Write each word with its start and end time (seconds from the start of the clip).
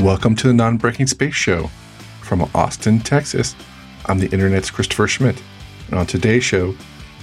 Welcome 0.00 0.34
to 0.36 0.46
the 0.46 0.54
Non 0.54 0.78
Breaking 0.78 1.06
Space 1.06 1.34
Show 1.34 1.66
from 2.22 2.50
Austin, 2.54 3.00
Texas. 3.00 3.54
I'm 4.06 4.18
the 4.18 4.30
Internet's 4.30 4.70
Christopher 4.70 5.06
Schmitt, 5.06 5.42
and 5.88 5.98
on 5.98 6.06
today's 6.06 6.42
show, 6.42 6.74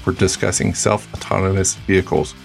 we're 0.05 0.13
discussing 0.13 0.75
self 0.75 1.11
autonomous 1.11 1.73
vehicles, 1.73 2.35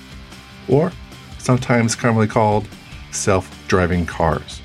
or 0.68 0.90
sometimes 1.36 1.94
commonly 1.94 2.28
called 2.28 2.66
self 3.10 3.54
driving 3.68 4.06
cars. 4.06 4.62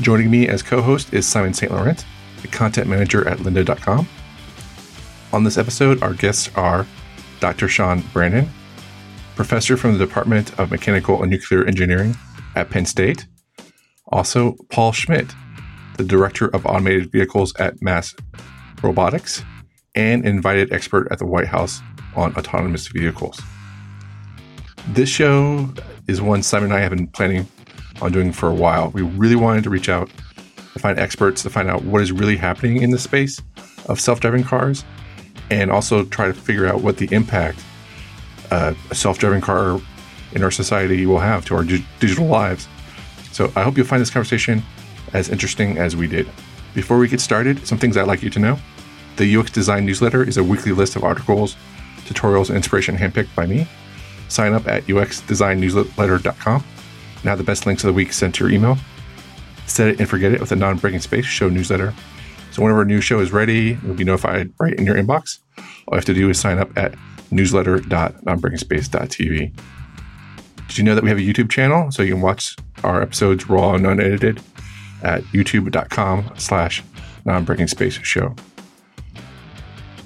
Joining 0.00 0.30
me 0.30 0.46
as 0.46 0.62
co 0.62 0.82
host 0.82 1.12
is 1.12 1.26
Simon 1.26 1.52
St. 1.52 1.72
Laurent, 1.72 2.04
the 2.40 2.48
content 2.48 2.86
manager 2.88 3.26
at 3.26 3.38
lynda.com. 3.38 4.06
On 5.32 5.42
this 5.42 5.58
episode, 5.58 6.00
our 6.00 6.14
guests 6.14 6.48
are 6.54 6.86
Dr. 7.40 7.66
Sean 7.66 8.04
Brennan, 8.12 8.48
professor 9.34 9.76
from 9.76 9.98
the 9.98 10.06
Department 10.06 10.56
of 10.60 10.70
Mechanical 10.70 11.22
and 11.22 11.32
Nuclear 11.32 11.64
Engineering 11.64 12.14
at 12.54 12.70
Penn 12.70 12.86
State 12.86 13.26
also, 14.08 14.56
Paul 14.70 14.92
Schmitt, 14.92 15.30
the 15.96 16.04
director 16.04 16.48
of 16.48 16.64
automated 16.64 17.12
vehicles 17.12 17.54
at 17.56 17.80
Mass 17.82 18.14
Robotics 18.82 19.42
and 19.94 20.24
invited 20.24 20.72
expert 20.72 21.08
at 21.10 21.18
the 21.18 21.26
White 21.26 21.48
House 21.48 21.80
on 22.16 22.34
autonomous 22.36 22.88
vehicles. 22.88 23.40
This 24.88 25.08
show 25.08 25.68
is 26.06 26.22
one 26.22 26.42
Simon 26.42 26.70
and 26.70 26.74
I 26.74 26.80
have 26.80 26.90
been 26.90 27.08
planning 27.08 27.46
on 28.00 28.12
doing 28.12 28.32
for 28.32 28.48
a 28.48 28.54
while. 28.54 28.90
We 28.90 29.02
really 29.02 29.36
wanted 29.36 29.64
to 29.64 29.70
reach 29.70 29.88
out 29.88 30.10
to 30.72 30.78
find 30.78 30.98
experts 30.98 31.42
to 31.42 31.50
find 31.50 31.68
out 31.68 31.84
what 31.84 32.00
is 32.00 32.12
really 32.12 32.36
happening 32.36 32.82
in 32.82 32.90
the 32.90 32.98
space 32.98 33.42
of 33.86 34.00
self 34.00 34.20
driving 34.20 34.44
cars 34.44 34.84
and 35.50 35.70
also 35.70 36.04
try 36.04 36.26
to 36.26 36.34
figure 36.34 36.66
out 36.66 36.80
what 36.80 36.96
the 36.96 37.08
impact 37.12 37.62
uh, 38.50 38.72
a 38.90 38.94
self 38.94 39.18
driving 39.18 39.40
car 39.40 39.80
in 40.32 40.42
our 40.42 40.50
society 40.50 41.04
will 41.04 41.18
have 41.18 41.44
to 41.46 41.54
our 41.54 41.64
di- 41.64 41.84
digital 42.00 42.26
lives 42.26 42.68
so 43.38 43.52
I 43.54 43.62
hope 43.62 43.76
you'll 43.76 43.86
find 43.86 44.02
this 44.02 44.10
conversation 44.10 44.64
as 45.12 45.28
interesting 45.28 45.78
as 45.78 45.94
we 45.94 46.08
did. 46.08 46.28
Before 46.74 46.98
we 46.98 47.06
get 47.06 47.20
started, 47.20 47.64
some 47.64 47.78
things 47.78 47.96
I'd 47.96 48.08
like 48.08 48.20
you 48.20 48.30
to 48.30 48.40
know. 48.40 48.58
The 49.14 49.36
UX 49.36 49.52
Design 49.52 49.86
newsletter 49.86 50.24
is 50.24 50.38
a 50.38 50.42
weekly 50.42 50.72
list 50.72 50.96
of 50.96 51.04
articles, 51.04 51.56
tutorials, 51.98 52.48
and 52.48 52.56
inspiration 52.56 52.96
handpicked 52.96 53.32
by 53.36 53.46
me. 53.46 53.68
Sign 54.28 54.54
up 54.54 54.66
at 54.66 54.86
uxdesignnewsletter.com 54.86 56.64
have 57.22 57.38
the 57.38 57.44
best 57.44 57.64
links 57.64 57.84
of 57.84 57.88
the 57.88 57.92
week 57.92 58.12
sent 58.12 58.34
to 58.34 58.44
your 58.44 58.52
email. 58.52 58.76
Set 59.66 59.86
it 59.86 60.00
and 60.00 60.08
forget 60.08 60.32
it 60.32 60.40
with 60.40 60.50
a 60.50 60.56
non 60.56 60.78
breaking 60.78 60.98
space 60.98 61.24
show 61.24 61.48
newsletter. 61.48 61.94
So 62.50 62.62
whenever 62.62 62.82
a 62.82 62.86
new 62.86 63.00
show 63.00 63.20
is 63.20 63.30
ready, 63.30 63.78
you'll 63.84 63.94
be 63.94 64.02
notified 64.02 64.52
right 64.58 64.74
in 64.74 64.84
your 64.84 64.96
inbox. 64.96 65.38
All 65.86 65.92
you 65.92 65.96
have 65.96 66.06
to 66.06 66.14
do 66.14 66.28
is 66.28 66.40
sign 66.40 66.58
up 66.58 66.76
at 66.76 66.96
newsletter.nonbreakingspace.tv. 67.30 69.52
Did 70.68 70.78
you 70.78 70.84
know 70.84 70.94
that 70.94 71.02
we 71.02 71.10
have 71.10 71.18
a 71.18 71.22
YouTube 71.22 71.50
channel 71.50 71.90
so 71.90 72.02
you 72.02 72.12
can 72.12 72.22
watch 72.22 72.56
our 72.84 73.02
episodes 73.02 73.48
raw 73.48 73.74
and 73.74 73.86
unedited 73.86 74.40
at 75.02 75.22
youtube.com 75.24 76.32
slash 76.36 76.82
non-breaking 77.24 77.68
space 77.68 77.94
show. 77.94 78.34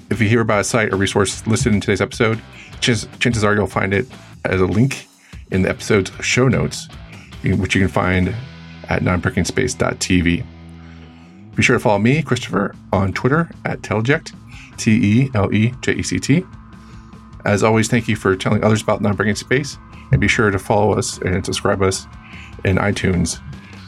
If 0.09 0.21
you 0.21 0.27
hear 0.27 0.41
about 0.41 0.61
a 0.61 0.63
site 0.63 0.93
or 0.93 0.97
resource 0.97 1.45
listed 1.47 1.73
in 1.73 1.81
today's 1.81 2.01
episode, 2.01 2.39
chances 2.81 3.43
are 3.43 3.55
you'll 3.55 3.67
find 3.67 3.93
it 3.93 4.05
as 4.45 4.61
a 4.61 4.65
link 4.65 5.07
in 5.51 5.63
the 5.63 5.69
episode's 5.69 6.11
show 6.23 6.47
notes, 6.47 6.87
which 7.43 7.75
you 7.75 7.81
can 7.81 7.87
find 7.87 8.35
at 8.89 9.01
nonbreakingspace.tv. 9.01 10.45
Be 11.55 11.63
sure 11.63 11.77
to 11.77 11.79
follow 11.79 11.99
me, 11.99 12.21
Christopher, 12.21 12.75
on 12.91 13.13
Twitter 13.13 13.49
at 13.65 13.81
Teleject, 13.81 14.33
T 14.77 14.91
E 14.91 15.29
L 15.33 15.53
E 15.53 15.73
J 15.81 15.93
E 15.93 16.03
C 16.03 16.19
T. 16.19 16.45
As 17.45 17.63
always, 17.63 17.87
thank 17.87 18.07
you 18.07 18.15
for 18.15 18.35
telling 18.35 18.63
others 18.63 18.81
about 18.81 19.01
Non-Breaking 19.01 19.35
Space 19.35 19.77
and 20.13 20.21
be 20.21 20.27
sure 20.27 20.51
to 20.51 20.59
follow 20.59 20.93
us 20.93 21.17
and 21.17 21.43
subscribe 21.43 21.81
us 21.81 22.05
in 22.63 22.77
iTunes 22.77 23.41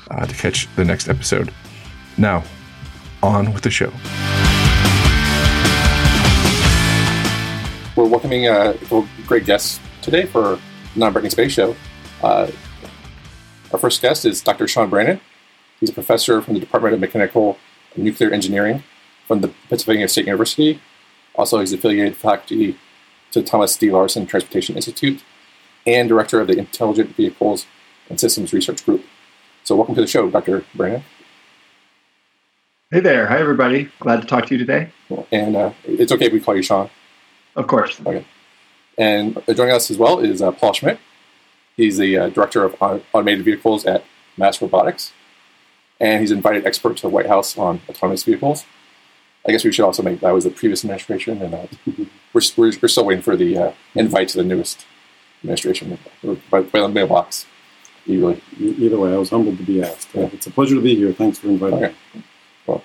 uh, 0.10 0.26
to 0.26 0.34
catch 0.34 0.68
the 0.76 0.84
next 0.84 1.08
episode. 1.08 1.54
Now, 2.18 2.44
on 3.22 3.54
with 3.54 3.62
the 3.62 3.70
show. 3.70 3.92
We're 7.96 8.10
welcoming 8.10 8.48
uh, 8.48 8.76
great 9.28 9.46
guests 9.46 9.80
today 10.02 10.26
for 10.26 10.60
the 10.96 11.00
Non-Breaking 11.00 11.30
Space 11.30 11.52
Show. 11.52 11.76
Uh, 12.24 12.50
our 13.72 13.78
first 13.78 14.02
guest 14.02 14.26
is 14.26 14.42
Dr. 14.42 14.68
Sean 14.68 14.90
Brennan. 14.90 15.22
He's 15.80 15.92
a 15.92 15.94
professor 15.94 16.42
from 16.42 16.56
the 16.56 16.60
Department 16.60 16.96
of 16.96 17.00
Mechanical 17.00 17.60
and 17.94 18.04
Nuclear 18.04 18.32
Engineering 18.32 18.84
from 19.28 19.42
the 19.42 19.54
Pennsylvania 19.70 20.08
State 20.08 20.26
University. 20.26 20.82
Also, 21.36 21.60
he's 21.60 21.72
affiliated 21.72 22.18
faculty 22.18 22.80
to 23.32 23.44
Thomas 23.44 23.78
D. 23.78 23.92
Larson 23.92 24.26
Transportation 24.26 24.76
Institute 24.76 25.22
and 25.86 26.10
director 26.10 26.40
of 26.40 26.48
the 26.48 26.58
Intelligent 26.58 27.16
Vehicles 27.16 27.66
and 28.10 28.20
Systems 28.20 28.54
Research 28.54 28.86
Group. 28.86 29.06
So, 29.64 29.76
welcome 29.76 29.96
to 29.96 30.02
the 30.02 30.08
show, 30.08 30.30
Dr. 30.30 30.66
Brennan. 30.76 31.04
Hey 32.92 33.00
there. 33.00 33.28
Hi, 33.28 33.40
everybody. 33.40 33.90
Glad 34.00 34.22
to 34.22 34.28
talk 34.28 34.46
to 34.46 34.54
you 34.54 34.60
today. 34.60 34.90
And 35.32 35.56
uh, 35.56 35.72
it's 35.86 36.12
okay 36.12 36.26
if 36.26 36.34
we 36.34 36.40
call 36.40 36.56
you 36.56 36.62
Sean. 36.62 36.90
Of 37.56 37.68
course. 37.68 38.00
Okay. 38.00 38.26
And 38.98 39.42
joining 39.48 39.74
us 39.74 39.90
as 39.90 39.98
well 39.98 40.20
is 40.20 40.42
uh, 40.42 40.52
Paul 40.52 40.74
Schmitt. 40.74 41.00
He's 41.76 41.98
the 41.98 42.18
uh, 42.18 42.30
director 42.30 42.64
of 42.64 42.76
automated 42.80 43.44
vehicles 43.44 43.86
at 43.86 44.06
MassRobotics, 44.38 45.12
and 46.00 46.22
he's 46.22 46.32
an 46.32 46.38
invited 46.38 46.66
expert 46.66 46.96
to 46.98 47.02
the 47.02 47.10
White 47.10 47.26
House 47.28 47.58
on 47.58 47.82
autonomous 47.90 48.24
vehicles. 48.24 48.66
I 49.48 49.52
guess 49.52 49.64
we 49.64 49.72
should 49.72 49.86
also 49.86 50.02
make 50.02 50.22
that 50.22 50.32
was 50.32 50.46
the 50.46 50.52
previous 50.52 50.84
administration, 50.84 51.42
and 51.42 51.54
uh, 51.54 51.68
we're, 52.34 52.42
we're, 52.56 52.72
we're, 52.82 52.88
still 52.88 53.06
waiting 53.06 53.24
for 53.24 53.36
the 53.36 53.58
uh, 53.58 53.72
invite 53.94 54.30
to 54.30 54.38
the 54.38 54.44
newest 54.44 54.86
administration 55.46 55.98
by, 56.50 56.62
by 56.62 56.82
the 56.82 56.90
mailbox. 56.90 57.46
Either, 58.08 58.38
either 58.60 59.00
way, 59.00 59.14
I 59.14 59.18
was 59.18 59.30
humbled 59.30 59.58
to 59.58 59.64
be 59.64 59.82
asked. 59.82 60.10
Yeah. 60.14 60.30
It's 60.32 60.46
a 60.46 60.52
pleasure 60.52 60.76
to 60.76 60.82
be 60.82 60.96
here. 60.96 61.12
Thanks 61.12 61.40
for 61.40 61.48
inviting 61.48 61.84
okay. 61.84 61.96
me. 62.14 62.24
Well, 62.68 62.84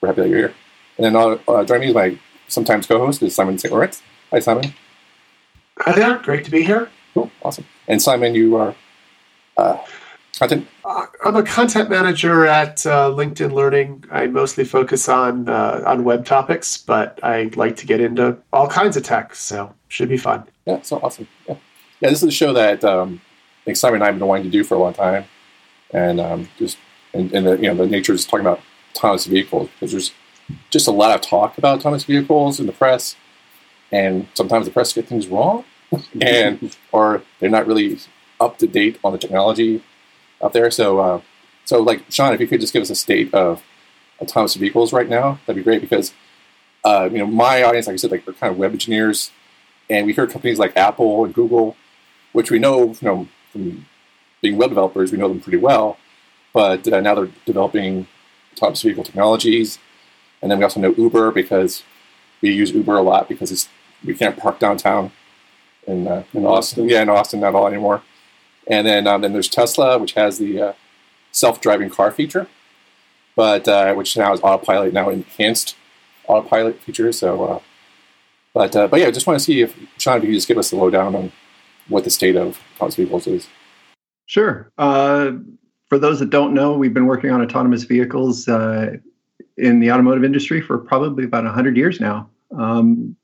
we're 0.00 0.08
happy 0.08 0.22
that 0.22 0.28
you're 0.28 0.38
here. 0.38 0.54
And 0.96 1.04
then 1.04 1.16
uh, 1.16 1.38
uh, 1.48 1.64
joining 1.64 1.82
me 1.82 1.88
is 1.88 1.94
my 1.94 2.18
sometimes 2.48 2.86
co-host 2.86 3.22
is 3.22 3.34
Simon 3.34 3.58
St. 3.58 3.72
Laurent. 3.72 4.00
Hi, 4.30 4.38
Simon. 4.38 4.72
Hi 5.80 5.92
there. 5.92 6.18
Great 6.18 6.44
to 6.46 6.50
be 6.50 6.62
here. 6.62 6.90
Cool. 7.12 7.30
Awesome. 7.42 7.66
And 7.88 8.00
Simon, 8.00 8.34
you 8.34 8.56
are 8.56 8.74
uh, 9.58 9.78
content? 10.38 10.66
Uh, 10.84 11.06
I'm 11.24 11.36
a 11.36 11.42
content 11.42 11.90
manager 11.90 12.46
at 12.46 12.86
uh, 12.86 13.10
LinkedIn 13.10 13.52
Learning. 13.52 14.04
I 14.10 14.26
mostly 14.26 14.64
focus 14.64 15.08
on 15.08 15.48
uh, 15.48 15.82
on 15.86 16.04
web 16.04 16.24
topics, 16.24 16.78
but 16.78 17.20
I 17.22 17.50
like 17.54 17.76
to 17.76 17.86
get 17.86 18.00
into 18.00 18.38
all 18.52 18.68
kinds 18.68 18.96
of 18.96 19.02
tech, 19.02 19.34
so 19.34 19.74
should 19.88 20.08
be 20.08 20.16
fun. 20.16 20.44
Yeah, 20.66 20.82
so 20.82 20.98
awesome. 20.98 21.28
Yeah, 21.48 21.56
yeah. 22.00 22.10
This 22.10 22.22
is 22.22 22.28
a 22.28 22.32
show 22.32 22.52
that 22.52 22.84
um, 22.84 23.20
I 23.66 23.72
Simon 23.72 23.96
and 23.96 24.04
I 24.04 24.06
have 24.08 24.18
been 24.18 24.26
wanting 24.26 24.44
to 24.44 24.50
do 24.50 24.64
for 24.64 24.74
a 24.74 24.78
long 24.78 24.92
time, 24.92 25.24
and 25.92 26.20
um, 26.20 26.48
just 26.58 26.76
and, 27.14 27.32
and, 27.32 27.46
the 27.46 27.56
you 27.56 27.68
know 27.68 27.74
the 27.74 27.86
nature 27.86 28.12
is 28.12 28.26
talking 28.26 28.40
about 28.40 28.60
autonomous 28.94 29.26
vehicles 29.26 29.70
because 29.70 29.92
there's 29.92 30.12
just 30.70 30.88
a 30.88 30.90
lot 30.90 31.14
of 31.14 31.20
talk 31.20 31.56
about 31.56 31.78
autonomous 31.78 32.04
vehicles 32.04 32.58
in 32.58 32.66
the 32.66 32.72
press, 32.72 33.14
and 33.92 34.26
sometimes 34.34 34.66
the 34.66 34.72
press 34.72 34.92
get 34.92 35.06
things 35.06 35.28
wrong, 35.28 35.64
and 36.20 36.76
or 36.90 37.22
they're 37.38 37.48
not 37.48 37.66
really 37.66 37.98
up 38.40 38.58
to 38.58 38.66
date 38.66 38.98
on 39.04 39.12
the 39.12 39.18
technology 39.18 39.82
out 40.42 40.52
there. 40.52 40.70
So, 40.70 40.98
uh, 40.98 41.20
so 41.64 41.80
like 41.80 42.02
Sean, 42.10 42.34
if 42.34 42.40
you 42.40 42.48
could 42.48 42.60
just 42.60 42.72
give 42.72 42.82
us 42.82 42.90
a 42.90 42.96
state 42.96 43.32
of 43.32 43.62
autonomous 44.20 44.56
vehicles 44.56 44.92
right 44.92 45.08
now, 45.08 45.38
that'd 45.46 45.56
be 45.56 45.64
great 45.64 45.80
because 45.80 46.12
uh, 46.84 47.08
you 47.10 47.18
know 47.18 47.26
my 47.26 47.62
audience, 47.62 47.86
like 47.86 47.94
I 47.94 47.98
said, 47.98 48.10
like 48.10 48.24
they're 48.24 48.34
kind 48.34 48.52
of 48.52 48.58
web 48.58 48.72
engineers, 48.72 49.30
and 49.88 50.06
we 50.06 50.12
hear 50.12 50.26
companies 50.26 50.58
like 50.58 50.76
Apple 50.76 51.24
and 51.24 51.34
Google, 51.34 51.76
which 52.32 52.50
we 52.50 52.58
know, 52.58 52.88
you 52.88 52.96
know 53.02 53.28
from 53.52 53.86
being 54.42 54.56
web 54.56 54.70
developers, 54.70 55.12
we 55.12 55.18
know 55.18 55.28
them 55.28 55.40
pretty 55.40 55.58
well, 55.58 55.98
but 56.52 56.86
uh, 56.92 57.00
now 57.00 57.14
they're 57.14 57.30
developing 57.44 58.06
autonomous 58.54 58.82
vehicle 58.82 59.04
technologies, 59.04 59.78
and 60.42 60.50
then 60.50 60.58
we 60.58 60.64
also 60.64 60.80
know 60.80 60.94
Uber 60.96 61.30
because 61.30 61.82
we 62.40 62.50
use 62.50 62.72
Uber 62.72 62.96
a 62.96 63.02
lot 63.02 63.28
because 63.28 63.68
we 64.04 64.14
can't 64.14 64.36
park 64.36 64.58
downtown 64.58 65.12
in, 65.86 66.06
uh, 66.06 66.24
in 66.34 66.44
Austin. 66.44 66.88
Yeah, 66.88 67.02
in 67.02 67.08
Austin, 67.08 67.40
not 67.40 67.54
all 67.54 67.66
anymore. 67.66 68.02
And 68.66 68.86
then 68.86 69.06
um, 69.06 69.20
then 69.20 69.32
there's 69.32 69.48
Tesla, 69.48 69.98
which 69.98 70.12
has 70.14 70.38
the 70.38 70.60
uh, 70.60 70.72
self-driving 71.32 71.90
car 71.90 72.10
feature, 72.10 72.48
but 73.34 73.68
uh, 73.68 73.94
which 73.94 74.16
now 74.16 74.32
is 74.32 74.40
autopilot, 74.40 74.92
now 74.92 75.08
enhanced 75.08 75.76
autopilot 76.26 76.80
feature. 76.82 77.12
So, 77.12 77.44
uh, 77.44 77.60
but 78.56 78.74
uh, 78.74 78.88
but 78.88 79.00
yeah, 79.00 79.08
I 79.08 79.10
just 79.10 79.26
want 79.26 79.38
to 79.38 79.44
see 79.44 79.60
if 79.60 79.76
Sean, 79.98 80.16
if 80.16 80.24
you 80.24 80.32
just 80.32 80.48
give 80.48 80.56
us 80.56 80.72
a 80.72 80.76
lowdown 80.76 81.14
on 81.14 81.30
what 81.88 82.04
the 82.04 82.10
state 82.10 82.36
of 82.36 82.58
autonomous 82.76 82.96
vehicles 82.96 83.26
is. 83.26 83.46
Sure. 84.24 84.72
Uh, 84.78 85.32
for 85.90 85.98
those 85.98 86.20
that 86.20 86.30
don't 86.30 86.54
know, 86.54 86.72
we've 86.72 86.94
been 86.94 87.04
working 87.04 87.30
on 87.30 87.42
autonomous 87.42 87.84
vehicles 87.84 88.48
uh, 88.48 88.96
in 89.58 89.80
the 89.80 89.92
automotive 89.92 90.24
industry 90.24 90.62
for 90.62 90.78
probably 90.78 91.24
about 91.24 91.44
100 91.44 91.76
years 91.76 92.00
now. 92.00 92.30
Um, 92.56 93.14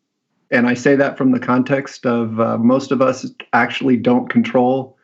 and 0.50 0.66
I 0.68 0.74
say 0.74 0.96
that 0.96 1.16
from 1.16 1.32
the 1.32 1.40
context 1.40 2.04
of 2.04 2.38
uh, 2.38 2.58
most 2.58 2.92
of 2.92 3.00
us 3.00 3.24
actually 3.54 3.96
don't 3.96 4.28
control 4.28 4.98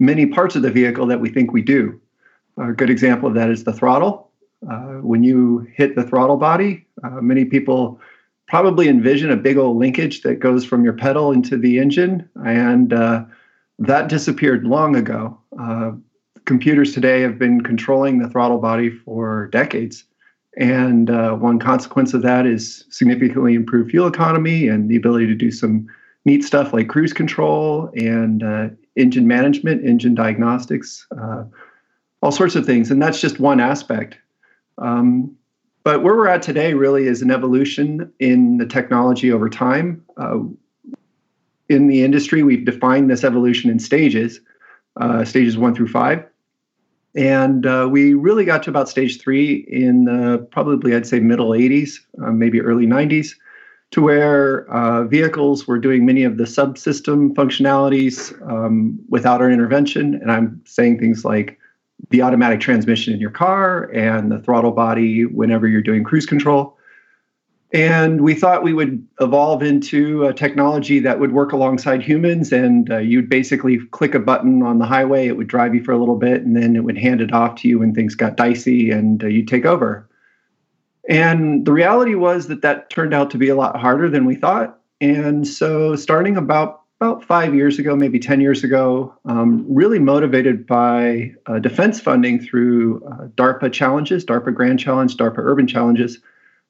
many 0.00 0.24
parts 0.24 0.56
of 0.56 0.62
the 0.62 0.70
vehicle 0.70 1.04
that 1.08 1.20
we 1.20 1.28
think 1.28 1.52
we 1.52 1.60
do. 1.60 2.00
A 2.56 2.72
good 2.72 2.88
example 2.88 3.28
of 3.28 3.34
that 3.34 3.50
is 3.50 3.64
the 3.64 3.72
throttle. 3.74 4.30
Uh, 4.66 5.02
when 5.02 5.22
you 5.22 5.68
hit 5.74 5.94
the 5.94 6.04
throttle 6.04 6.38
body, 6.38 6.86
uh, 7.04 7.20
many 7.20 7.44
people 7.44 8.00
probably 8.46 8.88
envision 8.88 9.30
a 9.30 9.36
big 9.36 9.56
old 9.56 9.78
linkage 9.78 10.22
that 10.22 10.40
goes 10.40 10.64
from 10.64 10.84
your 10.84 10.92
pedal 10.92 11.32
into 11.32 11.56
the 11.56 11.78
engine, 11.78 12.28
and 12.44 12.92
uh, 12.92 13.24
that 13.78 14.08
disappeared 14.08 14.64
long 14.64 14.96
ago. 14.96 15.38
Uh, 15.58 15.92
computers 16.44 16.92
today 16.92 17.22
have 17.22 17.38
been 17.38 17.62
controlling 17.62 18.18
the 18.18 18.28
throttle 18.28 18.58
body 18.58 18.90
for 18.90 19.48
decades. 19.48 20.04
And 20.56 21.10
uh, 21.10 21.34
one 21.34 21.58
consequence 21.58 22.14
of 22.14 22.22
that 22.22 22.46
is 22.46 22.84
significantly 22.90 23.54
improved 23.54 23.90
fuel 23.90 24.06
economy 24.06 24.68
and 24.68 24.88
the 24.88 24.96
ability 24.96 25.26
to 25.26 25.34
do 25.34 25.50
some 25.50 25.88
neat 26.24 26.44
stuff 26.44 26.72
like 26.72 26.88
cruise 26.88 27.12
control 27.12 27.90
and 27.96 28.42
uh, 28.42 28.68
engine 28.96 29.26
management, 29.26 29.84
engine 29.84 30.14
diagnostics, 30.14 31.06
uh, 31.18 31.44
all 32.22 32.30
sorts 32.30 32.54
of 32.54 32.64
things. 32.64 32.90
And 32.90 33.02
that's 33.02 33.20
just 33.20 33.40
one 33.40 33.60
aspect. 33.60 34.16
Um, 34.78 35.34
but 35.84 36.02
where 36.02 36.16
we're 36.16 36.28
at 36.28 36.42
today 36.42 36.72
really 36.72 37.06
is 37.06 37.20
an 37.20 37.30
evolution 37.30 38.10
in 38.18 38.56
the 38.56 38.66
technology 38.66 39.30
over 39.30 39.50
time. 39.50 40.02
Uh, 40.16 40.40
in 41.68 41.88
the 41.88 42.02
industry, 42.02 42.42
we've 42.42 42.64
defined 42.64 43.10
this 43.10 43.22
evolution 43.22 43.70
in 43.70 43.78
stages, 43.78 44.40
uh, 45.00 45.24
stages 45.24 45.58
one 45.58 45.74
through 45.74 45.88
five. 45.88 46.24
And 47.14 47.66
uh, 47.66 47.88
we 47.90 48.14
really 48.14 48.44
got 48.44 48.62
to 48.64 48.70
about 48.70 48.88
stage 48.88 49.20
three 49.20 49.66
in 49.68 50.06
the, 50.06 50.38
probably, 50.50 50.96
I'd 50.96 51.06
say, 51.06 51.20
middle 51.20 51.50
80s, 51.50 51.98
uh, 52.22 52.32
maybe 52.32 52.60
early 52.60 52.86
90s, 52.86 53.34
to 53.92 54.00
where 54.02 54.68
uh, 54.70 55.04
vehicles 55.04 55.68
were 55.68 55.78
doing 55.78 56.04
many 56.04 56.24
of 56.24 56.38
the 56.38 56.44
subsystem 56.44 57.34
functionalities 57.34 58.32
um, 58.50 58.98
without 59.10 59.40
our 59.40 59.50
intervention. 59.50 60.14
And 60.14 60.32
I'm 60.32 60.60
saying 60.64 60.98
things 60.98 61.24
like 61.24 61.58
the 62.10 62.22
automatic 62.22 62.60
transmission 62.60 63.14
in 63.14 63.20
your 63.20 63.30
car 63.30 63.90
and 63.92 64.30
the 64.30 64.38
throttle 64.40 64.72
body 64.72 65.24
whenever 65.24 65.66
you're 65.66 65.82
doing 65.82 66.04
cruise 66.04 66.26
control. 66.26 66.76
And 67.72 68.20
we 68.20 68.34
thought 68.34 68.62
we 68.62 68.72
would 68.72 69.04
evolve 69.20 69.60
into 69.60 70.26
a 70.26 70.32
technology 70.32 71.00
that 71.00 71.18
would 71.18 71.32
work 71.32 71.50
alongside 71.52 72.02
humans. 72.02 72.52
And 72.52 72.88
uh, 72.88 72.98
you'd 72.98 73.28
basically 73.28 73.78
click 73.90 74.14
a 74.14 74.20
button 74.20 74.62
on 74.62 74.78
the 74.78 74.86
highway, 74.86 75.26
it 75.26 75.36
would 75.36 75.48
drive 75.48 75.74
you 75.74 75.82
for 75.82 75.90
a 75.90 75.98
little 75.98 76.16
bit, 76.16 76.42
and 76.42 76.56
then 76.56 76.76
it 76.76 76.84
would 76.84 76.96
hand 76.96 77.20
it 77.20 77.32
off 77.32 77.56
to 77.56 77.68
you 77.68 77.80
when 77.80 77.92
things 77.92 78.14
got 78.14 78.36
dicey 78.36 78.92
and 78.92 79.24
uh, 79.24 79.26
you'd 79.26 79.48
take 79.48 79.64
over. 79.64 80.08
And 81.08 81.66
the 81.66 81.72
reality 81.72 82.14
was 82.14 82.46
that 82.46 82.62
that 82.62 82.90
turned 82.90 83.12
out 83.12 83.30
to 83.30 83.38
be 83.38 83.48
a 83.48 83.56
lot 83.56 83.76
harder 83.76 84.08
than 84.08 84.24
we 84.24 84.36
thought. 84.36 84.78
And 85.00 85.46
so, 85.46 85.96
starting 85.96 86.36
about 86.36 86.83
about 87.04 87.22
five 87.22 87.54
years 87.54 87.78
ago, 87.78 87.94
maybe 87.94 88.18
10 88.18 88.40
years 88.40 88.64
ago, 88.64 89.14
um, 89.26 89.66
really 89.68 89.98
motivated 89.98 90.66
by 90.66 91.34
uh, 91.46 91.58
defense 91.58 92.00
funding 92.00 92.40
through 92.40 93.04
uh, 93.04 93.26
DARPA 93.36 93.70
challenges, 93.70 94.24
DARPA 94.24 94.54
Grand 94.54 94.78
Challenge, 94.78 95.14
DARPA 95.14 95.38
Urban 95.38 95.66
Challenges. 95.66 96.18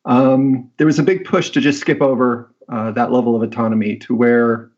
Um, 0.07 0.69
there 0.77 0.89
was 0.89 0.99
a 0.99 1.05
big 1.05 1.25
push 1.25 1.51
to 1.51 1.61
just 1.61 1.79
skip 1.79 2.03
over 2.03 2.53
uh, 2.69 2.91
that 2.93 3.13
level 3.13 3.37
of 3.37 3.43
autonomy 3.43 3.97
to 3.99 4.15
where 4.15 4.71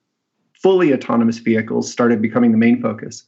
fully 0.53 0.93
autonomous 0.93 1.39
vehicles 1.39 1.91
started 1.91 2.21
becoming 2.21 2.53
the 2.53 2.59
main 2.59 2.83
focus. 2.83 3.25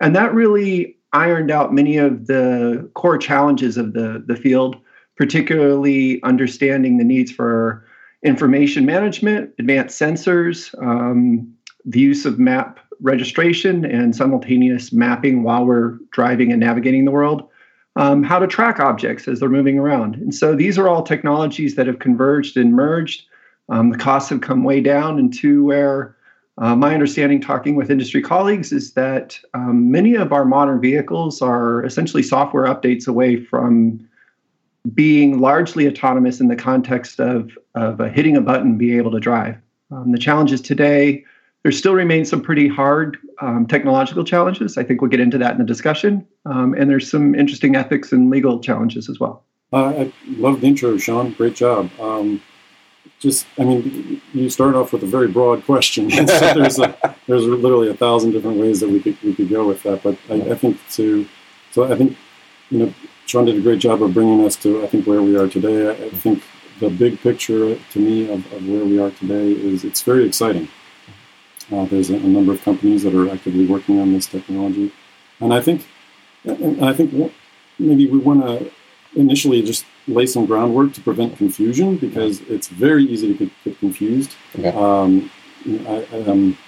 And 0.00 0.14
that 0.14 0.34
really 0.34 0.98
ironed 1.14 1.50
out 1.50 1.72
many 1.72 1.96
of 1.96 2.26
the 2.26 2.90
core 2.92 3.16
challenges 3.16 3.78
of 3.78 3.94
the, 3.94 4.22
the 4.26 4.36
field, 4.36 4.76
particularly 5.16 6.22
understanding 6.24 6.98
the 6.98 7.04
needs 7.04 7.32
for 7.32 7.86
information 8.22 8.84
management, 8.84 9.50
advanced 9.58 9.98
sensors, 9.98 10.74
um, 10.82 11.54
the 11.84 12.00
use 12.00 12.26
of 12.26 12.38
map 12.38 12.80
registration 13.00 13.84
and 13.84 14.14
simultaneous 14.14 14.92
mapping 14.92 15.42
while 15.42 15.64
we're 15.64 15.98
driving 16.10 16.52
and 16.52 16.60
navigating 16.60 17.04
the 17.04 17.10
world, 17.10 17.48
um, 17.96 18.22
how 18.22 18.38
to 18.38 18.46
track 18.46 18.78
objects 18.78 19.26
as 19.26 19.40
they're 19.40 19.48
moving 19.48 19.78
around. 19.78 20.16
And 20.16 20.34
so 20.34 20.54
these 20.54 20.78
are 20.78 20.88
all 20.88 21.02
technologies 21.02 21.74
that 21.76 21.86
have 21.86 21.98
converged 21.98 22.56
and 22.56 22.74
merged. 22.74 23.24
Um, 23.68 23.90
the 23.90 23.98
costs 23.98 24.30
have 24.30 24.40
come 24.40 24.64
way 24.64 24.80
down 24.80 25.18
into 25.18 25.64
where 25.64 26.16
uh, 26.58 26.76
my 26.76 26.92
understanding, 26.92 27.40
talking 27.40 27.74
with 27.74 27.90
industry 27.90 28.20
colleagues, 28.20 28.70
is 28.72 28.92
that 28.92 29.38
um, 29.54 29.90
many 29.90 30.14
of 30.14 30.32
our 30.32 30.44
modern 30.44 30.80
vehicles 30.80 31.40
are 31.40 31.84
essentially 31.84 32.22
software 32.22 32.64
updates 32.64 33.08
away 33.08 33.42
from 33.42 34.06
being 34.94 35.40
largely 35.40 35.86
autonomous 35.88 36.40
in 36.40 36.48
the 36.48 36.56
context 36.56 37.20
of, 37.20 37.56
of 37.74 38.00
uh, 38.00 38.04
hitting 38.04 38.36
a 38.36 38.40
button, 38.40 38.76
being 38.76 38.98
able 38.98 39.10
to 39.10 39.20
drive. 39.20 39.56
Um, 39.90 40.12
the 40.12 40.18
challenges 40.18 40.60
today 40.60 41.24
there 41.62 41.72
still 41.72 41.94
remains 41.94 42.30
some 42.30 42.40
pretty 42.40 42.68
hard 42.68 43.18
um, 43.40 43.66
technological 43.66 44.24
challenges. 44.24 44.78
I 44.78 44.84
think 44.84 45.00
we'll 45.00 45.10
get 45.10 45.20
into 45.20 45.38
that 45.38 45.52
in 45.52 45.58
the 45.58 45.64
discussion. 45.64 46.26
Um, 46.46 46.74
and 46.74 46.88
there's 46.88 47.10
some 47.10 47.34
interesting 47.34 47.76
ethics 47.76 48.12
and 48.12 48.30
legal 48.30 48.60
challenges 48.60 49.08
as 49.08 49.20
well. 49.20 49.44
Uh, 49.72 49.88
I 49.88 50.12
love 50.26 50.62
the 50.62 50.68
intro, 50.68 50.96
Sean. 50.96 51.32
Great 51.32 51.54
job. 51.54 51.90
Um, 52.00 52.42
just, 53.18 53.46
I 53.58 53.64
mean, 53.64 54.20
you 54.32 54.48
start 54.48 54.74
off 54.74 54.92
with 54.92 55.02
a 55.02 55.06
very 55.06 55.28
broad 55.28 55.64
question. 55.64 56.10
so 56.10 56.24
there's 56.24 56.78
a, 56.78 56.96
there's 57.26 57.44
literally 57.44 57.88
a 57.88 57.94
thousand 57.94 58.32
different 58.32 58.56
ways 58.58 58.80
that 58.80 58.88
we 58.88 59.00
could 59.00 59.20
we 59.22 59.34
could 59.34 59.48
go 59.48 59.66
with 59.66 59.82
that. 59.82 60.02
But 60.02 60.16
I, 60.30 60.52
I 60.52 60.54
think 60.54 60.78
to, 60.92 61.26
so 61.70 61.92
I 61.92 61.96
think, 61.96 62.16
you 62.70 62.78
know, 62.78 62.94
Sean 63.26 63.44
did 63.44 63.56
a 63.56 63.60
great 63.60 63.78
job 63.78 64.02
of 64.02 64.14
bringing 64.14 64.44
us 64.44 64.56
to 64.56 64.82
I 64.82 64.86
think 64.86 65.06
where 65.06 65.22
we 65.22 65.36
are 65.36 65.46
today. 65.46 65.88
I, 65.88 66.06
I 66.06 66.10
think 66.10 66.42
the 66.80 66.88
big 66.88 67.20
picture 67.20 67.76
to 67.76 67.98
me 67.98 68.32
of, 68.32 68.50
of 68.52 68.66
where 68.66 68.84
we 68.84 68.98
are 68.98 69.10
today 69.10 69.52
is 69.52 69.84
it's 69.84 70.02
very 70.02 70.26
exciting. 70.26 70.68
Uh, 71.72 71.84
there's 71.86 72.10
a, 72.10 72.16
a, 72.16 72.20
number 72.20 72.52
of 72.52 72.62
companies 72.62 73.02
that 73.04 73.14
are 73.14 73.30
actively 73.30 73.66
working 73.66 74.00
on 74.00 74.12
this 74.12 74.26
technology, 74.26 74.92
and 75.40 75.54
I 75.54 75.60
think, 75.60 75.86
and 76.44 76.84
I 76.84 76.92
think 76.92 77.32
maybe 77.78 78.08
we 78.08 78.18
want 78.18 78.42
to 78.42 78.70
initially 79.14 79.62
just 79.62 79.84
lay 80.06 80.26
some 80.26 80.46
groundwork 80.46 80.92
to 80.94 81.00
prevent 81.00 81.36
confusion 81.36 81.96
because 81.96 82.40
it's 82.42 82.68
very 82.68 83.04
easy 83.04 83.34
to 83.34 83.50
get, 83.64 83.78
confused. 83.78 84.34
Okay. 84.58 84.68
Um, 84.68 85.30
I, 85.66 86.04
um, 86.26 86.58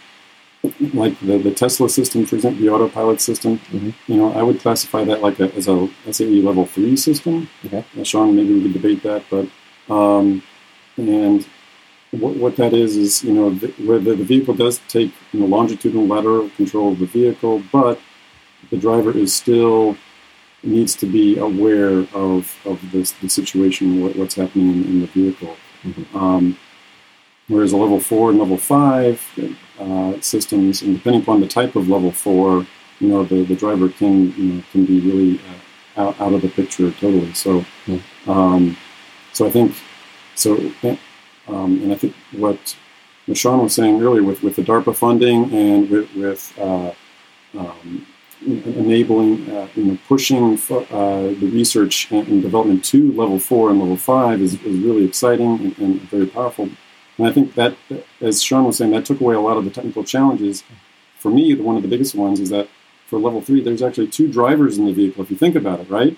like 0.95 1.19
the, 1.21 1.39
the 1.39 1.51
Tesla 1.51 1.89
system, 1.89 2.25
for 2.25 2.37
example, 2.37 2.61
the 2.61 2.69
autopilot 2.69 3.21
system, 3.21 3.59
mm-hmm. 3.59 3.91
you 4.07 4.17
know, 4.17 4.33
I 4.33 4.43
would 4.43 4.61
classify 4.61 5.03
that 5.05 5.21
like 5.21 5.41
a, 5.41 5.53
as 5.55 5.67
a 5.67 5.89
SAE 6.11 6.43
level 6.43 6.67
three 6.67 6.97
system. 6.97 7.49
Okay. 7.65 7.85
Uh, 7.99 8.05
Sean, 8.05 8.37
maybe 8.37 8.55
we 8.55 8.63
could 8.63 8.73
debate 8.73 9.03
that, 9.03 9.25
but 9.29 9.49
um, 9.93 10.43
and 10.97 11.47
what, 12.13 12.37
what 12.37 12.57
that 12.57 12.73
is 12.75 12.97
is 12.97 13.25
you 13.25 13.33
know 13.33 13.51
the, 13.51 13.69
where 13.85 13.99
the, 13.99 14.15
the, 14.15 14.25
vehicle 14.25 14.55
does 14.55 14.81
take 14.89 15.13
you 15.33 15.41
know, 15.41 15.47
longitudinal 15.47 16.07
lateral 16.07 16.51
control 16.51 16.93
of 16.93 16.99
the 16.99 17.07
vehicle, 17.07 17.63
but 17.73 17.99
the 18.71 18.77
driver 18.77 19.17
is 19.17 19.35
still 19.35 19.97
needs 20.63 20.95
to 20.95 21.07
be 21.07 21.39
aware 21.39 22.07
of 22.15 22.57
of 22.65 22.79
this, 22.93 23.13
the 23.13 23.29
situation, 23.29 24.03
what, 24.03 24.15
what's 24.17 24.35
happening 24.35 24.69
in, 24.69 24.85
in 24.85 25.01
the 25.01 25.07
vehicle. 25.07 25.57
Mm-hmm. 25.85 26.17
Um, 26.17 26.59
whereas 27.49 27.73
a 27.73 27.77
level 27.77 27.99
four 27.99 28.31
and 28.31 28.39
level 28.39 28.59
five 28.59 29.21
uh, 29.81 30.21
systems, 30.21 30.83
and 30.83 30.97
depending 30.97 31.23
upon 31.23 31.41
the 31.41 31.49
type 31.49 31.77
of 31.77 31.89
level 31.89 32.13
four, 32.13 32.67
you 33.01 33.09
know 33.09 33.25
the, 33.25 33.43
the 33.43 33.57
driver 33.57 33.89
can 33.89 34.33
you 34.37 34.45
know 34.45 34.63
can 34.71 34.85
be 34.85 35.01
really 35.01 35.41
uh, 35.97 36.09
out, 36.09 36.21
out 36.21 36.33
of 36.35 36.43
the 36.43 36.49
picture 36.49 36.91
totally. 36.91 37.33
So, 37.33 37.61
mm-hmm. 37.87 38.31
um, 38.31 38.77
so 39.33 39.47
I 39.47 39.51
think 39.51 39.75
so 40.35 40.73
um, 41.53 41.83
and 41.83 41.93
I 41.93 41.97
think 41.97 42.15
what 42.33 42.77
Sean 43.35 43.63
was 43.63 43.75
saying 43.75 44.03
earlier 44.03 44.23
with, 44.23 44.43
with 44.43 44.57
the 44.57 44.63
DARPA 44.63 44.95
funding 44.97 45.53
and 45.53 45.89
with, 45.89 46.15
with 46.15 46.59
uh, 46.59 46.93
um, 47.59 48.07
enabling, 48.45 49.49
uh, 49.51 49.69
you 49.75 49.85
know, 49.85 49.99
pushing 50.09 50.59
uh, 50.71 50.87
the 50.91 51.51
research 51.53 52.11
and, 52.11 52.27
and, 52.27 52.43
development 52.43 52.85
to 52.85 53.13
level 53.13 53.39
four 53.39 53.71
and 53.71 53.79
level 53.79 53.97
five 53.97 54.41
is, 54.41 54.55
is 54.55 54.79
really 54.81 55.05
exciting 55.05 55.61
and, 55.61 55.79
and, 55.79 56.01
very 56.03 56.27
powerful. 56.27 56.69
And 57.19 57.27
I 57.27 57.33
think 57.33 57.55
that, 57.55 57.77
as 58.21 58.43
Sean 58.43 58.65
was 58.65 58.79
saying, 58.79 58.91
that 58.93 59.05
took 59.05 59.21
away 59.21 59.35
a 59.35 59.41
lot 59.41 59.57
of 59.57 59.65
the 59.65 59.71
technical 59.71 60.03
challenges. 60.03 60.65
For 61.19 61.31
me, 61.31 61.55
one 61.55 61.77
of 61.77 61.83
the 61.83 61.89
biggest 61.89 62.15
ones 62.15 62.41
is 62.41 62.49
that 62.51 62.69
for 63.07 63.19
level 63.19 63.41
three, 63.43 63.63
there's 63.63 63.83
actually 63.83 64.09
two 64.09 64.33
drivers 64.33 64.79
in 64.79 64.87
the 64.87 64.93
vehicle. 64.93 65.23
If 65.23 65.31
you 65.31 65.37
think 65.37 65.55
about 65.55 65.81
it, 65.81 65.91
right? 65.91 66.17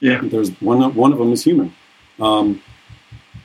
Yeah. 0.00 0.20
There's 0.22 0.50
one. 0.60 0.94
One 0.94 1.12
of 1.12 1.18
them 1.18 1.32
is 1.32 1.42
human. 1.42 1.74
Um, 2.20 2.62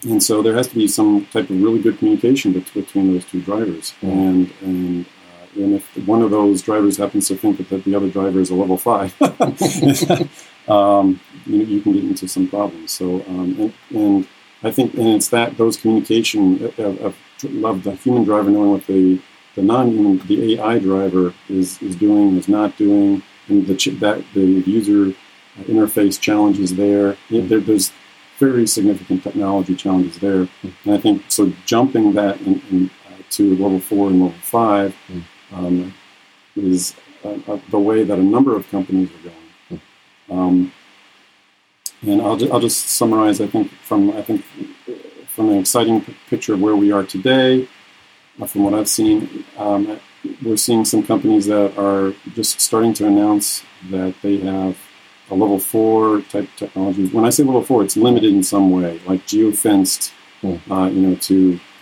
and 0.06 0.22
so 0.22 0.42
there 0.42 0.56
has 0.56 0.68
to 0.68 0.76
be 0.76 0.88
some 0.88 1.26
type 1.28 1.50
of 1.50 1.62
really 1.62 1.82
good 1.82 1.98
communication 1.98 2.52
between 2.54 3.14
those 3.14 3.26
two 3.26 3.42
drivers. 3.42 3.94
Mm-hmm. 4.02 4.10
And 4.10 4.54
and 4.62 5.06
uh, 5.06 5.62
and 5.62 5.74
if 5.76 6.08
one 6.08 6.22
of 6.22 6.32
those 6.32 6.62
drivers 6.62 6.98
happens 6.98 7.28
to 7.28 7.36
think 7.36 7.68
that 7.70 7.84
the 7.84 7.96
other 7.96 8.10
driver 8.10 8.40
is 8.40 8.50
a 8.50 8.56
level 8.56 8.78
five, 8.78 9.14
um, 10.68 11.20
you, 11.46 11.64
you, 11.64 11.82
can 11.82 11.94
get 11.94 12.04
into 12.04 12.28
some 12.28 12.48
problems. 12.48 12.92
So 12.92 13.24
um, 13.28 13.56
and, 13.60 13.74
and 13.96 14.28
I 14.64 14.72
think 14.72 14.94
and 14.96 15.08
it's 15.08 15.30
that 15.30 15.58
those 15.58 15.78
communication 15.78 16.66
of, 16.66 16.80
of, 16.80 17.18
of 17.66 17.84
the 17.84 17.96
human 17.96 18.24
driver 18.24 18.50
knowing 18.50 18.72
what 18.72 18.88
the 18.88 19.20
the 19.56 19.62
non-human 19.62 20.20
the 20.28 20.56
AI 20.56 20.80
driver 20.80 21.34
is 21.50 21.82
is 21.82 21.96
doing 21.96 22.38
is 22.38 22.48
not 22.48 22.78
doing, 22.78 23.22
and 23.48 23.68
the 23.68 23.76
that 24.00 24.24
the 24.34 24.42
user 24.42 25.14
interface 25.62 26.20
challenges 26.20 26.76
there. 26.76 27.16
there 27.30 27.60
there's 27.60 27.92
very 28.40 28.68
significant 28.68 29.24
technology 29.24 29.76
challenges 29.76 30.20
there. 30.20 30.48
And 30.86 30.94
I 30.94 30.98
think 30.98 31.24
so 31.30 31.52
jumping 31.66 32.14
that 32.14 32.40
in, 32.42 32.62
in, 32.72 32.90
uh, 33.08 33.22
to 33.32 33.56
level 33.56 33.80
four 33.80 34.10
and 34.10 34.22
level 34.22 34.38
five 34.42 34.96
um, 35.52 35.94
is 36.56 36.96
uh, 37.24 37.38
uh, 37.48 37.60
the 37.70 37.80
way 37.80 38.04
that 38.04 38.20
a 38.20 38.24
number 38.24 38.56
of 38.56 38.68
companies 38.70 39.10
are 39.10 39.30
going. 39.30 39.82
Um, 40.30 40.74
and 42.02 42.22
I'll, 42.22 42.38
ju- 42.38 42.52
I'll 42.52 42.60
just 42.60 42.90
summarize. 42.90 43.40
I 43.40 43.48
think 43.48 43.72
from 43.72 44.12
I 44.12 44.22
think 44.22 44.44
from 45.28 45.50
an 45.50 45.58
exciting 45.58 46.02
p- 46.02 46.16
picture 46.30 46.54
of 46.54 46.62
where 46.62 46.76
we 46.76 46.92
are 46.92 47.04
today, 47.04 47.68
uh, 48.42 48.46
from 48.46 48.64
what 48.64 48.74
I've 48.74 48.90
seen, 48.90 49.46
um, 49.58 50.00
we're 50.44 50.58
seeing 50.58 50.86
some 50.86 51.04
companies 51.04 51.46
that 51.48 51.78
are 51.78 52.14
just 52.34 52.60
starting 52.62 52.94
to 52.96 53.08
announce 53.08 53.64
that 53.90 54.16
they 54.22 54.38
have 54.38 54.78
a 55.34 55.36
level 55.44 55.60
four 55.60 56.22
type 56.34 56.48
technology. 56.56 57.08
When 57.08 57.26
I 57.26 57.32
say 57.32 57.44
level 57.44 57.64
four, 57.64 57.84
it's 57.84 57.98
limited 57.98 58.32
in 58.32 58.44
some 58.44 58.70
way, 58.72 59.00
like 59.06 59.22
geofenced, 59.26 60.12
Hmm. 60.42 60.58
uh, 60.72 60.88
you 60.90 61.02
know, 61.02 61.16
to 61.30 61.36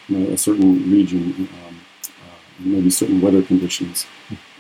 you 0.09 0.17
know, 0.17 0.33
a 0.33 0.37
certain 0.37 0.71
region, 0.91 1.23
um, 1.57 1.75
uh, 2.05 2.37
maybe 2.59 2.89
certain 2.91 3.19
weather 3.19 3.41
conditions. 3.41 4.05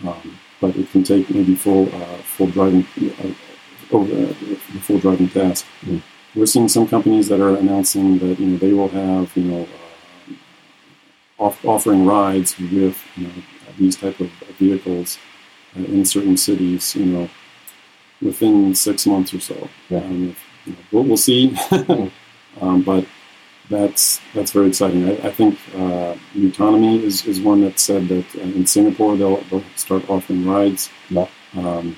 Um, 0.07 0.39
but 0.59 0.75
it 0.75 0.91
can 0.91 1.03
take 1.03 1.29
maybe 1.29 1.55
full 1.55 1.83
uh, 1.99 2.17
full 2.35 2.47
driving 2.47 2.85
uh, 2.99 3.95
over 3.95 4.11
uh, 4.11 4.33
the 4.73 4.81
full 4.87 4.99
driving 4.99 5.29
task. 5.29 5.65
Hmm. 5.85 5.97
We're 6.35 6.45
seeing 6.53 6.69
some 6.69 6.87
companies 6.87 7.27
that 7.29 7.41
are 7.41 7.55
announcing 7.57 8.17
that 8.19 8.39
you 8.39 8.47
know 8.47 8.57
they 8.57 8.73
will 8.73 8.89
have 8.89 9.25
you 9.37 9.43
know 9.43 9.67
uh, 11.39 11.43
off, 11.45 11.63
offering 11.65 12.05
rides 12.05 12.57
with 12.57 12.97
you 13.15 13.27
know 13.27 13.33
these 13.77 13.95
type 13.97 14.19
of 14.19 14.29
vehicles 14.59 15.17
uh, 15.77 15.83
in 15.83 16.05
certain 16.05 16.37
cities. 16.37 16.95
You 16.95 17.05
know 17.05 17.29
within 18.21 18.75
six 18.75 19.05
months 19.05 19.33
or 19.33 19.39
so. 19.39 19.69
Yeah. 19.89 19.99
Um, 19.99 20.35
you 20.65 20.73
know, 20.73 20.79
we'll, 20.91 21.03
we'll 21.03 21.17
see. 21.17 21.57
um, 22.61 22.81
but 22.83 23.05
that's 23.69 24.19
that's 24.33 24.51
very 24.51 24.67
exciting. 24.67 25.07
I, 25.09 25.27
I 25.27 25.31
think 25.31 25.57
uh, 25.73 26.15
nuTonomy 26.35 27.01
is, 27.01 27.25
is 27.25 27.39
one 27.39 27.61
that 27.61 27.79
said 27.79 28.07
that 28.09 28.35
uh, 28.35 28.41
in 28.41 28.65
Singapore 28.65 29.15
they'll, 29.15 29.41
they'll 29.43 29.63
start 29.75 30.09
offering 30.09 30.45
rides. 30.45 30.89
Yeah. 31.09 31.27
Um, 31.55 31.97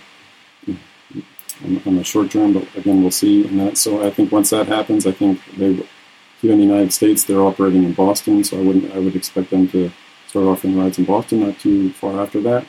on, 1.63 1.82
on 1.86 1.96
the 1.96 2.03
short 2.03 2.32
term, 2.32 2.53
but 2.53 2.68
again, 2.75 3.01
we'll 3.01 3.12
see. 3.12 3.48
And 3.48 3.60
that, 3.60 3.77
so 3.77 4.06
I 4.06 4.10
think 4.10 4.32
once 4.32 4.50
that 4.50 4.68
happens, 4.68 5.06
I 5.06 5.12
think 5.12 5.39
they 5.56 5.88
here 6.42 6.51
in 6.51 6.58
the 6.58 6.65
United 6.65 6.92
States 6.92 7.24
they're 7.24 7.42
operating 7.42 7.84
in 7.84 7.94
Boston, 7.94 8.44
so 8.44 8.60
I 8.60 8.62
wouldn't 8.62 8.92
I 8.94 9.00
would 9.00 9.15
expect 9.15 9.50
them 9.50 9.68
to 9.70 9.92
start 10.27 10.46
offering 10.46 10.77
rides 10.77 10.98
in 10.98 11.06
Boston 11.06 11.42
not 11.42 11.60
too 11.60 11.92
far 11.94 12.22
after 12.22 12.42
that. 12.42 12.65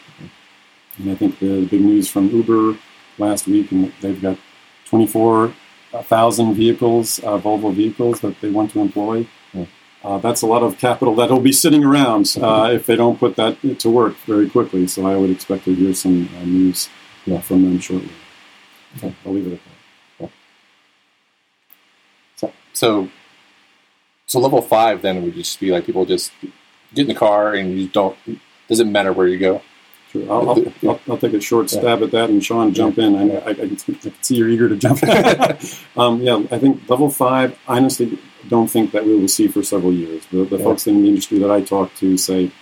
And 0.99 1.11
I 1.11 1.15
think 1.15 1.39
the 1.41 1.67
big 1.67 1.81
news 1.81 2.09
from 2.09 2.31
Uber 2.31 2.79
last 3.19 3.47
week, 3.47 3.71
and 3.73 3.93
they've 4.01 4.21
got 4.21 4.39
24,000 4.87 6.55
vehicles, 6.55 7.19
uh, 7.21 7.39
Volvo 7.39 7.73
vehicles 7.75 8.21
that 8.21 8.41
they 8.41 8.51
want 8.51 8.71
to 8.73 8.81
employ. 8.81 9.27
Yeah. 9.53 9.67
Uh, 10.03 10.19
that's 10.19 10.43
a 10.43 10.47
lot 10.47 10.63
of 10.63 10.77
capital 10.79 11.15
that'll 11.15 11.41
be 11.41 11.53
sitting 11.53 11.83
around 11.83 12.35
uh, 12.41 12.69
if 12.73 12.85
they 12.87 12.95
don't 12.97 13.19
put 13.19 13.37
that 13.37 13.57
to 13.79 13.89
work 13.91 14.15
very 14.27 14.49
quickly. 14.51 14.87
So 14.87 15.07
I 15.07 15.17
would 15.17 15.31
expect 15.31 15.65
to 15.65 15.75
hear 15.75 15.95
some 15.95 16.29
uh, 16.37 16.45
news 16.45 16.89
Yeah. 17.25 17.41
from 17.41 17.63
them 17.63 17.79
shortly. 17.81 18.11
Okay. 18.99 19.15
I'll 19.25 19.33
leave 19.33 19.47
it 19.47 19.55
at 19.55 19.61
that. 20.21 20.31
So, 22.37 22.53
so, 22.73 23.09
so 24.27 24.41
level 24.41 24.61
five 24.61 25.01
then 25.03 25.23
would 25.23 25.35
just 25.35 25.59
be 25.59 25.71
like 25.71 25.87
people 25.87 26.05
just 26.05 26.33
get 26.93 27.03
in 27.03 27.09
the 27.09 27.15
car 27.15 27.55
and 27.55 27.79
you 27.81 27.89
don't. 27.89 28.17
Doesn't 28.69 28.91
matter 28.93 29.13
where 29.13 29.27
you 29.29 29.39
go. 29.39 29.63
Sure. 30.15 30.33
I'll, 30.33 30.51
I'll, 30.51 30.73
I'll, 30.89 31.01
I'll 31.11 31.19
take 31.19 31.33
a 31.33 31.41
short 31.41 31.69
stab 31.69 32.01
at 32.05 32.13
that, 32.13 32.31
and 32.31 32.43
Sean, 32.45 32.73
jump 32.73 32.99
in. 32.99 33.17
I, 33.17 33.37
I, 33.39 33.49
I, 33.51 33.55
can, 33.55 33.77
I 33.89 33.93
can 33.95 34.23
see 34.23 34.37
you're 34.37 34.49
eager 34.49 34.69
to 34.69 34.77
jump 34.77 35.03
in. 35.03 35.59
um, 35.97 36.23
yeah, 36.23 36.37
I 36.53 36.59
think 36.59 36.89
level 36.89 37.11
five, 37.11 37.59
I 37.67 37.79
honestly 37.79 38.17
don't 38.49 38.69
think 38.69 38.93
that 38.93 39.05
we 39.05 39.17
will 39.17 39.27
see 39.27 39.49
for 39.49 39.65
several 39.65 39.93
years. 39.93 40.25
The, 40.27 40.45
the 40.45 40.59
folks 40.61 40.87
in 40.87 41.03
the 41.03 41.09
industry 41.09 41.41
that 41.41 41.51
I 41.51 41.63
talk 41.63 41.93
to 41.97 42.17
say. 42.17 42.53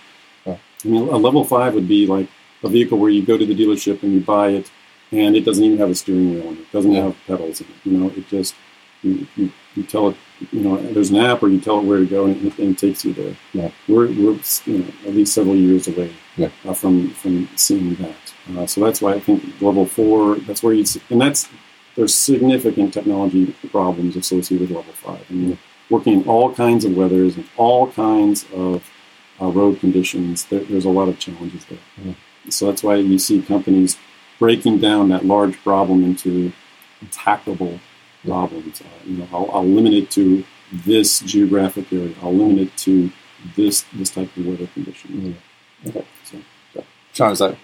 I 0.47 0.57
mean, 0.83 1.07
a 1.07 1.17
level 1.17 1.45
five 1.45 1.75
would 1.75 1.87
be 1.87 2.07
like 2.07 2.27
a 2.63 2.69
vehicle 2.69 2.97
where 2.97 3.11
you 3.11 3.23
go 3.23 3.37
to 3.37 3.45
the 3.45 3.53
dealership 3.55 4.01
and 4.01 4.13
you 4.13 4.19
buy 4.19 4.49
it, 4.49 4.71
and 5.11 5.35
it 5.35 5.45
doesn't 5.45 5.63
even 5.63 5.77
have 5.77 5.91
a 5.91 5.95
steering 5.95 6.33
wheel 6.33 6.47
in 6.47 6.53
it. 6.53 6.61
It 6.61 6.71
doesn't 6.71 6.95
have 6.95 7.15
pedals 7.27 7.61
in 7.61 7.67
it. 7.67 7.73
You 7.83 7.97
know, 7.99 8.09
it 8.09 8.27
just, 8.29 8.55
you, 9.03 9.27
you, 9.35 9.51
you 9.75 9.83
tell 9.83 10.09
it, 10.09 10.17
you 10.51 10.61
know, 10.61 10.77
there's 10.77 11.09
an 11.09 11.17
app 11.17 11.43
or 11.43 11.49
you 11.49 11.59
tell 11.59 11.79
it 11.79 11.83
where 11.85 11.99
to 11.99 12.05
go, 12.05 12.25
and 12.25 12.45
it, 12.47 12.57
and 12.59 12.71
it 12.71 12.77
takes 12.77 13.03
you 13.05 13.13
there. 13.13 13.35
Yeah. 13.53 13.71
We're, 13.87 14.07
we're 14.07 14.39
you 14.65 14.79
know, 14.79 14.85
at 15.05 15.13
least 15.13 15.33
several 15.33 15.55
years 15.55 15.87
away 15.87 16.13
Yeah. 16.37 16.49
uh, 16.65 16.73
from 16.73 17.09
from 17.11 17.47
seeing 17.55 17.95
that. 17.95 18.33
Uh, 18.57 18.65
so 18.65 18.81
that's 18.81 19.01
why 19.01 19.13
I 19.13 19.19
think 19.19 19.61
level 19.61 19.85
four. 19.85 20.35
That's 20.35 20.61
where 20.63 20.73
you 20.73 20.85
and 21.09 21.21
that's 21.21 21.47
there's 21.95 22.13
significant 22.15 22.93
technology 22.93 23.55
problems 23.71 24.15
associated 24.15 24.69
with 24.69 24.77
level 24.77 24.93
five. 24.93 25.25
I 25.29 25.33
mean, 25.33 25.57
working 25.89 26.13
in 26.21 26.27
all 26.27 26.53
kinds 26.53 26.85
of 26.85 26.95
weathers 26.97 27.35
and 27.35 27.45
all 27.55 27.91
kinds 27.91 28.45
of 28.53 28.89
uh, 29.41 29.47
road 29.47 29.79
conditions, 29.79 30.45
there, 30.45 30.61
there's 30.61 30.85
a 30.85 30.89
lot 30.89 31.07
of 31.07 31.19
challenges 31.19 31.65
there. 31.65 31.79
Yeah. 32.03 32.13
So 32.49 32.65
that's 32.67 32.83
why 32.83 32.95
you 32.95 33.19
see 33.19 33.41
companies 33.41 33.97
breaking 34.39 34.79
down 34.79 35.09
that 35.09 35.23
large 35.25 35.57
problem 35.63 36.03
into 36.03 36.51
tackleable 37.11 37.79
problems. 38.25 38.81
Uh, 38.81 38.85
you 39.05 39.17
know, 39.17 39.27
I'll, 39.31 39.49
I'll 39.51 39.65
limit 39.65 39.93
it 39.93 40.09
to 40.11 40.43
this 40.85 41.19
geographic 41.21 41.91
area. 41.91 42.15
I'll 42.21 42.33
limit 42.33 42.67
it 42.67 42.77
to 42.77 43.11
this 43.55 43.85
this 43.93 44.09
type 44.09 44.35
of 44.37 44.45
weather 44.45 44.67
condition. 44.67 45.37
Okay. 45.87 46.05
So, 46.23 46.83
Sean, 47.13 47.31
is 47.31 47.39
that 47.39 47.57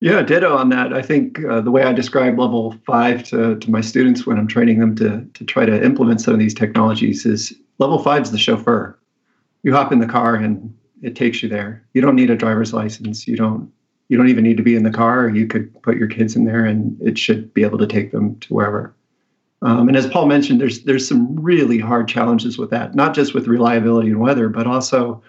Yeah, 0.00 0.22
ditto 0.22 0.56
on 0.56 0.68
that. 0.70 0.92
I 0.92 1.02
think 1.02 1.44
uh, 1.44 1.60
the 1.60 1.70
way 1.70 1.82
I 1.82 1.92
describe 1.92 2.38
level 2.38 2.76
five 2.86 3.24
to, 3.24 3.56
to 3.58 3.70
my 3.70 3.80
students 3.80 4.26
when 4.26 4.38
I'm 4.38 4.46
training 4.46 4.78
them 4.78 4.94
to, 4.96 5.26
to 5.34 5.44
try 5.44 5.66
to 5.66 5.84
implement 5.84 6.20
some 6.20 6.34
of 6.34 6.40
these 6.40 6.54
technologies 6.54 7.26
is 7.26 7.52
level 7.78 7.98
five 7.98 8.22
is 8.22 8.30
the 8.30 8.38
chauffeur. 8.38 8.98
You 9.62 9.72
hop 9.72 9.92
in 9.92 9.98
the 9.98 10.06
car 10.06 10.36
and 10.36 10.74
it 11.02 11.16
takes 11.16 11.42
you 11.42 11.48
there. 11.48 11.84
You 11.92 12.00
don't 12.00 12.16
need 12.16 12.30
a 12.30 12.36
driver's 12.36 12.72
license. 12.72 13.26
You 13.26 13.36
don't 13.36 13.70
you 14.08 14.18
don't 14.18 14.28
even 14.28 14.44
need 14.44 14.58
to 14.58 14.62
be 14.62 14.76
in 14.76 14.82
the 14.82 14.90
car. 14.90 15.28
You 15.30 15.46
could 15.46 15.82
put 15.82 15.96
your 15.96 16.08
kids 16.08 16.36
in 16.36 16.44
there 16.44 16.64
and 16.64 17.00
it 17.00 17.18
should 17.18 17.52
be 17.54 17.62
able 17.62 17.78
to 17.78 17.86
take 17.86 18.12
them 18.12 18.38
to 18.40 18.54
wherever. 18.54 18.94
Um, 19.64 19.88
and 19.88 19.96
as 19.96 20.06
Paul 20.06 20.26
mentioned, 20.26 20.60
there's 20.60 20.84
there's 20.84 21.08
some 21.08 21.34
really 21.40 21.78
hard 21.78 22.06
challenges 22.06 22.58
with 22.58 22.70
that, 22.70 22.94
not 22.94 23.14
just 23.14 23.34
with 23.34 23.48
reliability 23.48 24.10
and 24.10 24.20
weather, 24.20 24.48
but 24.48 24.66
also 24.66 25.22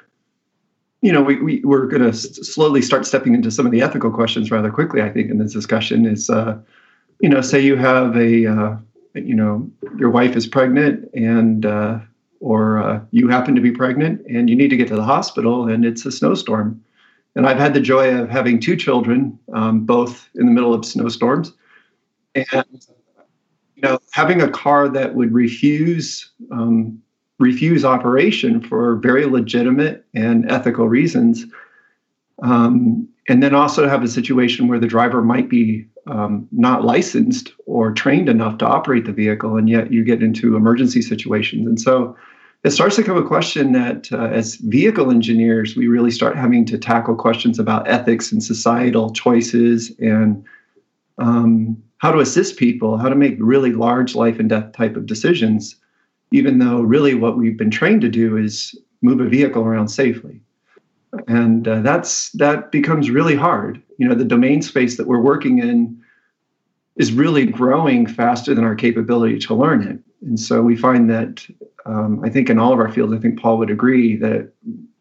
you 1.06 1.12
know, 1.12 1.22
we, 1.22 1.39
we, 1.39 1.62
we're 1.63 1.86
going 1.86 2.01
to 2.01 2.10
s- 2.10 2.36
slowly 2.48 2.82
start 2.82 3.06
stepping 3.06 3.36
into 3.36 3.51
some 3.51 3.63
of 3.63 3.72
the 3.72 3.80
ethical 3.80 4.10
questions 4.10 4.50
rather 4.50 4.72
quickly, 4.72 5.04
I 5.04 5.10
think, 5.12 5.30
in 5.30 5.38
this 5.38 5.54
discussion 5.54 6.04
is, 6.08 6.32
uh, 6.32 6.58
you 7.20 7.30
know, 7.30 7.42
say 7.42 7.60
you 7.60 7.75
have 7.75 8.18
a, 8.18 8.48
uh, 8.48 8.77
you 9.13 9.36
know, 9.36 9.70
your 10.00 10.10
wife 10.10 10.36
is 10.36 10.48
pregnant 10.48 11.08
and, 11.13 11.63
uh, 11.63 12.00
or 12.39 12.80
uh, 12.82 13.01
you 13.12 13.27
happen 13.27 13.54
to 13.54 13.62
be 13.62 13.72
pregnant 13.72 14.25
and 14.25 14.50
you 14.50 14.56
need 14.56 14.70
to 14.70 14.77
get 14.77 14.88
to 14.88 14.96
the 14.96 15.04
hospital 15.04 15.68
and 15.68 15.86
it's 15.86 16.08
a 16.08 16.12
snowstorm. 16.12 16.84
And 17.36 17.46
I've 17.46 17.60
had 17.60 17.75
the 17.75 17.82
joy 17.82 18.18
of 18.18 18.27
having 18.27 18.60
two 18.60 18.75
children, 18.75 19.38
um, 19.54 19.86
both 19.86 20.27
in 20.34 20.48
the 20.48 20.51
middle 20.51 20.74
of 20.74 20.86
snowstorms. 20.86 21.54
And, 22.34 22.88
know, 23.86 24.00
having 24.12 24.42
a 24.42 24.50
car 24.50 24.89
that 24.89 25.15
would 25.15 25.34
refuse 25.34 26.32
um, 26.51 27.01
refuse 27.39 27.84
operation 27.84 28.62
for 28.62 28.96
very 28.98 29.25
legitimate 29.25 30.06
and 30.13 30.50
ethical 30.50 30.88
reasons. 30.88 31.46
Um, 32.42 33.08
and 33.27 33.42
then 33.42 33.56
also 33.56 33.88
have 33.89 34.04
a 34.04 34.08
situation 34.08 34.68
where 34.68 34.80
the 34.80 34.88
driver 34.88 35.22
might 35.22 35.50
be 35.50 35.88
um, 36.08 36.48
not 36.51 36.84
licensed 36.84 37.51
or 37.65 37.92
trained 37.92 38.30
enough 38.30 38.58
to 38.60 38.65
operate 38.65 39.06
the 39.06 39.12
vehicle, 39.12 39.58
and 39.58 39.68
yet 39.70 39.92
you 39.92 40.04
get 40.04 40.22
into 40.22 40.56
emergency 40.56 41.01
situations. 41.01 41.65
And 41.65 41.80
so 41.80 42.15
it 42.63 42.72
starts 42.72 42.96
to 42.96 43.01
become 43.01 43.18
a 43.18 43.27
question 43.27 43.72
that, 43.74 44.12
uh, 44.12 44.25
as 44.25 44.56
vehicle 44.56 45.12
engineers, 45.12 45.75
we 45.75 45.88
really 45.88 46.12
start 46.12 46.36
having 46.36 46.65
to 46.65 46.77
tackle 46.77 47.15
questions 47.15 47.60
about 47.60 47.88
ethics 47.88 48.32
and 48.32 48.44
societal 48.44 49.12
choices 49.12 49.92
and 50.00 50.44
um, 51.18 51.82
how 51.98 52.12
to 52.12 52.20
assist 52.20 52.58
people, 52.58 52.98
how 52.98 53.10
to 53.10 53.16
make 53.16 53.36
really 53.40 53.72
large 53.72 54.16
life 54.16 54.40
and 54.40 54.50
death 54.50 54.72
type 54.74 54.96
of 54.96 55.06
decisions 55.06 55.75
even 56.32 56.60
though 56.60 56.82
really 56.82 57.16
what 57.16 57.38
we've 57.38 57.58
been 57.58 57.72
trained 57.72 58.02
to 58.02 58.10
do 58.10 58.38
is 58.38 58.78
move 59.02 59.20
a 59.20 59.30
vehicle 59.30 59.64
around 59.64 59.88
safely. 59.88 60.42
And 61.28 61.68
uh, 61.68 61.80
that's 61.82 62.32
that 62.32 62.72
becomes 62.72 63.10
really 63.10 63.36
hard. 63.36 63.82
You 63.98 64.08
know 64.08 64.16
the 64.16 64.25
domain 64.25 64.62
space 64.62 64.98
that 64.98 65.08
we're 65.08 65.22
working 65.22 65.60
in 65.60 66.02
is 66.98 67.14
really 67.14 67.46
growing 67.46 68.06
faster 68.06 68.54
than 68.54 68.66
our 68.66 68.75
capability 68.75 69.40
to 69.40 69.56
learn 69.56 69.82
it. 69.82 70.00
And 70.22 70.40
so 70.40 70.62
we 70.62 70.75
find 70.75 71.10
that 71.10 71.46
um, 71.86 72.20
i 72.24 72.30
think 72.30 72.50
in 72.50 72.58
all 72.58 72.74
of 72.74 72.80
our 72.80 72.92
fields 72.92 73.14
i 73.14 73.20
think 73.20 73.40
paul 73.40 73.60
would 73.60 73.70
agree 73.70 74.16
that 74.16 74.52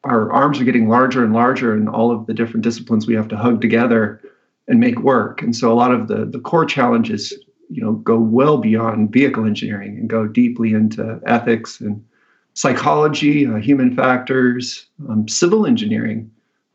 our 0.05 0.31
arms 0.31 0.61
are 0.61 0.65
getting 0.65 0.87
larger 0.87 1.25
and 1.25 1.33
larger 1.33 1.75
in 1.75 1.89
all 1.89 2.11
of 2.11 2.27
the 2.27 2.35
different 2.35 2.63
disciplines 2.63 3.07
we 3.07 3.15
have 3.15 3.29
to 3.29 3.37
hug 3.37 3.61
together 3.63 4.21
and 4.69 4.81
make 4.81 5.01
work. 5.01 5.43
And 5.43 5.55
so 5.55 5.73
a 5.73 5.75
lot 5.75 5.93
of 5.93 6.09
the 6.09 6.25
the 6.25 6.41
core 6.41 6.65
challenges 6.65 7.33
you 7.71 7.83
know 7.83 7.93
go 7.93 8.19
well 8.19 8.59
beyond 8.59 9.13
vehicle 9.13 9.47
engineering 9.47 9.97
and 9.99 10.09
go 10.09 10.27
deeply 10.27 10.73
into 10.75 11.21
ethics 11.27 11.81
and 11.81 12.05
psychology 12.53 13.47
uh, 13.47 13.57
human 13.57 13.97
factors 13.97 14.87
um, 15.09 15.27
civil 15.27 15.67
engineering 15.67 16.31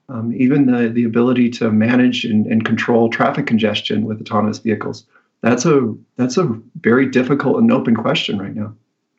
um, 0.09 0.33
even 0.35 0.65
the, 0.65 0.89
the 0.89 1.03
ability 1.03 1.49
to 1.51 1.71
manage 1.71 2.25
and, 2.25 2.47
and 2.47 2.65
control 2.65 3.09
traffic 3.09 3.45
congestion 3.45 4.05
with 4.05 4.19
autonomous 4.19 4.57
vehicles. 4.57 5.05
That's 5.41 5.65
a 5.65 5.95
that's 6.17 6.37
a 6.37 6.59
very 6.81 7.05
difficult 7.05 7.59
and 7.59 7.71
open 7.71 7.95
question 7.95 8.39
right 8.39 8.53
now. 8.53 8.73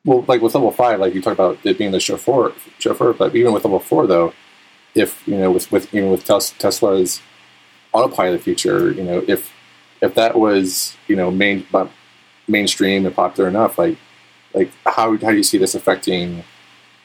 Well, 0.05 0.25
like 0.29 0.43
with 0.43 0.55
level 0.55 0.71
five, 0.71 1.01
like 1.01 1.15
you 1.15 1.23
talked 1.23 1.39
about 1.39 1.59
it 1.65 1.79
being 1.79 1.93
the 1.93 2.01
chauffeur, 2.01 2.53
chauffeur, 2.79 3.13
but 3.13 3.35
even 3.35 3.53
with 3.53 3.65
level 3.65 3.79
four, 3.79 4.07
though, 4.07 4.35
if 4.95 5.27
you 5.27 5.37
know, 5.37 5.51
with, 5.51 5.71
with 5.71 5.95
even 5.95 6.11
with 6.11 6.25
Tesla's 6.25 7.23
autopilot 7.93 8.41
feature, 8.43 8.93
you 8.93 9.03
know, 9.03 9.25
if 9.27 9.53
if 10.01 10.15
that 10.15 10.39
was 10.39 10.97
you 11.09 11.17
know 11.17 11.31
main 11.31 11.67
but 11.71 11.91
mainstream 12.49 13.07
and 13.07 13.15
popular 13.15 13.49
enough, 13.49 13.79
like 13.79 13.97
like 14.55 14.71
how 14.87 15.17
how 15.17 15.31
do 15.31 15.37
you 15.37 15.43
see 15.43 15.59
this 15.59 15.75
affecting 15.75 16.45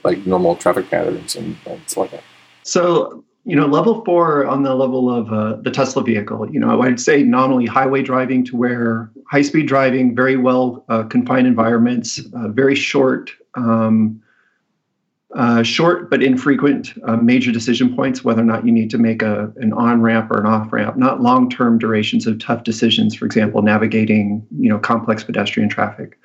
like 0.04 0.26
normal 0.26 0.56
traffic 0.56 0.90
patterns 0.90 1.36
and, 1.36 1.58
and 1.66 1.82
stuff 1.88 1.98
like 1.98 2.12
that? 2.12 2.24
So 2.64 3.24
you 3.46 3.56
know, 3.56 3.68
level 3.68 4.04
four 4.04 4.48
on 4.48 4.64
the 4.64 4.74
level 4.74 5.14
of 5.14 5.32
uh, 5.32 5.58
the 5.62 5.70
Tesla 5.70 6.04
vehicle, 6.04 6.52
you 6.52 6.60
know, 6.60 6.82
I'd 6.82 7.00
say 7.00 7.22
nominally 7.22 7.68
highway 7.68 8.02
driving 8.02 8.44
to 8.46 8.58
where 8.58 9.12
high 9.30 9.44
speed 9.44 9.68
driving, 9.68 10.16
very 10.16 10.36
well 10.36 10.84
uh, 10.90 11.04
confined 11.04 11.46
environments, 11.46 12.20
uh, 12.34 12.48
very 12.48 12.74
short, 12.74 13.32
um, 13.54 14.20
uh, 15.36 15.64
short 15.64 16.10
but 16.10 16.24
infrequent 16.24 16.94
uh, 17.06 17.18
major 17.18 17.52
decision 17.52 17.94
points, 17.94 18.24
whether 18.24 18.42
or 18.42 18.46
not 18.46 18.66
you 18.66 18.72
need 18.72 18.90
to 18.90 18.98
make 18.98 19.22
a, 19.22 19.52
an 19.58 19.74
on 19.74 20.02
ramp 20.02 20.32
or 20.32 20.40
an 20.40 20.46
off 20.46 20.72
ramp, 20.72 20.96
not 20.96 21.22
long 21.22 21.50
term 21.50 21.78
durations 21.78 22.26
of 22.26 22.40
tough 22.40 22.64
decisions, 22.64 23.14
for 23.14 23.26
example, 23.26 23.62
navigating, 23.62 24.46
you 24.58 24.70
know, 24.70 24.80
complex 24.80 25.24
pedestrian 25.24 25.68
traffic. 25.68 26.18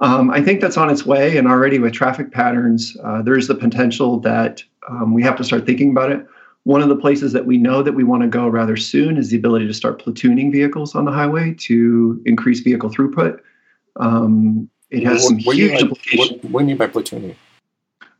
Um, 0.00 0.30
I 0.30 0.42
think 0.42 0.60
that's 0.60 0.76
on 0.76 0.90
its 0.90 1.06
way, 1.06 1.36
and 1.36 1.46
already 1.46 1.78
with 1.78 1.92
traffic 1.92 2.32
patterns, 2.32 2.96
uh, 3.04 3.22
there's 3.22 3.46
the 3.46 3.54
potential 3.54 4.18
that 4.20 4.64
um, 4.88 5.14
we 5.14 5.22
have 5.22 5.36
to 5.36 5.44
start 5.44 5.64
thinking 5.64 5.90
about 5.90 6.10
it. 6.10 6.26
One 6.64 6.82
of 6.82 6.88
the 6.88 6.96
places 6.96 7.32
that 7.32 7.46
we 7.46 7.56
know 7.56 7.84
that 7.84 7.92
we 7.92 8.02
want 8.02 8.22
to 8.22 8.28
go 8.28 8.48
rather 8.48 8.76
soon 8.76 9.16
is 9.16 9.30
the 9.30 9.36
ability 9.36 9.68
to 9.68 9.74
start 9.74 10.02
platooning 10.02 10.50
vehicles 10.50 10.96
on 10.96 11.04
the 11.04 11.12
highway 11.12 11.54
to 11.60 12.20
increase 12.26 12.60
vehicle 12.60 12.90
throughput. 12.90 13.38
Um, 14.00 14.68
it 14.90 15.04
has 15.04 15.24
some 15.24 15.38
huge 15.38 15.80
implications. 15.80 16.42
what, 16.42 16.50
what 16.50 16.60
do 16.60 16.64
you 16.64 16.68
mean 16.70 16.76
by 16.76 16.88
platooning? 16.88 17.36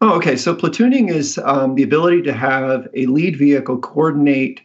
Oh, 0.02 0.14
okay. 0.14 0.37
So 0.37 0.54
platooning 0.54 1.11
is 1.11 1.38
um, 1.45 1.75
the 1.75 1.83
ability 1.83 2.23
to 2.23 2.33
have 2.33 2.88
a 2.95 3.07
lead 3.07 3.37
vehicle 3.37 3.78
coordinate. 3.78 4.61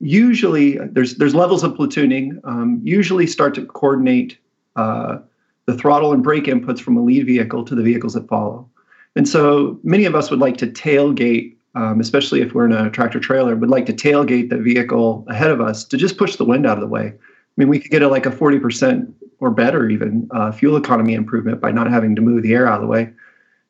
Usually, 0.00 0.78
there's 0.78 1.16
there's 1.16 1.34
levels 1.34 1.62
of 1.62 1.72
platooning. 1.74 2.40
Um, 2.44 2.80
usually, 2.82 3.26
start 3.26 3.54
to 3.56 3.66
coordinate 3.66 4.38
uh, 4.76 5.18
the 5.66 5.76
throttle 5.76 6.12
and 6.14 6.22
brake 6.22 6.44
inputs 6.44 6.80
from 6.80 6.96
a 6.96 7.02
lead 7.02 7.26
vehicle 7.26 7.64
to 7.66 7.74
the 7.74 7.82
vehicles 7.82 8.14
that 8.14 8.26
follow. 8.26 8.66
And 9.16 9.28
so, 9.28 9.78
many 9.82 10.06
of 10.06 10.14
us 10.14 10.30
would 10.30 10.40
like 10.40 10.56
to 10.58 10.66
tailgate, 10.66 11.54
um, 11.74 12.00
especially 12.00 12.40
if 12.40 12.54
we're 12.54 12.64
in 12.64 12.72
a 12.72 12.90
tractor 12.90 13.20
trailer, 13.20 13.54
would 13.56 13.68
like 13.68 13.84
to 13.86 13.92
tailgate 13.92 14.48
the 14.48 14.56
vehicle 14.56 15.26
ahead 15.28 15.50
of 15.50 15.60
us 15.60 15.84
to 15.84 15.98
just 15.98 16.16
push 16.16 16.36
the 16.36 16.44
wind 16.46 16.66
out 16.66 16.78
of 16.78 16.80
the 16.80 16.88
way. 16.88 17.08
I 17.08 17.52
mean, 17.58 17.68
we 17.68 17.78
could 17.78 17.90
get 17.90 18.00
a, 18.00 18.08
like 18.08 18.24
a 18.24 18.30
40% 18.30 19.12
or 19.40 19.50
better 19.50 19.90
even 19.90 20.28
uh, 20.30 20.52
fuel 20.52 20.76
economy 20.76 21.12
improvement 21.12 21.60
by 21.60 21.70
not 21.70 21.90
having 21.90 22.16
to 22.16 22.22
move 22.22 22.42
the 22.42 22.54
air 22.54 22.66
out 22.66 22.76
of 22.76 22.82
the 22.82 22.86
way. 22.86 23.12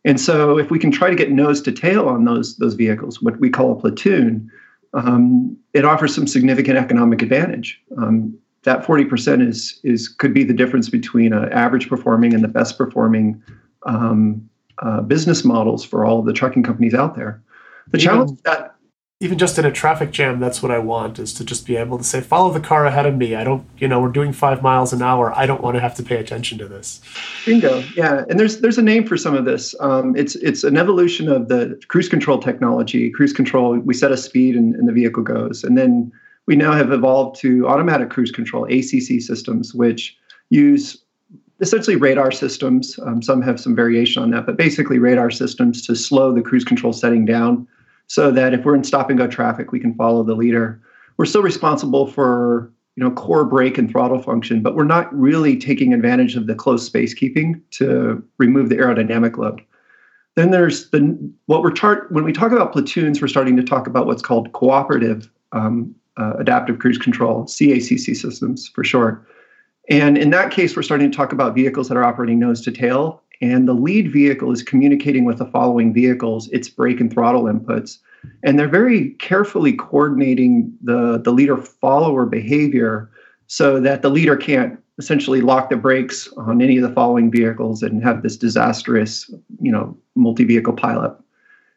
And 0.04 0.21
so, 0.21 0.59
if 0.59 0.71
we 0.71 0.78
can 0.78 0.90
try 0.90 1.11
to 1.11 1.16
get 1.16 1.30
nose 1.30 1.61
to 1.62 1.73
tail 1.73 2.09
on 2.09 2.25
those 2.25 2.57
those 2.57 2.75
vehicles, 2.75 3.21
what 3.21 3.38
we 3.38 3.50
call 3.50 3.73
a 3.73 3.76
platoon, 3.76 4.50
um, 4.95 5.57
it 5.75 5.85
offers 5.85 6.14
some 6.14 6.26
significant 6.26 6.78
economic 6.78 7.23
advantage. 7.23 7.80
Um, 7.99 8.37
that 8.62 8.85
40% 8.85 9.47
is 9.47 9.80
is 9.85 10.09
could 10.09 10.35
be 10.35 10.45
the 10.45 10.54
difference 10.54 10.88
between 10.88 11.33
an 11.33 11.52
average 11.52 11.88
performing 11.88 12.35
and 12.35 12.42
the 12.42 12.49
best 12.49 12.76
performing 12.78 13.42
um, 13.85 14.49
uh, 14.78 15.00
business 15.02 15.45
models 15.45 15.85
for 15.85 16.04
all 16.04 16.19
of 16.19 16.26
the 16.26 16.33
trucking 16.33 16.62
companies 16.62 16.95
out 16.95 17.14
there. 17.14 17.42
The 17.88 17.99
challenge 17.99 18.40
that 18.42 18.75
Even 19.23 19.37
just 19.37 19.59
in 19.59 19.67
a 19.67 19.71
traffic 19.71 20.12
jam, 20.12 20.41
that's 20.41 20.62
what 20.62 20.73
I 20.73 20.79
want 20.79 21.19
is 21.19 21.35
to 21.35 21.45
just 21.45 21.67
be 21.67 21.77
able 21.77 21.99
to 21.99 22.05
say, 22.05 22.23
follow 22.23 22.50
the 22.50 22.59
car 22.59 22.87
ahead 22.87 23.05
of 23.05 23.19
me. 23.19 23.35
I 23.35 23.45
don't, 23.45 23.67
you 23.77 23.87
know, 23.87 24.00
we're 24.00 24.09
doing 24.09 24.33
five 24.33 24.62
miles 24.62 24.95
an 24.95 25.03
hour. 25.03 25.31
I 25.37 25.45
don't 25.45 25.61
want 25.61 25.75
to 25.75 25.81
have 25.81 25.95
to 25.97 26.03
pay 26.03 26.17
attention 26.17 26.57
to 26.57 26.67
this. 26.67 27.03
Bingo. 27.45 27.85
Yeah, 27.95 28.25
and 28.31 28.41
there's 28.41 28.62
there's 28.62 28.79
a 28.79 28.83
name 28.83 29.07
for 29.07 29.19
some 29.19 29.35
of 29.35 29.45
this. 29.45 29.75
Um, 29.79 30.17
it's 30.17 30.37
it's 30.37 30.65
an 30.65 30.79
evolution 30.79 31.29
of 31.29 31.49
the 31.49 31.79
cruise 31.89 32.09
control 32.09 32.39
technology. 32.39 33.11
Cruise 33.11 33.35
control, 33.35 33.79
we 33.79 33.93
set 33.93 34.11
a 34.11 34.17
speed 34.17 34.57
and, 34.57 34.75
and 34.75 34.89
the 34.89 34.93
vehicle 34.93 35.23
goes, 35.23 35.65
and 35.65 35.77
then 35.77 36.11
we 36.47 36.57
now 36.57 36.73
have 36.73 36.91
evolved 36.91 37.39
to 37.41 37.69
automatic 37.69 38.09
cruise 38.09 38.33
control 38.33 38.65
(ACC) 38.65 39.21
systems, 39.21 39.75
which 39.75 40.17
use 40.49 40.97
essentially 41.61 41.97
radar 41.97 42.33
systems. 42.33 42.99
Um, 43.05 43.21
some 43.21 43.43
have 43.43 43.61
some 43.61 43.77
variation 43.77 44.23
on 44.23 44.31
that, 44.31 44.47
but 44.47 44.57
basically 44.57 44.99
radar 44.99 45.31
systems 45.31 45.87
to 45.89 45.95
slow 45.95 46.33
the 46.33 46.41
cruise 46.41 46.65
control 46.65 46.95
setting 46.95 47.27
down, 47.27 47.69
so 48.11 48.33
that 48.33 48.52
if 48.52 48.64
we're 48.64 48.75
in 48.75 48.83
stop 48.83 49.09
and 49.09 49.17
go 49.17 49.29
traffic, 49.29 49.71
we 49.71 49.79
can 49.79 49.95
follow 49.95 50.25
the 50.25 50.35
leader. 50.35 50.83
We're 51.17 51.26
still 51.26 51.45
responsible 51.45 52.08
for 52.08 52.73
you 52.97 53.04
know 53.04 53.13
core 53.13 53.45
brake 53.45 53.78
and 53.78 53.89
throttle 53.89 54.21
function, 54.21 54.63
but 54.63 54.75
we're 54.75 54.82
not 54.82 55.15
really 55.17 55.56
taking 55.56 55.95
advantage 55.95 56.34
of 56.34 56.49
the 56.49 56.56
close 56.56 56.84
space 56.84 57.15
keeping 57.15 57.63
to 57.71 58.21
remove 58.39 58.69
the 58.69 58.75
aerodynamic 58.75 59.39
load. 59.39 59.63
Then 60.34 60.50
there's 60.50 60.91
the 60.91 61.17
what 61.47 61.63
we're 61.63 61.73
when 62.08 62.25
we 62.25 62.32
talk 62.32 62.50
about 62.50 62.73
platoons, 62.73 63.23
we're 63.23 63.28
starting 63.28 63.56
to 63.56 63.63
talk 63.63 63.87
about 63.87 64.06
what's 64.06 64.23
called 64.23 64.52
cooperative 64.54 65.30
um, 65.52 65.95
uh, 66.17 66.32
adaptive 66.37 66.80
cruise 66.80 66.99
control 66.99 67.45
(CACC) 67.45 68.17
systems 68.17 68.67
for 68.75 68.82
short. 68.82 69.25
And 69.89 70.19
in 70.19 70.30
that 70.30 70.50
case, 70.50 70.75
we're 70.75 70.82
starting 70.82 71.08
to 71.13 71.17
talk 71.17 71.32
about 71.32 71.54
vehicles 71.54 71.89
that 71.89 71.97
are 71.97 72.04
operating 72.04 72.41
nose 72.41 72.61
to 72.63 72.73
tail, 72.73 73.23
and 73.41 73.69
the 73.69 73.73
lead 73.73 74.13
vehicle 74.13 74.50
is 74.50 74.65
communicating 74.65 75.25
with 75.25 75.39
the 75.39 75.47
following 75.47 75.95
vehicles 75.95 76.49
its 76.49 76.69
brake 76.69 77.00
and 77.00 77.13
throttle 77.13 77.45
inputs 77.45 77.99
and 78.43 78.59
they're 78.59 78.69
very 78.69 79.11
carefully 79.15 79.73
coordinating 79.73 80.73
the 80.83 81.21
the 81.23 81.33
leader 81.33 81.56
follower 81.56 82.26
behavior 82.26 83.11
so 83.47 83.80
that 83.80 84.02
the 84.02 84.11
leader 84.11 84.37
can't 84.37 84.78
essentially 84.99 85.41
lock 85.41 85.71
the 85.71 85.76
brakes 85.76 86.28
on 86.37 86.61
any 86.61 86.76
of 86.76 86.83
the 86.83 86.95
following 86.95 87.30
vehicles 87.30 87.83
and 87.83 88.02
have 88.02 88.23
this 88.23 88.37
disastrous 88.37 89.30
you 89.61 89.73
know 89.73 89.97
multi-vehicle 90.15 90.75
pileup. 90.75 91.23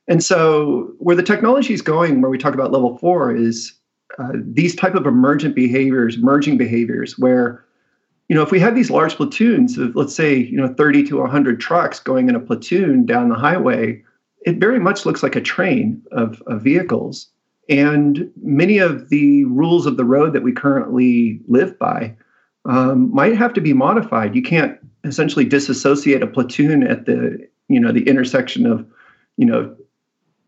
And 0.07 0.21
so 0.21 0.93
where 0.99 1.15
the 1.15 1.23
technology 1.23 1.73
is 1.73 1.81
going 1.81 2.21
where 2.21 2.29
we 2.29 2.37
talk 2.37 2.53
about 2.53 2.71
level 2.71 2.97
four 2.97 3.35
is 3.35 3.73
uh, 4.19 4.33
these 4.35 4.75
type 4.75 4.95
of 4.95 5.05
emergent 5.05 5.55
behaviors 5.55 6.17
merging 6.17 6.57
behaviors 6.57 7.17
where 7.17 7.63
you 8.27 8.35
know 8.35 8.43
if 8.43 8.51
we 8.51 8.59
have 8.59 8.75
these 8.75 8.91
large 8.91 9.15
platoons 9.15 9.77
of 9.77 9.95
let's 9.95 10.15
say 10.15 10.35
you 10.35 10.57
know 10.57 10.73
30 10.73 11.03
to 11.05 11.19
100 11.19 11.59
trucks 11.59 11.99
going 11.99 12.29
in 12.29 12.35
a 12.35 12.39
platoon 12.39 13.05
down 13.05 13.29
the 13.29 13.35
highway 13.35 14.03
it 14.45 14.57
very 14.57 14.79
much 14.79 15.05
looks 15.05 15.23
like 15.23 15.35
a 15.35 15.41
train 15.41 16.01
of, 16.11 16.41
of 16.47 16.61
vehicles. 16.61 17.27
And 17.69 18.29
many 18.41 18.77
of 18.77 19.09
the 19.09 19.45
rules 19.45 19.85
of 19.85 19.97
the 19.97 20.05
road 20.05 20.33
that 20.33 20.43
we 20.43 20.51
currently 20.51 21.39
live 21.47 21.77
by 21.79 22.15
um, 22.65 23.13
might 23.13 23.37
have 23.37 23.53
to 23.53 23.61
be 23.61 23.73
modified. 23.73 24.35
You 24.35 24.41
can't 24.41 24.77
essentially 25.03 25.45
disassociate 25.45 26.21
a 26.21 26.27
platoon 26.27 26.83
at 26.83 27.05
the 27.05 27.47
you 27.69 27.79
know 27.79 27.91
the 27.91 28.07
intersection 28.07 28.65
of 28.65 28.85
you 29.37 29.45
know 29.45 29.75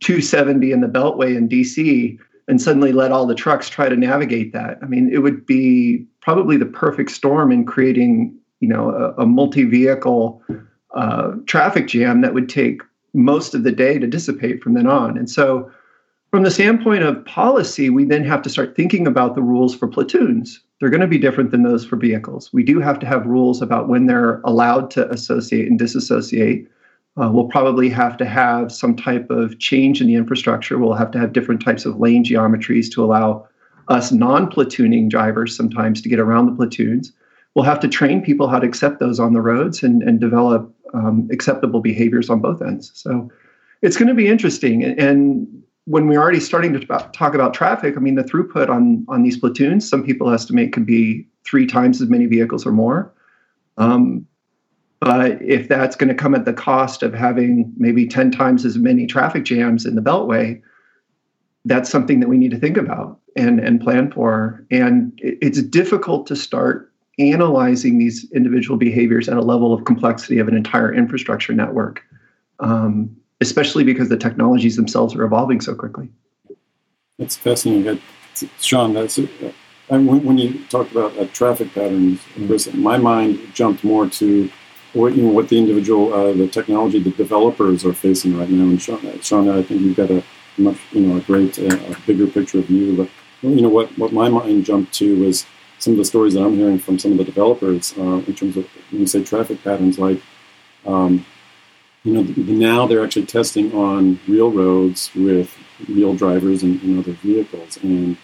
270 0.01 0.71
in 0.71 0.81
the 0.81 0.87
Beltway 0.87 1.35
in 1.35 1.47
DC 1.47 2.17
and 2.47 2.61
suddenly 2.61 2.91
let 2.91 3.11
all 3.11 3.25
the 3.25 3.35
trucks 3.35 3.69
try 3.69 3.89
to 3.89 3.95
navigate 3.95 4.53
that. 4.53 4.77
I 4.83 4.85
mean, 4.85 5.09
it 5.11 5.19
would 5.19 5.45
be 5.45 6.05
probably 6.21 6.57
the 6.57 6.65
perfect 6.65 7.11
storm 7.11 7.51
in 7.51 7.65
creating 7.65 8.37
you 8.59 8.67
know 8.67 8.89
a, 8.89 9.23
a 9.23 9.25
multi-vehicle 9.25 10.41
uh, 10.95 11.31
traffic 11.45 11.87
jam 11.87 12.21
that 12.21 12.33
would 12.33 12.49
take 12.49 12.81
most 13.15 13.55
of 13.55 13.63
the 13.63 13.71
day 13.71 13.97
to 13.97 14.07
dissipate 14.07 14.61
from 14.61 14.73
then 14.73 14.87
on. 14.87 15.17
And 15.17 15.29
so, 15.29 15.71
from 16.31 16.43
the 16.43 16.51
standpoint 16.51 17.03
of 17.03 17.23
policy, 17.25 17.89
we 17.89 18.03
then 18.03 18.25
have 18.25 18.41
to 18.41 18.49
start 18.49 18.75
thinking 18.75 19.07
about 19.07 19.35
the 19.35 19.41
rules 19.41 19.73
for 19.73 19.87
platoons. 19.87 20.59
They're 20.79 20.89
going 20.89 21.01
to 21.01 21.07
be 21.07 21.17
different 21.17 21.51
than 21.51 21.63
those 21.63 21.85
for 21.85 21.95
vehicles. 21.95 22.51
We 22.51 22.63
do 22.63 22.81
have 22.81 22.99
to 22.99 23.05
have 23.05 23.25
rules 23.25 23.61
about 23.61 23.87
when 23.87 24.07
they're 24.07 24.41
allowed 24.43 24.91
to 24.91 25.09
associate 25.09 25.67
and 25.67 25.79
disassociate. 25.79 26.67
Uh, 27.15 27.29
we'll 27.31 27.47
probably 27.47 27.87
have 27.87 28.17
to 28.17 28.25
have 28.25 28.71
some 28.71 28.97
type 28.97 29.29
of 29.29 29.57
change 29.59 30.01
in 30.01 30.07
the 30.07 30.15
infrastructure. 30.15 30.77
We'll 30.77 30.93
have 30.93 31.11
to 31.11 31.19
have 31.19 31.31
different 31.31 31.63
types 31.63 31.85
of 31.85 31.99
lane 32.01 32.25
geometries 32.25 32.91
to 32.91 33.03
allow 33.05 33.47
us 33.87 34.11
non 34.11 34.51
platooning 34.51 35.09
drivers 35.09 35.55
sometimes 35.55 36.01
to 36.01 36.09
get 36.09 36.19
around 36.19 36.47
the 36.47 36.55
platoons. 36.55 37.13
We'll 37.53 37.63
have 37.63 37.79
to 37.79 37.87
train 37.87 38.21
people 38.21 38.49
how 38.49 38.59
to 38.59 38.67
accept 38.67 38.99
those 38.99 39.21
on 39.21 39.31
the 39.31 39.41
roads 39.41 39.83
and, 39.83 40.03
and 40.03 40.19
develop 40.19 40.74
um, 40.95 41.27
acceptable 41.31 41.81
behaviors 41.81 42.29
on 42.29 42.39
both 42.39 42.61
ends. 42.61 42.91
So 42.93 43.29
it's 43.81 43.97
going 43.97 44.07
to 44.07 44.13
be 44.13 44.27
interesting. 44.27 44.83
And 44.83 45.47
when 45.85 46.07
we're 46.07 46.21
already 46.21 46.39
starting 46.39 46.73
to 46.73 46.79
talk 47.13 47.35
about 47.35 47.53
traffic, 47.53 47.95
I 47.95 47.99
mean, 47.99 48.15
the 48.15 48.23
throughput 48.23 48.69
on 48.69 49.05
on 49.07 49.23
these 49.23 49.37
platoons, 49.37 49.87
some 49.87 50.03
people 50.03 50.31
estimate 50.31 50.73
could 50.73 50.85
be 50.85 51.27
three 51.45 51.67
times 51.67 52.01
as 52.01 52.09
many 52.09 52.25
vehicles 52.25 52.65
or 52.65 52.71
more. 52.71 53.13
Um, 53.77 54.25
but 54.99 55.41
if 55.41 55.67
that's 55.67 55.95
going 55.95 56.09
to 56.09 56.15
come 56.15 56.33
at 56.33 56.45
the 56.45 56.53
cost 56.53 57.03
of 57.03 57.13
having 57.13 57.71
maybe 57.77 58.07
10 58.07 58.31
times 58.31 58.65
as 58.65 58.77
many 58.77 59.05
traffic 59.05 59.43
jams 59.43 59.85
in 59.85 59.95
the 59.95 60.01
Beltway, 60.01 60.61
that's 61.65 61.89
something 61.89 62.21
that 62.21 62.29
we 62.29 62.37
need 62.37 62.51
to 62.51 62.57
think 62.57 62.77
about 62.77 63.19
and, 63.35 63.59
and 63.59 63.81
plan 63.81 64.11
for. 64.11 64.65
And 64.71 65.11
it's 65.21 65.61
difficult 65.61 66.25
to 66.27 66.35
start 66.35 66.91
analyzing 67.19 67.97
these 67.97 68.29
individual 68.31 68.77
behaviors 68.77 69.29
at 69.29 69.37
a 69.37 69.41
level 69.41 69.73
of 69.73 69.85
complexity 69.85 70.39
of 70.39 70.47
an 70.47 70.55
entire 70.55 70.93
infrastructure 70.93 71.53
network, 71.53 72.03
um, 72.59 73.15
especially 73.41 73.83
because 73.83 74.09
the 74.09 74.17
technologies 74.17 74.75
themselves 74.75 75.15
are 75.15 75.23
evolving 75.23 75.61
so 75.61 75.73
quickly. 75.75 76.09
That's 77.17 77.35
fascinating. 77.35 78.01
Sean, 78.59 78.93
that's 78.93 79.17
uh, 79.17 79.23
when, 79.87 80.23
when 80.23 80.37
you 80.37 80.63
talked 80.65 80.91
about 80.91 81.17
uh, 81.17 81.25
traffic 81.27 81.73
patterns, 81.73 82.19
Chris, 82.47 82.73
my 82.73 82.97
mind 82.97 83.39
jumped 83.53 83.83
more 83.83 84.09
to 84.09 84.49
what 84.93 85.15
you 85.15 85.23
know 85.23 85.31
what 85.31 85.49
the 85.49 85.57
individual, 85.57 86.13
uh, 86.13 86.33
the 86.33 86.47
technology, 86.47 86.99
the 86.99 87.11
developers 87.11 87.85
are 87.85 87.93
facing 87.93 88.37
right 88.37 88.49
now. 88.49 88.63
And 88.63 88.81
Sean, 88.81 89.21
Sean 89.21 89.49
I 89.49 89.61
think 89.61 89.81
you've 89.81 89.95
got 89.95 90.11
a 90.11 90.23
much 90.57 90.77
you 90.91 91.01
know 91.01 91.17
a 91.17 91.21
great, 91.21 91.57
uh, 91.59 91.65
a 91.65 91.95
bigger 92.05 92.27
picture 92.27 92.59
of 92.59 92.65
view. 92.65 92.97
But 92.97 93.09
you 93.41 93.61
know 93.61 93.69
what 93.69 93.97
what 93.97 94.11
my 94.11 94.27
mind 94.27 94.65
jumped 94.65 94.93
to 94.95 95.25
was 95.25 95.45
some 95.79 95.93
of 95.93 95.97
the 95.97 96.05
stories 96.05 96.33
that 96.33 96.43
I'm 96.43 96.55
hearing 96.55 96.79
from 96.79 96.99
some 96.99 97.11
of 97.11 97.17
the 97.17 97.23
developers 97.23 97.93
uh, 97.97 98.21
in 98.27 98.33
terms 98.33 98.57
of 98.57 98.67
when 98.91 99.01
you 99.01 99.07
say 99.07 99.23
traffic 99.23 99.63
patterns, 99.63 99.99
like 99.99 100.21
um, 100.85 101.25
you 102.03 102.13
know, 102.13 102.21
now 102.37 102.85
they're 102.85 103.03
actually 103.03 103.25
testing 103.25 103.73
on 103.73 104.19
real 104.27 104.51
roads 104.51 105.09
with 105.15 105.57
real 105.89 106.13
drivers 106.13 106.61
and, 106.61 106.81
and 106.83 106.99
other 106.99 107.13
vehicles, 107.13 107.77
and 107.77 108.17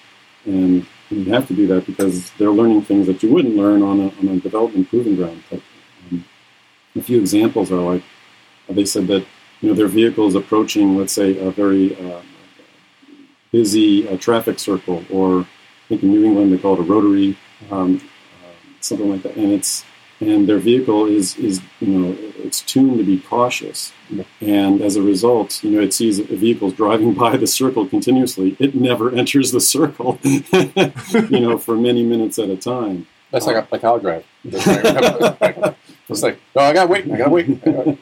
and 0.46 0.86
you 1.10 1.26
have 1.26 1.48
to 1.48 1.54
do 1.54 1.68
that 1.68 1.86
because 1.86 2.32
they're 2.32 2.52
learning 2.52 2.84
things 2.84 3.08
that 3.08 3.22
you 3.22 3.32
wouldn't 3.32 3.56
learn 3.56 3.82
on 3.82 4.00
a, 4.00 4.08
on 4.20 4.28
a 4.30 4.40
development 4.40 4.90
proving 4.90 5.16
ground. 5.16 5.44
But, 5.50 5.62
um, 6.12 6.26
a 6.96 7.02
few 7.02 7.20
examples 7.20 7.72
are 7.72 7.80
like 7.80 8.04
they 8.70 8.86
said 8.86 9.08
that 9.08 9.26
you 9.62 9.70
know 9.70 9.74
their 9.74 9.88
vehicle 9.88 10.28
is 10.28 10.36
approaching, 10.36 10.98
let's 10.98 11.14
say, 11.14 11.38
a 11.38 11.52
very 11.52 11.96
uh, 12.00 12.22
busy 13.52 14.08
uh, 14.08 14.18
traffic 14.18 14.60
circle, 14.60 15.04
or 15.12 15.48
think 15.92 16.04
in 16.04 16.12
New 16.12 16.24
England 16.24 16.54
they 16.54 16.58
call 16.58 16.76
it 16.76 16.80
a 16.80 16.84
rotary, 16.84 17.38
um, 17.70 17.98
uh, 18.42 18.54
something 18.80 19.10
like 19.12 19.24
that, 19.24 19.36
and 19.36 19.52
it's 19.52 19.84
and 20.22 20.48
their 20.48 20.60
vehicle 20.60 21.06
is 21.06 21.36
is 21.38 21.62
you 21.82 21.88
know 21.88 22.16
it's 22.38 22.62
tuned 22.62 22.98
to 22.98 23.04
be 23.04 23.20
cautious. 23.20 23.92
And 24.40 24.82
as 24.82 24.96
a 24.96 25.02
result 25.02 25.64
you 25.64 25.72
know 25.72 25.82
it 25.82 25.94
sees 25.94 26.20
vehicles 26.20 26.74
driving 26.74 27.14
by 27.26 27.36
the 27.36 27.48
circle 27.48 27.86
continuously. 27.88 28.56
It 28.60 28.74
never 28.74 29.12
enters 29.14 29.52
the 29.52 29.60
circle 29.60 30.20
you 30.24 31.40
know 31.40 31.58
for 31.58 31.76
many 31.76 32.04
minutes 32.04 32.40
at 32.40 32.50
a 32.50 32.56
time. 32.56 33.08
That's 33.32 33.46
like 33.46 33.58
a, 33.58 33.68
like 33.72 33.84
I'll 33.84 34.00
drive. 34.00 34.26
It's 34.44 34.66
like 36.24 36.40
oh, 36.56 36.60
I 36.62 36.74
gotta 36.74 36.88
wait 36.88 37.12
I 37.12 37.18
gotta 37.18 37.30
wait 37.30 38.00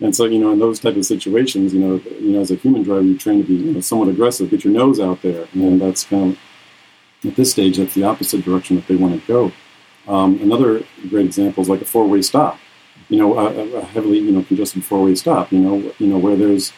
and 0.00 0.14
so 0.14 0.24
you 0.26 0.38
know 0.38 0.52
in 0.52 0.58
those 0.58 0.80
type 0.80 0.96
of 0.96 1.04
situations 1.04 1.72
you 1.72 1.80
know 1.80 2.00
you 2.20 2.32
know 2.32 2.40
as 2.40 2.50
a 2.50 2.56
human 2.56 2.82
driver 2.82 3.02
you're 3.02 3.18
trained 3.18 3.46
to 3.46 3.48
be 3.48 3.54
you 3.54 3.72
know, 3.72 3.80
somewhat 3.80 4.08
aggressive. 4.08 4.50
Get 4.50 4.64
your 4.64 4.72
nose 4.72 5.00
out 5.00 5.22
there. 5.22 5.48
And 5.54 5.80
that's 5.80 6.04
kind 6.04 6.32
of 6.32 6.38
at 7.26 7.36
this 7.36 7.50
stage 7.50 7.76
that's 7.76 7.94
the 7.94 8.04
opposite 8.04 8.44
direction 8.44 8.76
that 8.76 8.86
they 8.86 8.96
want 8.96 9.20
to 9.20 9.26
go 9.26 9.52
um, 10.06 10.40
another 10.40 10.84
great 11.08 11.26
example 11.26 11.62
is 11.62 11.68
like 11.68 11.80
a 11.80 11.86
four-way 11.86 12.22
stop. 12.22 12.58
You 13.08 13.18
know, 13.18 13.38
a, 13.38 13.78
a 13.78 13.84
heavily 13.84 14.18
you 14.18 14.32
know 14.32 14.42
congested 14.42 14.84
four-way 14.84 15.14
stop. 15.14 15.52
You 15.52 15.60
know, 15.60 15.92
you 15.98 16.06
know 16.06 16.18
where 16.18 16.36
there's, 16.36 16.72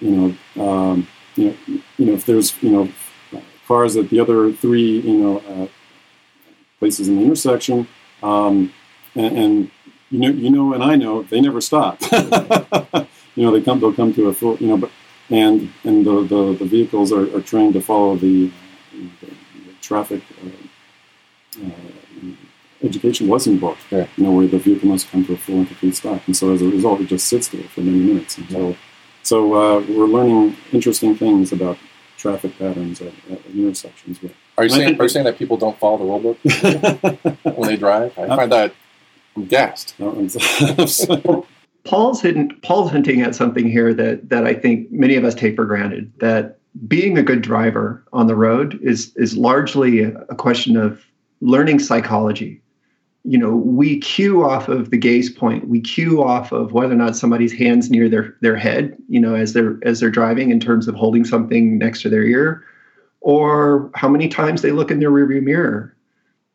you 0.00 0.10
know, 0.56 0.64
um, 0.64 1.08
you 1.36 1.50
know, 1.50 1.56
you 1.98 2.06
know 2.06 2.12
if 2.14 2.26
there's 2.26 2.60
you 2.62 2.70
know 2.70 2.88
cars 3.66 3.96
at 3.96 4.10
the 4.10 4.20
other 4.20 4.52
three 4.52 5.00
you 5.00 5.18
know 5.18 5.38
uh, 5.38 5.68
places 6.78 7.08
in 7.08 7.16
the 7.16 7.22
intersection, 7.22 7.86
um, 8.22 8.72
and, 9.14 9.38
and, 9.38 9.70
you 10.10 10.18
know 10.20 10.28
you 10.28 10.50
know 10.50 10.74
and 10.74 10.82
I 10.82 10.96
know 10.96 11.22
they 11.22 11.40
never 11.40 11.60
stop. 11.60 12.00
you 12.12 13.42
know 13.44 13.50
they 13.50 13.62
come 13.62 13.80
they'll 13.80 13.94
come 13.94 14.12
to 14.14 14.28
a 14.28 14.34
full 14.34 14.56
you 14.58 14.68
know 14.68 14.76
but 14.76 14.90
and 15.30 15.72
and 15.84 16.04
the 16.04 16.22
the, 16.22 16.56
the 16.58 16.64
vehicles 16.64 17.10
are, 17.10 17.34
are 17.36 17.40
trained 17.40 17.74
to 17.74 17.80
follow 17.80 18.16
the, 18.16 18.28
you 18.28 18.52
know, 18.92 19.10
the 19.20 19.28
traffic. 19.84 20.22
Uh, 20.42 21.66
uh, 21.66 21.70
education 22.82 23.28
was 23.28 23.46
involved. 23.46 23.80
Yeah. 23.90 24.06
You 24.16 24.24
know, 24.24 24.32
where 24.32 24.46
the 24.46 24.58
vehicle 24.58 24.88
must 24.88 25.10
come 25.10 25.24
to 25.26 25.34
a 25.34 25.36
full 25.36 25.56
and 25.56 25.66
complete 25.66 25.94
stop, 25.96 26.26
and 26.26 26.36
so 26.36 26.52
as 26.52 26.62
a 26.62 26.66
result, 26.66 27.00
it 27.00 27.06
just 27.06 27.28
sits 27.28 27.48
there 27.48 27.64
for 27.64 27.80
many 27.80 27.98
minutes 27.98 28.38
until. 28.38 28.70
Yeah. 28.70 28.76
So 29.22 29.54
uh, 29.54 29.80
we're 29.88 30.06
learning 30.06 30.54
interesting 30.72 31.16
things 31.16 31.50
about 31.50 31.78
traffic 32.18 32.58
patterns 32.58 33.00
at, 33.00 33.12
at 33.30 33.44
intersections. 33.46 34.18
Are 34.58 34.64
you 34.64 34.70
saying 34.70 35.00
are 35.00 35.04
you 35.04 35.08
saying 35.08 35.24
that 35.24 35.38
people 35.38 35.56
don't 35.56 35.78
follow 35.78 35.98
the 35.98 36.04
rule 36.04 36.20
book 36.20 36.38
when 37.56 37.68
they 37.68 37.76
drive? 37.76 38.18
I 38.18 38.26
find 38.28 38.52
that 38.52 38.74
I'm 39.36 39.46
gassed. 39.46 39.94
Paul's 41.84 42.22
hitting, 42.22 42.50
Paul's 42.62 42.90
hinting 42.90 43.20
at 43.20 43.34
something 43.34 43.68
here 43.68 43.92
that 43.94 44.30
that 44.30 44.46
I 44.46 44.54
think 44.54 44.90
many 44.90 45.16
of 45.16 45.24
us 45.24 45.34
take 45.34 45.56
for 45.56 45.64
granted. 45.64 46.12
That 46.18 46.58
being 46.88 47.16
a 47.16 47.22
good 47.22 47.40
driver 47.40 48.04
on 48.12 48.26
the 48.26 48.34
road 48.34 48.78
is 48.82 49.14
is 49.16 49.36
largely 49.36 50.00
a 50.02 50.34
question 50.36 50.76
of 50.76 51.04
learning 51.40 51.78
psychology. 51.78 52.60
You 53.24 53.38
know 53.38 53.54
we 53.54 54.00
cue 54.00 54.44
off 54.44 54.68
of 54.68 54.90
the 54.90 54.98
gaze 54.98 55.30
point. 55.30 55.68
We 55.68 55.80
cue 55.80 56.22
off 56.22 56.52
of 56.52 56.72
whether 56.72 56.92
or 56.92 56.96
not 56.96 57.16
somebody's 57.16 57.52
hands 57.52 57.90
near 57.90 58.08
their 58.08 58.36
their 58.40 58.56
head 58.56 58.96
you 59.08 59.20
know 59.20 59.34
as 59.34 59.52
they're 59.52 59.78
as 59.82 60.00
they're 60.00 60.10
driving 60.10 60.50
in 60.50 60.60
terms 60.60 60.88
of 60.88 60.94
holding 60.94 61.24
something 61.24 61.78
next 61.78 62.02
to 62.02 62.08
their 62.08 62.24
ear 62.24 62.64
or 63.20 63.90
how 63.94 64.08
many 64.08 64.28
times 64.28 64.60
they 64.60 64.72
look 64.72 64.90
in 64.90 65.00
their 65.00 65.10
rearview 65.10 65.42
mirror. 65.42 65.96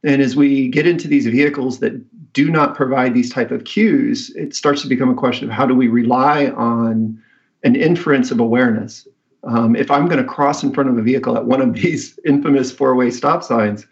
And 0.03 0.21
as 0.21 0.35
we 0.35 0.67
get 0.67 0.85
into 0.85 1.07
these 1.07 1.25
vehicles 1.25 1.79
that 1.79 1.93
do 2.33 2.51
not 2.51 2.75
provide 2.75 3.13
these 3.13 3.31
type 3.31 3.51
of 3.51 3.63
cues 3.63 4.29
it 4.35 4.53
starts 4.53 4.81
to 4.83 4.87
become 4.87 5.09
a 5.09 5.15
question 5.15 5.49
of 5.49 5.55
how 5.55 5.65
do 5.65 5.73
we 5.73 5.87
rely 5.87 6.47
on 6.49 7.19
an 7.63 7.75
inference 7.75 8.29
of 8.29 8.39
awareness 8.39 9.07
um, 9.43 9.75
if 9.75 9.89
i'm 9.91 10.07
going 10.07 10.21
to 10.21 10.29
cross 10.29 10.63
in 10.63 10.73
front 10.73 10.89
of 10.89 10.97
a 10.97 11.01
vehicle 11.01 11.37
at 11.37 11.45
one 11.45 11.61
of 11.61 11.73
these 11.81 12.19
infamous 12.25 12.71
four-way 12.71 13.09
stop 13.11 13.43
signs 13.43 13.85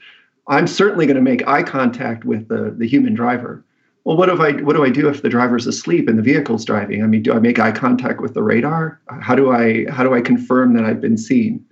I'm 0.47 0.67
certainly 0.67 1.05
going 1.05 1.15
to 1.15 1.21
make 1.21 1.47
eye 1.47 1.63
contact 1.63 2.23
with 2.23 2.47
the, 2.47 2.73
the 2.77 2.87
human 2.87 3.13
driver. 3.13 3.63
Well, 4.05 4.15
what 4.15 4.29
if 4.29 4.39
I 4.39 4.53
what 4.61 4.77
do 4.77 4.85
I 4.85 4.89
do 4.89 5.09
if 5.09 5.21
the 5.21 5.29
driver's 5.29 5.67
asleep 5.67 6.07
and 6.07 6.17
the 6.17 6.23
vehicle's 6.23 6.63
driving? 6.63 7.03
I 7.03 7.07
mean, 7.07 7.23
do 7.23 7.33
I 7.33 7.39
make 7.39 7.59
eye 7.59 7.73
contact 7.73 8.21
with 8.21 8.33
the 8.33 8.41
radar? 8.41 9.01
How 9.19 9.35
do 9.35 9.51
I 9.51 9.85
how 9.89 10.03
do 10.03 10.13
I 10.13 10.21
confirm 10.21 10.73
that 10.75 10.85
I've 10.85 11.01
been 11.01 11.17
seen? 11.17 11.65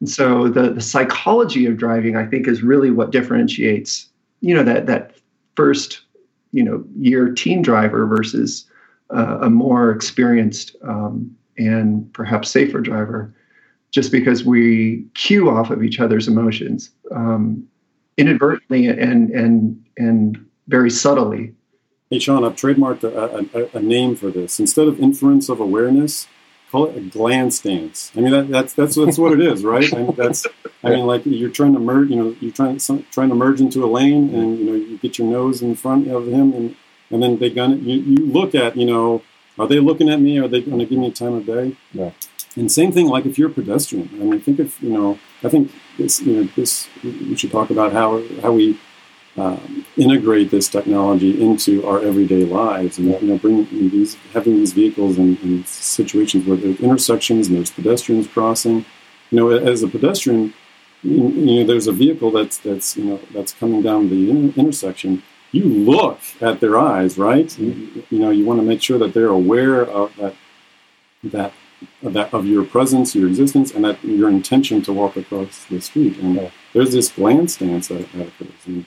And 0.00 0.08
so 0.08 0.48
the, 0.48 0.72
the 0.72 0.80
psychology 0.80 1.66
of 1.66 1.76
driving, 1.76 2.16
I 2.16 2.26
think, 2.26 2.48
is 2.48 2.62
really 2.62 2.90
what 2.90 3.12
differentiates, 3.12 4.08
you 4.40 4.52
know, 4.52 4.64
that 4.64 4.86
that 4.86 5.14
first, 5.54 6.00
you 6.50 6.64
know, 6.64 6.82
year 6.96 7.32
teen 7.32 7.62
driver 7.62 8.04
versus 8.04 8.68
uh, 9.14 9.38
a 9.42 9.50
more 9.50 9.92
experienced 9.92 10.74
um, 10.82 11.36
and 11.66 12.12
perhaps 12.12 12.50
safer 12.50 12.80
driver, 12.80 13.34
just 13.90 14.10
because 14.10 14.44
we 14.44 15.04
cue 15.14 15.50
off 15.50 15.70
of 15.70 15.82
each 15.82 16.00
other's 16.00 16.28
emotions. 16.28 16.90
Um, 17.14 17.68
inadvertently 18.16 18.86
and 18.86 19.30
and 19.30 19.84
and 19.96 20.46
very 20.68 20.90
subtly. 20.90 21.54
Hey, 22.10 22.18
Sean, 22.18 22.44
I've 22.44 22.56
trademarked 22.56 23.04
a, 23.04 23.58
a, 23.58 23.78
a, 23.78 23.80
name 23.80 24.16
for 24.16 24.30
this. 24.30 24.58
Instead 24.58 24.88
of 24.88 24.98
inference 24.98 25.48
of 25.48 25.60
awareness, 25.60 26.26
call 26.70 26.86
it 26.86 26.96
a 26.96 27.00
glance 27.00 27.60
dance. 27.60 28.10
I 28.16 28.20
mean, 28.20 28.32
that, 28.32 28.48
that's 28.48 28.74
that's 28.74 28.96
that's 28.96 29.18
what 29.18 29.32
it 29.32 29.40
is, 29.40 29.64
right? 29.64 29.92
I 29.94 30.02
mean, 30.02 30.14
that's 30.16 30.46
I 30.82 30.90
mean, 30.90 31.06
like 31.06 31.22
you're 31.24 31.50
trying 31.50 31.74
to 31.74 31.80
merge, 31.80 32.10
you 32.10 32.16
know, 32.16 32.36
you're 32.40 32.52
trying 32.52 32.78
some, 32.78 33.04
trying 33.10 33.28
to 33.28 33.34
merge 33.34 33.60
into 33.60 33.84
a 33.84 33.86
lane, 33.86 34.34
and 34.34 34.58
you 34.58 34.64
know, 34.64 34.74
you 34.74 34.98
get 34.98 35.18
your 35.18 35.28
nose 35.28 35.62
in 35.62 35.74
front 35.74 36.08
of 36.08 36.26
him, 36.26 36.52
and 36.52 36.76
and 37.10 37.22
then 37.22 37.38
they 37.38 37.50
gun 37.50 37.72
it. 37.72 37.80
You, 37.80 37.98
you 38.00 38.26
look 38.26 38.54
at, 38.54 38.76
you 38.76 38.86
know, 38.86 39.22
are 39.60 39.66
they 39.66 39.78
looking 39.78 40.08
at 40.08 40.20
me? 40.20 40.38
Are 40.38 40.48
they 40.48 40.62
going 40.62 40.78
to 40.78 40.86
give 40.86 40.98
me 40.98 41.10
time 41.10 41.34
of 41.34 41.46
day? 41.46 41.76
Yeah. 41.92 42.12
And 42.56 42.72
same 42.72 42.92
thing, 42.92 43.06
like 43.06 43.26
if 43.26 43.38
you're 43.38 43.50
a 43.50 43.52
pedestrian. 43.52 44.08
I 44.14 44.24
mean, 44.24 44.40
think 44.40 44.58
of 44.58 44.80
you 44.82 44.90
know, 44.90 45.18
I 45.44 45.48
think 45.48 45.70
this, 45.98 46.20
you 46.20 46.36
know, 46.36 46.48
this 46.56 46.88
we 47.04 47.36
should 47.36 47.52
talk 47.52 47.70
about 47.70 47.92
how 47.92 48.22
how 48.42 48.52
we 48.52 48.78
um, 49.36 49.86
integrate 49.96 50.50
this 50.50 50.68
technology 50.68 51.40
into 51.40 51.86
our 51.86 52.00
everyday 52.00 52.44
lives, 52.44 52.98
and 52.98 53.08
you 53.08 53.28
know, 53.28 53.38
bring 53.38 53.68
these 53.90 54.16
having 54.32 54.56
these 54.56 54.72
vehicles 54.72 55.18
in, 55.18 55.36
in 55.38 55.64
situations 55.64 56.46
where 56.46 56.56
there's 56.56 56.80
intersections 56.80 57.46
and 57.46 57.56
there's 57.56 57.70
pedestrians 57.70 58.26
crossing. 58.26 58.84
You 59.30 59.36
know, 59.38 59.50
as 59.50 59.84
a 59.84 59.88
pedestrian, 59.88 60.52
you, 61.02 61.20
know, 61.20 61.64
there's 61.64 61.86
a 61.86 61.92
vehicle 61.92 62.30
that's 62.32 62.58
that's 62.58 62.96
you 62.96 63.04
know 63.04 63.20
that's 63.32 63.52
coming 63.52 63.82
down 63.82 64.08
the 64.08 64.30
in- 64.30 64.54
intersection. 64.56 65.22
You 65.52 65.64
look 65.64 66.20
at 66.40 66.60
their 66.60 66.78
eyes, 66.78 67.18
right? 67.18 67.56
You, 67.58 68.04
you 68.10 68.18
know, 68.18 68.30
you 68.30 68.44
want 68.44 68.60
to 68.60 68.66
make 68.66 68.82
sure 68.82 68.98
that 68.98 69.14
they're 69.14 69.28
aware 69.28 69.82
of 69.82 70.14
that 70.16 70.34
that 71.24 71.52
of, 72.02 72.12
that, 72.12 72.32
of 72.32 72.46
your 72.46 72.64
presence, 72.64 73.14
your 73.14 73.26
existence, 73.26 73.72
and 73.72 73.84
that 73.84 74.02
your 74.04 74.28
intention 74.28 74.82
to 74.82 74.92
walk 74.92 75.16
across 75.16 75.64
the 75.66 75.80
street. 75.80 76.18
And 76.18 76.38
uh, 76.38 76.50
there's 76.72 76.92
this 76.92 77.10
glance 77.10 77.56
dance 77.56 77.88
that, 77.88 78.10
that 78.12 78.28
occurs. 78.28 78.66
And 78.66 78.86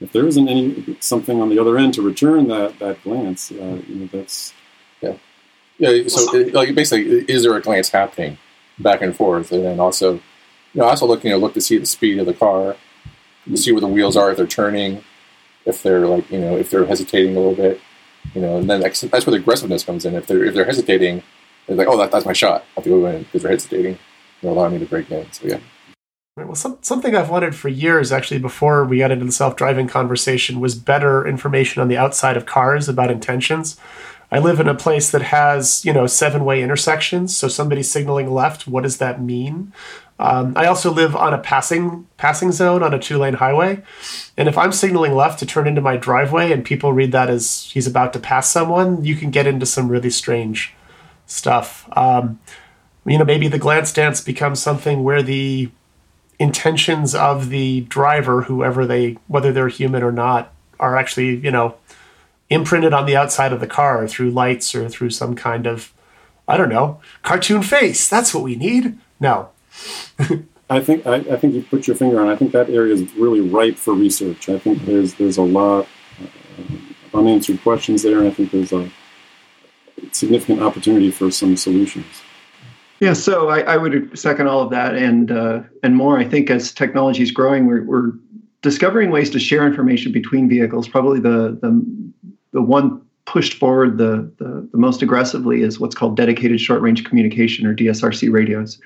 if 0.00 0.12
there 0.12 0.26
isn't 0.26 0.48
any 0.48 0.96
something 1.00 1.40
on 1.40 1.48
the 1.48 1.58
other 1.58 1.78
end 1.78 1.94
to 1.94 2.02
return 2.02 2.48
that 2.48 2.78
that 2.78 3.02
glance, 3.02 3.50
uh, 3.50 3.80
you 3.88 3.94
know, 3.94 4.08
that's 4.12 4.52
yeah, 5.00 5.14
yeah. 5.78 6.08
So, 6.08 6.30
like, 6.52 6.74
basically, 6.74 7.24
is 7.28 7.42
there 7.42 7.56
a 7.56 7.62
glance 7.62 7.90
happening 7.90 8.38
back 8.78 9.00
and 9.02 9.16
forth, 9.16 9.52
and 9.52 9.64
then 9.64 9.80
also, 9.80 10.14
you 10.14 10.20
know, 10.74 10.84
also 10.84 11.06
looking 11.06 11.30
know, 11.30 11.38
look 11.38 11.54
to 11.54 11.60
see 11.60 11.78
the 11.78 11.86
speed 11.86 12.18
of 12.18 12.26
the 12.26 12.34
car, 12.34 12.76
to 13.48 13.56
see 13.56 13.72
where 13.72 13.80
the 13.80 13.86
wheels 13.86 14.16
are 14.16 14.30
if 14.30 14.36
they're 14.36 14.46
turning, 14.46 15.02
if 15.66 15.82
they're 15.82 16.06
like 16.06 16.30
you 16.30 16.40
know 16.40 16.56
if 16.56 16.70
they're 16.70 16.86
hesitating 16.86 17.36
a 17.36 17.38
little 17.38 17.54
bit, 17.54 17.80
you 18.34 18.40
know, 18.40 18.56
and 18.56 18.68
then 18.68 18.80
that's, 18.80 19.02
where 19.02 19.20
the 19.20 19.32
aggressiveness 19.34 19.84
comes 19.84 20.04
in. 20.04 20.14
If 20.14 20.26
they're 20.26 20.44
if 20.44 20.54
they're 20.54 20.64
hesitating, 20.64 21.22
they're 21.66 21.76
like, 21.76 21.88
oh, 21.88 21.96
that, 21.98 22.10
that's 22.10 22.26
my 22.26 22.32
shot. 22.32 22.62
I 22.62 22.66
have 22.76 22.84
to 22.84 22.90
go 22.90 23.06
in 23.06 23.24
because 23.24 23.42
they're 23.42 23.52
hesitating. 23.52 23.98
They're 24.40 24.50
allowing 24.52 24.74
me 24.74 24.78
to 24.78 24.86
break 24.86 25.10
in. 25.10 25.30
So 25.32 25.46
yeah. 25.46 25.58
Well, 26.36 26.54
some, 26.54 26.76
something 26.82 27.16
I've 27.16 27.30
wanted 27.30 27.54
for 27.54 27.70
years, 27.70 28.12
actually, 28.12 28.40
before 28.40 28.84
we 28.84 28.98
got 28.98 29.10
into 29.10 29.24
the 29.24 29.32
self-driving 29.32 29.88
conversation, 29.88 30.60
was 30.60 30.74
better 30.74 31.26
information 31.26 31.80
on 31.80 31.88
the 31.88 31.96
outside 31.96 32.36
of 32.36 32.44
cars 32.44 32.90
about 32.90 33.10
intentions. 33.10 33.80
I 34.30 34.38
live 34.38 34.58
in 34.60 34.68
a 34.68 34.74
place 34.74 35.10
that 35.10 35.22
has, 35.22 35.84
you 35.84 35.92
know, 35.92 36.06
seven-way 36.06 36.62
intersections. 36.62 37.36
So 37.36 37.48
somebody 37.48 37.82
signaling 37.82 38.30
left, 38.30 38.66
what 38.66 38.82
does 38.82 38.98
that 38.98 39.20
mean? 39.20 39.72
Um, 40.18 40.54
I 40.56 40.66
also 40.66 40.90
live 40.90 41.14
on 41.14 41.34
a 41.34 41.38
passing 41.38 42.06
passing 42.16 42.50
zone 42.50 42.82
on 42.82 42.94
a 42.94 42.98
two-lane 42.98 43.34
highway, 43.34 43.82
and 44.38 44.48
if 44.48 44.56
I'm 44.56 44.72
signaling 44.72 45.14
left 45.14 45.38
to 45.40 45.46
turn 45.46 45.68
into 45.68 45.82
my 45.82 45.98
driveway, 45.98 46.52
and 46.52 46.64
people 46.64 46.94
read 46.94 47.12
that 47.12 47.28
as 47.28 47.70
he's 47.72 47.86
about 47.86 48.14
to 48.14 48.18
pass 48.18 48.50
someone, 48.50 49.04
you 49.04 49.14
can 49.14 49.30
get 49.30 49.46
into 49.46 49.66
some 49.66 49.88
really 49.90 50.08
strange 50.08 50.74
stuff. 51.26 51.86
Um, 51.94 52.40
you 53.04 53.18
know, 53.18 53.26
maybe 53.26 53.46
the 53.46 53.58
glance 53.58 53.92
dance 53.92 54.22
becomes 54.22 54.58
something 54.58 55.04
where 55.04 55.22
the 55.22 55.70
intentions 56.38 57.14
of 57.14 57.50
the 57.50 57.82
driver, 57.82 58.42
whoever 58.42 58.86
they, 58.86 59.18
whether 59.28 59.52
they're 59.52 59.68
human 59.68 60.02
or 60.02 60.12
not, 60.12 60.50
are 60.80 60.96
actually, 60.96 61.36
you 61.36 61.50
know, 61.50 61.74
imprinted 62.50 62.92
on 62.92 63.06
the 63.06 63.16
outside 63.16 63.52
of 63.52 63.60
the 63.60 63.66
car 63.66 64.06
through 64.06 64.30
lights 64.30 64.74
or 64.74 64.88
through 64.88 65.10
some 65.10 65.34
kind 65.34 65.66
of, 65.66 65.92
I 66.46 66.56
don't 66.56 66.68
know, 66.68 67.00
cartoon 67.22 67.62
face. 67.62 68.08
That's 68.08 68.34
what 68.34 68.44
we 68.44 68.56
need. 68.56 68.98
No. 69.20 69.50
I 70.68 70.80
think 70.80 71.06
I, 71.06 71.16
I, 71.16 71.36
think 71.36 71.54
you 71.54 71.62
put 71.62 71.86
your 71.86 71.96
finger 71.96 72.20
on. 72.20 72.28
I 72.28 72.34
think 72.34 72.52
that 72.52 72.68
area 72.68 72.94
is 72.94 73.12
really 73.14 73.40
ripe 73.40 73.76
for 73.76 73.94
research. 73.94 74.48
I 74.48 74.58
think 74.58 74.84
there's 74.84 75.14
there's 75.14 75.36
a 75.36 75.42
lot 75.42 75.86
uh, 76.20 77.18
unanswered 77.18 77.62
questions 77.62 78.02
there, 78.02 78.18
and 78.18 78.26
I 78.26 78.30
think 78.30 78.50
there's 78.50 78.72
a 78.72 78.90
significant 80.10 80.62
opportunity 80.62 81.10
for 81.10 81.30
some 81.30 81.56
solutions. 81.56 82.06
Yeah, 83.00 83.12
so 83.12 83.48
I, 83.48 83.60
I 83.60 83.76
would 83.76 84.18
second 84.18 84.48
all 84.48 84.62
of 84.62 84.70
that 84.70 84.94
and 84.96 85.30
uh, 85.30 85.60
and 85.82 85.94
more. 85.94 86.18
I 86.18 86.24
think 86.24 86.50
as 86.50 86.72
technology 86.72 87.22
is 87.22 87.30
growing, 87.30 87.66
we're, 87.66 87.84
we're 87.84 88.12
discovering 88.62 89.10
ways 89.10 89.30
to 89.30 89.38
share 89.38 89.66
information 89.66 90.12
between 90.12 90.48
vehicles. 90.48 90.88
Probably 90.88 91.20
the 91.20 91.58
the, 91.60 91.84
the 92.52 92.62
one 92.62 93.02
pushed 93.24 93.54
forward 93.54 93.98
the, 93.98 94.30
the, 94.38 94.68
the 94.70 94.78
most 94.78 95.02
aggressively 95.02 95.62
is 95.62 95.80
what's 95.80 95.94
called 95.94 96.16
dedicated 96.16 96.60
short 96.60 96.80
range 96.80 97.04
communication 97.04 97.66
or 97.66 97.74
DSRC 97.74 98.32
radios, 98.32 98.80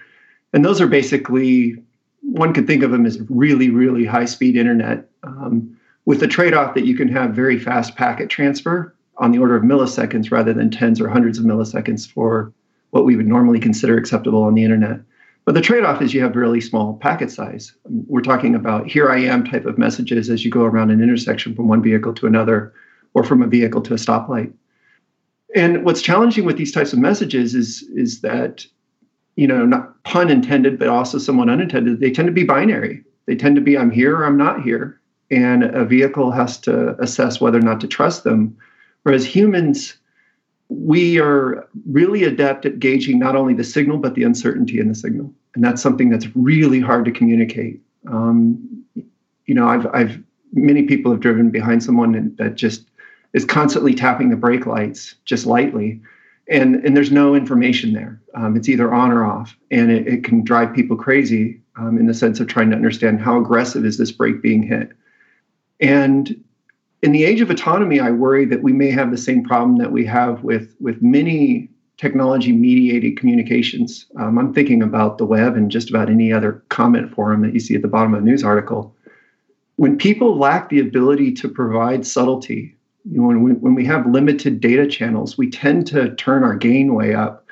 and 0.53 0.65
those 0.65 0.81
are 0.81 0.87
basically 0.87 1.77
one 2.23 2.53
could 2.53 2.67
think 2.67 2.83
of 2.83 2.91
them 2.91 3.07
as 3.07 3.19
really 3.29 3.71
really 3.71 4.05
high 4.05 4.25
speed 4.25 4.57
internet 4.57 5.09
um, 5.23 5.77
with 6.05 6.21
the 6.21 6.29
trade 6.29 6.55
off 6.55 6.75
that 6.75 6.87
you 6.87 6.97
can 6.97 7.09
have 7.09 7.31
very 7.31 7.59
fast 7.59 7.97
packet 7.97 8.29
transfer 8.29 8.95
on 9.19 9.33
the 9.33 9.39
order 9.39 9.55
of 9.55 9.63
milliseconds 9.63 10.31
rather 10.31 10.53
than 10.53 10.71
tens 10.71 11.01
or 11.01 11.09
hundreds 11.09 11.39
of 11.39 11.45
milliseconds 11.45 12.11
for 12.11 12.53
what 12.91 13.05
we 13.05 13.17
would 13.17 13.27
normally 13.27 13.61
consider 13.61 13.97
acceptable 13.97 14.43
on 14.43 14.55
the 14.55 14.65
internet. 14.65 15.01
But 15.45 15.55
the 15.55 15.61
trade 15.61 15.85
off 15.85 16.03
is 16.03 16.13
you 16.13 16.23
have 16.23 16.37
really 16.37 16.61
small 16.61 16.95
packet 16.95 17.31
size. 17.31 17.73
We're 17.85 18.21
talking 18.21 18.55
about 18.55 18.89
here 18.89 19.11
I 19.11 19.21
am 19.21 19.45
type 19.45 19.65
of 19.65 19.79
messages 19.79 20.31
as 20.31 20.45
you 20.45 20.51
go 20.51 20.65
around 20.65 20.91
an 20.91 21.03
intersection 21.03 21.55
from 21.55 21.69
one 21.69 21.83
vehicle 21.83 22.15
to 22.15 22.27
another 22.27 22.73
or 23.15 23.25
from 23.25 23.43
a 23.43 23.47
vehicle 23.47 23.81
to 23.83 23.95
a 23.95 23.97
stoplight. 23.97 24.53
And 25.55 25.85
what's 25.85 26.03
challenging 26.03 26.45
with 26.45 26.57
these 26.57 26.73
types 26.73 26.93
of 26.93 26.99
messages 26.99 27.55
is, 27.55 27.83
is 27.95 28.21
that, 28.21 28.65
you 29.37 29.47
know, 29.47 29.67
not 29.67 30.03
pun 30.05 30.31
intended, 30.31 30.79
but 30.79 30.89
also 30.89 31.19
somewhat 31.19 31.49
unintended, 31.49 32.01
they 32.01 32.11
tend 32.11 32.27
to 32.27 32.33
be 32.33 32.45
binary. 32.45 33.03
They 33.27 33.35
tend 33.35 33.57
to 33.57 33.63
be 33.63 33.77
I'm 33.77 33.91
here 33.91 34.17
or 34.17 34.27
I'm 34.27 34.37
not 34.37 34.63
here. 34.63 35.01
And 35.31 35.65
a 35.65 35.85
vehicle 35.85 36.31
has 36.31 36.59
to 36.59 37.01
assess 37.01 37.41
whether 37.41 37.59
or 37.59 37.63
not 37.63 37.81
to 37.81 37.89
trust 37.89 38.25
them. 38.25 38.57
Whereas 39.03 39.25
humans, 39.25 39.97
we 40.71 41.19
are 41.19 41.69
really 41.87 42.23
adept 42.25 42.65
at 42.65 42.79
gauging 42.79 43.19
not 43.19 43.35
only 43.35 43.55
the 43.55 43.65
signal 43.65 43.99
but 43.99 44.15
the 44.15 44.23
uncertainty 44.23 44.79
in 44.79 44.89
the 44.89 44.95
signal 44.95 45.33
and 45.55 45.65
that's 45.65 45.83
something 45.83 46.09
that's 46.09 46.29
really 46.37 46.81
hard 46.81 47.05
to 47.05 47.11
communicate 47.11 47.81
um, 48.07 48.85
you 49.47 49.55
know 49.55 49.69
i've 49.69 49.87
i've 49.93 50.23
many 50.53 50.85
people 50.85 51.11
have 51.11 51.21
driven 51.21 51.51
behind 51.51 51.83
someone 51.83 52.35
that 52.39 52.55
just 52.55 52.87
is 53.33 53.45
constantly 53.45 53.95
tapping 53.95 54.31
the 54.31 54.37
brake 54.37 54.67
lights 54.67 55.15
just 55.25 55.47
lightly 55.47 56.01
and 56.49 56.77
and 56.85 56.97
there's 56.97 57.13
no 57.13 57.35
information 57.35 57.93
there 57.93 58.21
um, 58.35 58.57
it's 58.57 58.69
either 58.69 58.93
on 58.93 59.11
or 59.11 59.25
off 59.25 59.57
and 59.71 59.91
it, 59.91 60.07
it 60.07 60.25
can 60.25 60.43
drive 60.43 60.75
people 60.75 60.97
crazy 60.97 61.61
um, 61.77 61.97
in 61.99 62.07
the 62.07 62.15
sense 62.15 62.41
of 62.41 62.47
trying 62.47 62.71
to 62.71 62.77
understand 62.77 63.21
how 63.21 63.39
aggressive 63.39 63.85
is 63.85 63.99
this 63.99 64.13
brake 64.13 64.43
being 64.43 64.63
hit 64.63 64.93
and 65.81 66.43
in 67.03 67.13
the 67.13 67.25
age 67.25 67.41
of 67.41 67.51
autonomy, 67.51 67.99
I 67.99 68.11
worry 68.11 68.45
that 68.47 68.63
we 68.63 68.73
may 68.73 68.91
have 68.91 69.11
the 69.11 69.17
same 69.17 69.43
problem 69.43 69.79
that 69.79 69.93
we 69.93 70.05
have 70.07 70.45
with, 70.45 70.75
with 70.81 71.01
many 71.01 71.71
technology 71.97 72.53
mediated 72.53 73.19
communications. 73.19 74.07
Um, 74.19 74.39
I'm 74.39 74.53
thinking 74.53 74.83
about 74.83 75.19
the 75.19 75.27
web 75.27 75.57
and 75.57 75.71
just 75.71 75.91
about 75.91 76.11
any 76.11 76.33
other 76.33 76.63
comment 76.69 77.15
forum 77.15 77.43
that 77.43 77.55
you 77.55 77.61
see 77.61 77.75
at 77.75 77.83
the 77.83 77.89
bottom 77.89 78.15
of 78.15 78.23
a 78.23 78.25
news 78.25 78.45
article. 78.45 78.95
When 79.77 79.97
people 79.97 80.39
lack 80.39 80.69
the 80.69 80.81
ability 80.81 81.33
to 81.35 81.49
provide 81.49 82.07
subtlety, 82.07 82.77
you 83.05 83.21
know, 83.21 83.27
when, 83.27 83.43
we, 83.43 83.53
when 83.53 83.75
we 83.75 83.85
have 83.87 84.07
limited 84.07 84.61
data 84.61 84.87
channels, 84.87 85.39
we 85.39 85.51
tend 85.51 85.87
to 85.89 86.15
turn 86.17 86.45
our 86.45 86.57
gain 86.57 86.95
way 86.95 87.15
up. 87.15 87.47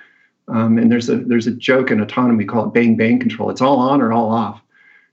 Um, 0.48 0.78
and 0.78 0.90
there's 0.90 1.10
a 1.10 1.16
there's 1.16 1.46
a 1.46 1.52
joke 1.52 1.90
in 1.90 2.00
autonomy 2.00 2.44
called 2.46 2.72
bang 2.72 2.96
bang 2.96 3.18
control. 3.18 3.50
It's 3.50 3.60
all 3.60 3.78
on 3.78 4.00
or 4.00 4.12
all 4.12 4.30
off. 4.30 4.62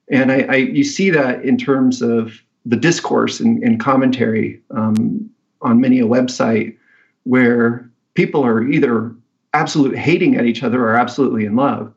And 0.10 0.32
I, 0.32 0.42
I 0.44 0.56
you 0.56 0.84
see 0.84 1.10
that 1.10 1.44
in 1.44 1.58
terms 1.58 2.02
of 2.02 2.42
the 2.66 2.78
discourse 2.78 3.40
and, 3.40 3.62
and 3.62 3.80
commentary 3.80 4.62
um, 4.72 5.30
on 5.62 5.82
many 5.82 6.00
a 6.00 6.06
website 6.06 6.78
where 7.24 7.90
people 8.14 8.46
are 8.46 8.66
either 8.68 9.14
absolute 9.54 9.98
hating 9.98 10.36
at 10.36 10.46
each 10.46 10.64
other 10.64 10.84
or 10.84 10.96
absolutely 10.96 11.46
in 11.46 11.56
love. 11.56 11.94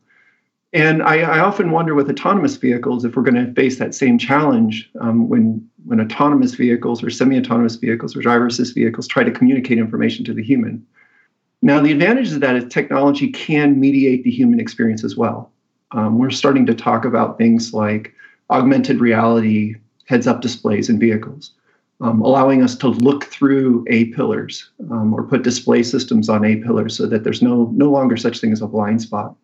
And 0.72 1.02
I, 1.02 1.20
I 1.20 1.38
often 1.38 1.70
wonder 1.70 1.94
with 1.94 2.10
autonomous 2.10 2.56
vehicles 2.56 3.04
if 3.04 3.16
we're 3.16 3.22
going 3.22 3.46
to 3.46 3.52
face 3.54 3.78
that 3.78 3.94
same 3.94 4.18
challenge 4.18 4.90
um, 5.00 5.28
when 5.28 5.67
when 5.84 6.00
autonomous 6.00 6.54
vehicles 6.54 7.02
or 7.02 7.10
semi-autonomous 7.10 7.76
vehicles 7.76 8.16
or 8.16 8.20
driverless 8.20 8.74
vehicles 8.74 9.06
try 9.06 9.22
to 9.22 9.30
communicate 9.30 9.78
information 9.78 10.24
to 10.24 10.34
the 10.34 10.42
human. 10.42 10.84
Now, 11.62 11.80
the 11.80 11.92
advantage 11.92 12.32
of 12.32 12.40
that 12.40 12.56
is 12.56 12.64
technology 12.72 13.30
can 13.30 13.80
mediate 13.80 14.24
the 14.24 14.30
human 14.30 14.60
experience 14.60 15.04
as 15.04 15.16
well. 15.16 15.50
Um, 15.92 16.18
we're 16.18 16.30
starting 16.30 16.66
to 16.66 16.74
talk 16.74 17.04
about 17.04 17.38
things 17.38 17.72
like 17.72 18.14
augmented 18.50 19.00
reality, 19.00 19.74
heads 20.04 20.26
up 20.26 20.40
displays 20.40 20.88
in 20.88 20.98
vehicles, 20.98 21.52
um, 22.00 22.20
allowing 22.20 22.62
us 22.62 22.76
to 22.76 22.88
look 22.88 23.24
through 23.24 23.84
A 23.88 24.06
pillars 24.06 24.70
um, 24.90 25.12
or 25.12 25.22
put 25.22 25.42
display 25.42 25.82
systems 25.82 26.28
on 26.28 26.44
A 26.44 26.56
pillars 26.56 26.96
so 26.96 27.06
that 27.06 27.24
there's 27.24 27.42
no, 27.42 27.72
no 27.74 27.90
longer 27.90 28.16
such 28.16 28.40
thing 28.40 28.52
as 28.52 28.62
a 28.62 28.66
blind 28.66 29.02
spot. 29.02 29.34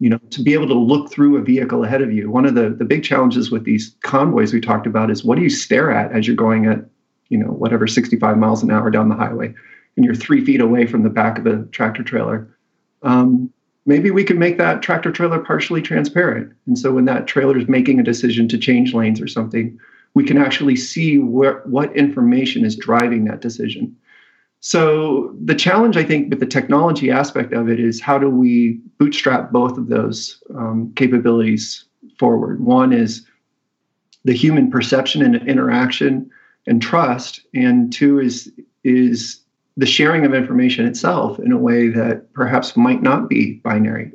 You 0.00 0.10
know, 0.10 0.18
to 0.30 0.42
be 0.42 0.54
able 0.54 0.68
to 0.68 0.74
look 0.74 1.10
through 1.10 1.36
a 1.38 1.42
vehicle 1.42 1.82
ahead 1.84 2.02
of 2.02 2.12
you. 2.12 2.30
One 2.30 2.46
of 2.46 2.54
the, 2.54 2.70
the 2.70 2.84
big 2.84 3.02
challenges 3.02 3.50
with 3.50 3.64
these 3.64 3.96
convoys 4.04 4.52
we 4.52 4.60
talked 4.60 4.86
about 4.86 5.10
is 5.10 5.24
what 5.24 5.36
do 5.36 5.42
you 5.42 5.50
stare 5.50 5.90
at 5.90 6.12
as 6.12 6.26
you're 6.26 6.36
going 6.36 6.66
at, 6.66 6.84
you 7.30 7.38
know, 7.38 7.48
whatever 7.48 7.88
65 7.88 8.38
miles 8.38 8.62
an 8.62 8.70
hour 8.70 8.90
down 8.90 9.08
the 9.08 9.16
highway 9.16 9.52
and 9.98 10.04
you're 10.04 10.14
three 10.14 10.44
feet 10.44 10.60
away 10.60 10.86
from 10.86 11.02
the 11.02 11.10
back 11.10 11.38
of 11.38 11.44
the 11.44 11.68
tractor 11.72 12.04
trailer. 12.04 12.48
Um, 13.02 13.52
maybe 13.84 14.12
we 14.12 14.22
can 14.22 14.38
make 14.38 14.56
that 14.58 14.80
tractor 14.80 15.10
trailer 15.10 15.40
partially 15.40 15.82
transparent. 15.82 16.52
And 16.68 16.78
so 16.78 16.92
when 16.92 17.04
that 17.06 17.26
trailer 17.26 17.58
is 17.58 17.68
making 17.68 17.98
a 17.98 18.04
decision 18.04 18.46
to 18.48 18.58
change 18.58 18.94
lanes 18.94 19.20
or 19.20 19.26
something, 19.26 19.76
we 20.14 20.22
can 20.22 20.38
actually 20.38 20.76
see 20.76 21.18
where, 21.18 21.62
what 21.64 21.96
information 21.96 22.64
is 22.64 22.76
driving 22.76 23.24
that 23.24 23.40
decision. 23.40 23.96
So 24.60 25.34
the 25.44 25.54
challenge, 25.54 25.96
I 25.96 26.04
think, 26.04 26.30
with 26.30 26.40
the 26.40 26.46
technology 26.46 27.10
aspect 27.10 27.52
of 27.52 27.68
it 27.68 27.78
is 27.78 28.00
how 28.00 28.18
do 28.18 28.28
we 28.28 28.80
bootstrap 28.98 29.52
both 29.52 29.78
of 29.78 29.88
those 29.88 30.42
um, 30.54 30.92
capabilities 30.96 31.84
forward? 32.18 32.60
One 32.64 32.92
is 32.92 33.24
the 34.24 34.32
human 34.32 34.70
perception 34.70 35.22
and 35.22 35.36
interaction 35.48 36.28
and 36.66 36.82
trust, 36.82 37.40
and 37.54 37.92
two 37.92 38.18
is 38.18 38.52
is 38.84 39.40
the 39.76 39.86
sharing 39.86 40.24
of 40.24 40.34
information 40.34 40.86
itself 40.86 41.38
in 41.38 41.52
a 41.52 41.56
way 41.56 41.88
that 41.88 42.32
perhaps 42.32 42.76
might 42.76 43.00
not 43.00 43.28
be 43.28 43.54
binary. 43.64 44.10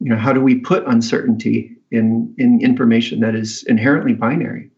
You 0.00 0.10
know, 0.10 0.16
how 0.16 0.32
do 0.32 0.40
we 0.40 0.56
put 0.56 0.86
uncertainty 0.86 1.76
in 1.90 2.34
in 2.38 2.60
information 2.62 3.20
that 3.20 3.34
is 3.34 3.62
inherently 3.64 4.14
binary? 4.14 4.70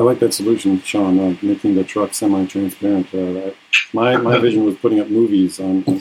I 0.00 0.02
like 0.02 0.18
that 0.20 0.32
solution, 0.32 0.80
Sean, 0.80 1.20
uh, 1.20 1.36
making 1.42 1.74
the 1.74 1.84
truck 1.84 2.14
semi-transparent. 2.14 3.14
Uh, 3.14 3.50
my 3.92 4.16
my 4.16 4.38
vision 4.46 4.64
was 4.64 4.74
putting 4.76 4.98
up 4.98 5.08
movies 5.08 5.60
on 5.60 5.84
on, 5.86 6.00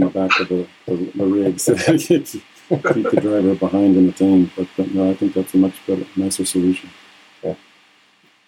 the 0.00 0.10
back 0.12 0.40
of 0.40 0.48
the, 0.48 0.66
the, 0.86 0.96
the 1.14 1.24
rig 1.24 1.60
so 1.60 1.74
that 1.74 2.00
keep, 2.00 2.82
keep 2.94 3.10
the 3.10 3.20
driver 3.20 3.54
behind 3.54 3.96
in 3.96 4.08
the. 4.08 4.50
But, 4.56 4.66
but, 4.76 4.92
no, 4.92 5.08
I 5.08 5.14
think 5.14 5.34
that's 5.34 5.54
a 5.54 5.56
much 5.56 5.74
better, 5.86 6.04
nicer 6.16 6.44
solution. 6.44 6.90
Yeah, 7.44 7.54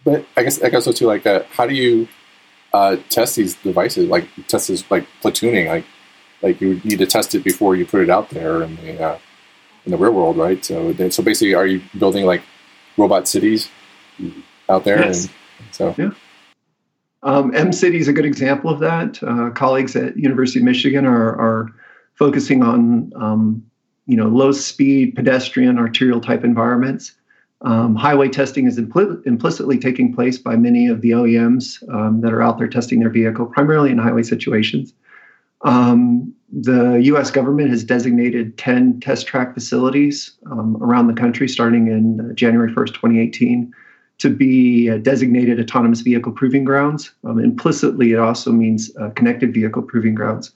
but 0.03 0.27
I 0.37 0.43
guess 0.43 0.61
I 0.61 0.71
guess 0.71 0.87
so 0.87 0.93
too. 0.93 1.07
Like, 1.07 1.25
uh, 1.25 1.45
how 1.53 1.69
do 1.69 1.75
you 1.75 2.09
uh, 2.73 2.97
test 3.11 3.37
these 3.37 3.55
devices? 3.55 4.09
Like, 4.09 4.27
test 4.49 4.67
this 4.67 4.91
like 4.91 5.07
platooning. 5.23 5.69
Like, 5.69 5.85
like 6.43 6.61
you 6.61 6.81
need 6.83 6.99
to 6.99 7.07
test 7.07 7.33
it 7.37 7.45
before 7.45 7.77
you 7.77 7.87
put 7.87 8.01
it 8.03 8.11
out 8.11 8.31
there 8.31 8.65
in 8.65 8.75
the 8.75 9.01
uh, 9.01 9.19
in 9.85 9.93
the 9.93 9.99
real 9.99 10.15
world, 10.15 10.37
right? 10.37 10.65
So, 10.65 10.93
so 11.11 11.23
basically, 11.23 11.55
are 11.55 11.67
you 11.67 11.81
building 11.97 12.27
like 12.27 12.43
robot 12.97 13.29
cities? 13.29 13.71
Mm-hmm 14.21 14.41
out 14.69 14.85
there. 14.85 14.99
Yes. 14.99 15.29
And 15.59 15.69
so 15.73 15.95
yeah. 15.99 16.11
Um, 17.23 17.53
Mcity 17.53 17.95
is 17.95 18.09
a 18.09 18.13
good 18.13 18.27
example 18.27 18.71
of 18.71 18.81
that. 18.81 19.23
Uh, 19.23 19.51
colleagues 19.51 19.97
at 19.97 20.17
University 20.17 20.59
of 20.59 20.65
Michigan 20.65 21.07
are, 21.07 21.35
are 21.41 21.71
focusing 22.15 22.63
on 22.63 23.13
um, 23.17 23.65
you 24.07 24.17
know 24.17 24.29
low 24.29 24.53
speed 24.53 25.15
pedestrian 25.15 25.79
arterial 25.79 26.21
type 26.21 26.45
environments. 26.45 27.13
Um, 27.63 27.97
highway 27.97 28.29
testing 28.29 28.67
is 28.67 28.79
impl- 28.79 29.27
implicitly 29.27 29.79
taking 29.79 30.15
place 30.15 30.37
by 30.37 30.55
many 30.55 30.87
of 30.87 31.01
the 31.01 31.13
OEMs 31.13 31.83
um, 31.95 32.21
that 32.21 32.31
are 32.31 32.43
out 32.43 32.59
there 32.59 32.69
testing 32.69 33.01
their 33.01 33.09
vehicle, 33.09 33.47
primarily 33.47 33.91
in 33.91 33.97
highway 33.97 34.23
situations. 34.23 34.93
Um, 35.63 36.35
the 36.53 37.01
U.S. 37.05 37.31
government 37.31 37.71
has 37.71 37.83
designated 37.83 38.59
10 38.59 39.01
test 39.01 39.27
track 39.27 39.55
facilities 39.55 40.33
um, 40.51 40.77
around 40.83 41.07
the 41.07 41.15
country 41.15 41.49
starting 41.49 41.87
in 41.87 42.35
January 42.37 42.71
1st, 42.71 42.89
2018 42.89 43.73
to 44.25 44.31
be 44.31 44.89
uh, 44.89 44.97
designated 44.97 45.61
autonomous 45.61 46.01
vehicle 46.01 46.33
proving 46.33 46.65
grounds. 46.65 47.13
Um, 47.25 47.39
implicitly, 47.39 48.13
it 48.13 48.19
also 48.19 48.51
means 48.53 48.91
uh, 48.97 49.11
connected 49.11 49.53
vehicle 49.53 49.83
proving 49.83 50.15
grounds. 50.15 50.51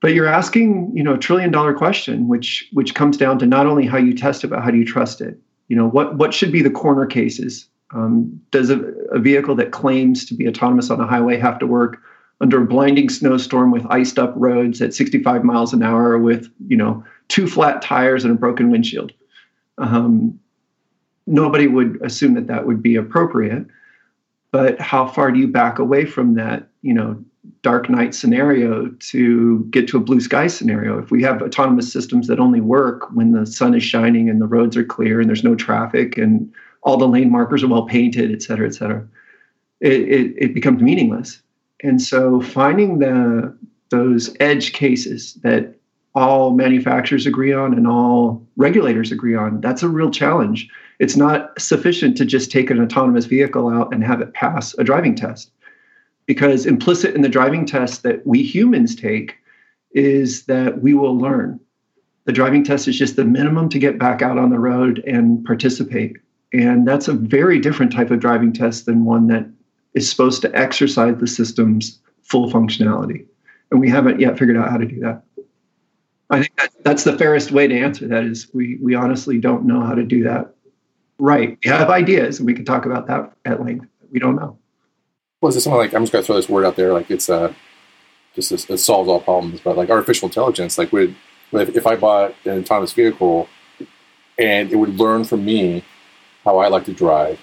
But 0.00 0.14
you're 0.14 0.26
asking, 0.26 0.90
you 0.96 1.02
know, 1.02 1.14
a 1.14 1.18
trillion 1.18 1.50
dollar 1.50 1.74
question, 1.74 2.26
which 2.26 2.66
which 2.72 2.94
comes 2.94 3.18
down 3.18 3.38
to 3.40 3.46
not 3.46 3.66
only 3.66 3.86
how 3.86 3.98
you 3.98 4.14
test 4.14 4.44
it, 4.44 4.48
but 4.48 4.62
how 4.62 4.70
do 4.70 4.78
you 4.78 4.86
trust 4.86 5.20
it. 5.20 5.38
You 5.68 5.76
know, 5.76 5.86
what 5.86 6.16
what 6.16 6.32
should 6.32 6.52
be 6.52 6.62
the 6.62 6.70
corner 6.70 7.04
cases 7.04 7.68
Um, 7.92 8.40
does 8.50 8.70
a, 8.70 8.78
a 9.12 9.18
vehicle 9.18 9.54
that 9.56 9.70
claims 9.70 10.24
to 10.26 10.34
be 10.34 10.48
autonomous 10.48 10.90
on 10.90 11.00
a 11.00 11.06
highway 11.06 11.36
have 11.36 11.58
to 11.58 11.66
work 11.66 12.00
under 12.40 12.62
a 12.62 12.66
blinding 12.66 13.10
snowstorm 13.10 13.70
with 13.72 13.84
iced 13.90 14.18
up 14.18 14.32
roads 14.36 14.80
at 14.80 14.94
65 14.94 15.44
miles 15.44 15.74
an 15.74 15.82
hour 15.82 16.18
with 16.18 16.48
you 16.66 16.78
know 16.78 17.04
two 17.28 17.46
flat 17.46 17.82
tires 17.82 18.24
and 18.24 18.32
a 18.32 18.38
broken 18.38 18.70
windshield? 18.70 19.12
Um, 19.76 20.40
nobody 21.26 21.66
would 21.66 21.98
assume 22.02 22.34
that 22.34 22.46
that 22.46 22.66
would 22.66 22.82
be 22.82 22.96
appropriate. 22.96 23.66
But 24.50 24.80
how 24.80 25.06
far 25.06 25.32
do 25.32 25.38
you 25.38 25.48
back 25.48 25.78
away 25.78 26.04
from 26.04 26.34
that? 26.34 26.68
You 26.82 26.94
know, 26.94 27.24
dark 27.62 27.90
night 27.90 28.14
scenario 28.14 28.88
to 28.88 29.64
get 29.70 29.88
to 29.88 29.96
a 29.96 30.00
blue 30.00 30.20
sky 30.20 30.46
scenario. 30.46 30.98
If 30.98 31.10
we 31.10 31.22
have 31.22 31.42
autonomous 31.42 31.92
systems 31.92 32.26
that 32.28 32.38
only 32.38 32.60
work 32.60 33.10
when 33.12 33.32
the 33.32 33.46
sun 33.46 33.74
is 33.74 33.82
shining 33.82 34.30
and 34.30 34.40
the 34.40 34.46
roads 34.46 34.76
are 34.76 34.84
clear 34.84 35.20
and 35.20 35.28
there's 35.28 35.44
no 35.44 35.54
traffic 35.54 36.16
and 36.16 36.52
all 36.82 36.96
the 36.96 37.08
lane 37.08 37.30
markers 37.30 37.62
are 37.62 37.68
well 37.68 37.86
painted, 37.86 38.30
et 38.30 38.42
cetera, 38.42 38.66
et 38.66 38.74
cetera, 38.74 39.06
it, 39.80 40.02
it, 40.02 40.34
it 40.36 40.54
becomes 40.54 40.82
meaningless. 40.82 41.40
And 41.82 42.00
so 42.00 42.40
finding 42.40 42.98
the 42.98 43.56
those 43.90 44.34
edge 44.40 44.72
cases 44.72 45.34
that 45.42 45.76
all 46.14 46.52
manufacturers 46.52 47.26
agree 47.26 47.52
on 47.52 47.74
and 47.74 47.86
all 47.86 48.46
regulators 48.56 49.10
agree 49.10 49.34
on, 49.34 49.60
that's 49.60 49.82
a 49.82 49.88
real 49.88 50.10
challenge. 50.10 50.68
It's 51.00 51.16
not 51.16 51.60
sufficient 51.60 52.16
to 52.18 52.24
just 52.24 52.50
take 52.50 52.70
an 52.70 52.80
autonomous 52.80 53.24
vehicle 53.24 53.68
out 53.68 53.92
and 53.92 54.04
have 54.04 54.20
it 54.20 54.32
pass 54.32 54.74
a 54.78 54.84
driving 54.84 55.14
test 55.14 55.50
because 56.26 56.66
implicit 56.66 57.14
in 57.14 57.22
the 57.22 57.28
driving 57.28 57.66
test 57.66 58.02
that 58.04 58.26
we 58.26 58.42
humans 58.42 58.94
take 58.94 59.36
is 59.92 60.46
that 60.46 60.82
we 60.82 60.94
will 60.94 61.18
learn. 61.18 61.58
The 62.24 62.32
driving 62.32 62.64
test 62.64 62.88
is 62.88 62.96
just 62.96 63.16
the 63.16 63.24
minimum 63.24 63.68
to 63.70 63.78
get 63.78 63.98
back 63.98 64.22
out 64.22 64.38
on 64.38 64.50
the 64.50 64.58
road 64.58 65.02
and 65.06 65.44
participate. 65.44 66.16
And 66.52 66.86
that's 66.86 67.08
a 67.08 67.12
very 67.12 67.58
different 67.58 67.92
type 67.92 68.10
of 68.10 68.20
driving 68.20 68.52
test 68.52 68.86
than 68.86 69.04
one 69.04 69.26
that 69.26 69.46
is 69.94 70.08
supposed 70.08 70.40
to 70.42 70.56
exercise 70.56 71.16
the 71.18 71.26
system's 71.26 71.98
full 72.22 72.50
functionality. 72.50 73.26
And 73.70 73.80
we 73.80 73.90
haven't 73.90 74.20
yet 74.20 74.38
figured 74.38 74.56
out 74.56 74.70
how 74.70 74.78
to 74.78 74.86
do 74.86 75.00
that. 75.00 75.22
I 76.30 76.40
think 76.40 76.56
that, 76.56 76.70
that's 76.82 77.04
the 77.04 77.16
fairest 77.18 77.52
way 77.52 77.66
to 77.68 77.78
answer 77.78 78.08
that 78.08 78.24
is 78.24 78.48
we, 78.54 78.78
we 78.80 78.94
honestly 78.94 79.38
don't 79.38 79.64
know 79.64 79.82
how 79.82 79.94
to 79.94 80.02
do 80.02 80.24
that 80.24 80.54
right. 81.18 81.58
We 81.64 81.70
have 81.70 81.90
ideas 81.90 82.38
and 82.38 82.46
we 82.46 82.54
can 82.54 82.64
talk 82.64 82.86
about 82.86 83.06
that 83.08 83.32
at 83.44 83.62
length. 83.62 83.86
We 84.10 84.18
don't 84.18 84.36
know 84.36 84.58
was 85.44 85.56
it 85.56 85.60
something 85.60 85.78
like 85.78 85.94
I'm 85.94 86.02
just 86.02 86.12
gonna 86.12 86.24
throw 86.24 86.36
this 86.36 86.48
word 86.48 86.64
out 86.64 86.74
there, 86.74 86.92
like 86.92 87.10
it's 87.10 87.28
uh 87.28 87.52
just 88.34 88.50
this, 88.50 88.68
it 88.68 88.78
solves 88.78 89.08
all 89.08 89.20
problems, 89.20 89.60
but 89.60 89.76
like 89.76 89.90
artificial 89.90 90.26
intelligence, 90.26 90.78
like 90.78 90.90
would 90.92 91.14
if, 91.52 91.76
if 91.76 91.86
I 91.86 91.94
bought 91.94 92.34
an 92.44 92.60
autonomous 92.60 92.92
vehicle 92.92 93.48
and 94.38 94.72
it 94.72 94.76
would 94.76 94.98
learn 94.98 95.22
from 95.24 95.44
me 95.44 95.84
how 96.44 96.58
I 96.58 96.68
like 96.68 96.84
to 96.86 96.92
drive, 96.92 97.38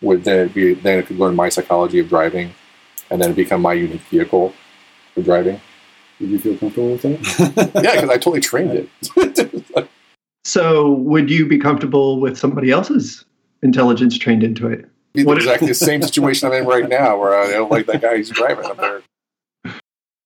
would 0.00 0.24
then 0.24 0.48
be 0.48 0.74
then 0.74 0.98
it 0.98 1.06
could 1.06 1.18
learn 1.18 1.34
my 1.34 1.48
psychology 1.48 1.98
of 1.98 2.08
driving, 2.08 2.54
and 3.10 3.20
then 3.20 3.32
become 3.32 3.62
my 3.62 3.72
unique 3.72 4.02
vehicle 4.02 4.52
for 5.14 5.22
driving. 5.22 5.60
Would 6.22 6.30
you 6.30 6.38
feel 6.38 6.56
comfortable 6.56 6.92
with 6.92 7.02
that? 7.02 7.70
yeah, 7.82 7.96
because 7.96 8.08
I 8.08 8.14
totally 8.14 8.40
trained 8.40 8.88
it. 9.14 9.88
so, 10.44 10.92
would 10.92 11.28
you 11.28 11.46
be 11.46 11.58
comfortable 11.58 12.20
with 12.20 12.38
somebody 12.38 12.70
else's 12.70 13.24
intelligence 13.62 14.16
trained 14.16 14.44
into 14.44 14.68
it? 14.68 14.88
be 15.12 15.24
what 15.24 15.36
exactly 15.36 15.66
the 15.68 15.74
same 15.74 16.00
situation 16.00 16.48
I'm 16.48 16.54
in 16.54 16.64
right 16.64 16.88
now, 16.88 17.18
where 17.18 17.36
I 17.36 17.50
don't 17.50 17.70
like 17.70 17.86
that 17.86 18.00
guy 18.00 18.18
who's 18.18 18.30
driving 18.30 18.64
up 18.64 18.76
there. 18.76 19.02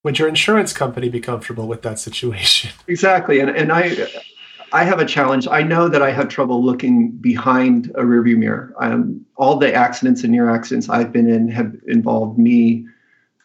Would 0.05 0.19
your 0.19 0.29
insurance 0.29 0.75
company 0.75 1.09
be 1.09 1.19
comfortable 1.19 1.67
with 1.67 1.81
that 1.81 1.99
situation? 1.99 2.73
Exactly, 2.87 3.41
and 3.41 3.51
and 3.51 3.73
I. 3.73 4.07
I 4.73 4.83
have 4.83 4.99
a 4.99 5.05
challenge. 5.07 5.47
I 5.49 5.63
know 5.63 5.89
that 5.89 6.03
I 6.03 6.11
have 6.11 6.29
trouble 6.29 6.63
looking 6.63 7.13
behind 7.13 7.87
a 7.95 8.03
rearview 8.03 8.37
mirror. 8.37 8.75
Um, 8.81 9.25
all 9.37 9.57
the 9.57 9.73
accidents 9.73 10.25
and 10.25 10.33
near 10.33 10.51
accidents 10.51 10.89
I've 10.89 11.13
been 11.13 11.31
in 11.31 11.49
have 11.51 11.73
involved 11.87 12.37
me 12.37 12.85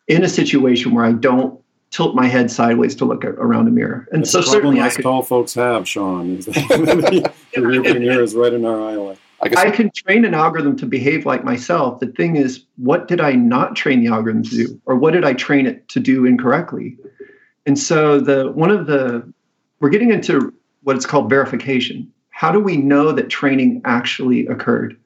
in 0.08 0.24
a 0.24 0.28
situation 0.28 0.96
where 0.96 1.06
I 1.06 1.12
don't 1.12 1.61
tilt 1.92 2.16
my 2.16 2.26
head 2.26 2.50
sideways 2.50 2.96
to 2.96 3.06
look 3.06 3.24
at, 3.24 3.32
around 3.32 3.68
a 3.68 3.72
mirror. 3.72 4.08
And 4.12 4.24
That's 4.24 4.32
so 4.32 4.42
certainly, 4.42 4.82
I 4.82 4.90
could, 4.90 5.04
tall 5.04 5.22
folks 5.22 5.54
have, 5.54 5.88
Sean. 5.88 6.38
Is 6.38 6.46
the, 6.46 7.32
the 7.54 7.62
rearview 7.62 8.00
mirror 8.00 8.24
is 8.24 8.34
right 8.34 8.54
in 8.54 8.66
our 8.66 8.82
eye 8.82 8.96
line. 8.96 9.18
I, 9.44 9.50
guess 9.50 9.60
I 9.60 9.72
can 9.72 9.92
train 9.92 10.24
an 10.24 10.34
algorithm 10.34 10.78
to 10.78 10.86
behave 10.86 11.26
like 11.26 11.44
myself. 11.44 12.00
The 12.00 12.08
thing 12.08 12.36
is, 12.36 12.66
what 12.78 13.08
did 13.08 13.20
I 13.20 13.34
not 13.34 13.76
train 13.76 14.04
the 14.04 14.12
algorithm 14.12 14.44
to 14.44 14.50
do, 14.50 14.82
or 14.86 14.96
what 14.96 15.14
did 15.14 15.26
I 15.26 15.34
train 15.34 15.66
it 15.66 15.88
to 15.90 16.00
do 16.00 16.26
incorrectly? 16.26 16.98
And 17.66 17.78
so 17.78 18.20
the 18.20 18.52
one 18.52 18.72
of 18.72 18.88
the 18.88 19.32
we're 19.80 19.90
getting 19.90 20.12
into 20.12 20.54
what 20.84 20.96
it's 20.96 21.06
called 21.06 21.30
verification. 21.30 22.12
How 22.30 22.52
do 22.52 22.60
we 22.60 22.78
know 22.78 23.12
that 23.12 23.30
training 23.30 23.82
actually 23.84 24.48
occurred? 24.48 24.98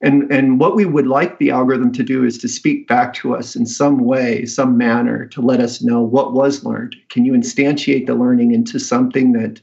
And, 0.00 0.30
and 0.30 0.60
what 0.60 0.76
we 0.76 0.84
would 0.84 1.08
like 1.08 1.38
the 1.38 1.50
algorithm 1.50 1.92
to 1.92 2.04
do 2.04 2.24
is 2.24 2.38
to 2.38 2.48
speak 2.48 2.86
back 2.86 3.14
to 3.14 3.34
us 3.34 3.56
in 3.56 3.66
some 3.66 3.98
way, 3.98 4.44
some 4.46 4.76
manner, 4.76 5.26
to 5.26 5.40
let 5.40 5.60
us 5.60 5.82
know 5.82 6.00
what 6.00 6.32
was 6.32 6.64
learned. 6.64 6.94
Can 7.08 7.24
you 7.24 7.32
instantiate 7.32 8.06
the 8.06 8.14
learning 8.14 8.52
into 8.52 8.78
something 8.78 9.32
that 9.32 9.60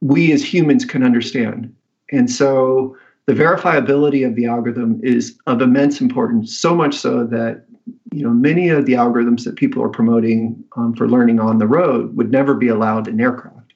we 0.00 0.32
as 0.32 0.42
humans 0.42 0.84
can 0.84 1.04
understand? 1.04 1.72
And 2.10 2.28
so 2.28 2.96
the 3.26 3.34
verifiability 3.34 4.26
of 4.26 4.34
the 4.34 4.46
algorithm 4.46 5.00
is 5.04 5.38
of 5.46 5.60
immense 5.60 6.00
importance, 6.00 6.58
so 6.58 6.74
much 6.74 6.96
so 6.96 7.24
that 7.26 7.66
you 8.12 8.22
know 8.22 8.30
many 8.30 8.70
of 8.70 8.86
the 8.86 8.94
algorithms 8.94 9.44
that 9.44 9.56
people 9.56 9.82
are 9.82 9.88
promoting 9.88 10.64
um, 10.76 10.94
for 10.94 11.08
learning 11.08 11.38
on 11.38 11.58
the 11.58 11.66
road 11.66 12.16
would 12.16 12.30
never 12.30 12.54
be 12.54 12.68
allowed 12.68 13.06
in 13.06 13.20
aircraft. 13.20 13.67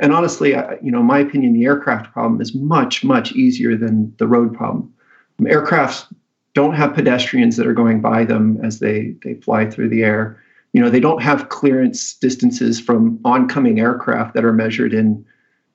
And 0.00 0.12
honestly, 0.12 0.54
I, 0.54 0.78
you 0.82 0.90
know, 0.90 1.02
my 1.02 1.18
opinion, 1.18 1.52
the 1.52 1.64
aircraft 1.64 2.12
problem 2.12 2.40
is 2.40 2.54
much 2.54 3.04
much 3.04 3.32
easier 3.32 3.76
than 3.76 4.14
the 4.18 4.26
road 4.26 4.54
problem. 4.54 4.92
Aircrafts 5.40 6.12
don't 6.54 6.74
have 6.74 6.94
pedestrians 6.94 7.56
that 7.56 7.66
are 7.66 7.74
going 7.74 8.00
by 8.00 8.24
them 8.24 8.58
as 8.64 8.80
they 8.80 9.14
they 9.22 9.34
fly 9.34 9.68
through 9.68 9.88
the 9.88 10.02
air. 10.02 10.42
You 10.72 10.80
know, 10.80 10.90
they 10.90 11.00
don't 11.00 11.22
have 11.22 11.48
clearance 11.48 12.14
distances 12.14 12.80
from 12.80 13.20
oncoming 13.24 13.80
aircraft 13.80 14.34
that 14.34 14.44
are 14.44 14.52
measured 14.52 14.92
in 14.92 15.24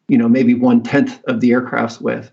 you 0.07 0.17
know 0.17 0.27
maybe 0.27 0.53
one 0.53 0.83
tenth 0.83 1.23
of 1.25 1.41
the 1.41 1.51
aircraft's 1.51 2.01
width. 2.01 2.31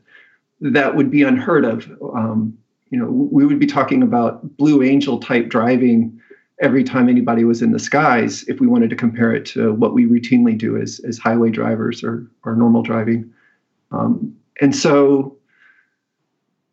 That 0.61 0.97
would 0.97 1.11
be 1.11 1.23
unheard 1.23 1.65
of. 1.65 1.91
Um, 2.15 2.57
you 2.91 2.99
know, 2.99 3.07
we 3.07 3.47
would 3.47 3.61
be 3.61 3.67
talking 3.67 4.03
about 4.03 4.57
Blue 4.57 4.83
Angel 4.83 5.21
type 5.21 5.49
driving 5.49 6.20
every 6.61 6.85
time 6.85 7.09
anybody 7.09 7.45
was 7.45 7.63
in 7.63 7.73
the 7.73 7.79
skies 7.79 8.45
if 8.45 8.61
we 8.61 8.67
wanted 8.67 8.91
to 8.91 8.97
compare 8.97 9.33
it 9.33 9.47
to 9.47 9.73
what 9.75 9.95
we 9.95 10.07
routinely 10.07 10.57
do 10.57 10.77
as, 10.77 11.01
as 11.01 11.19
highway 11.19 11.51
drivers 11.51 12.05
or, 12.05 12.27
or 12.45 12.55
normal 12.55 12.83
driving. 12.83 13.31
Um, 13.93 14.37
and 14.61 14.77
so, 14.77 15.37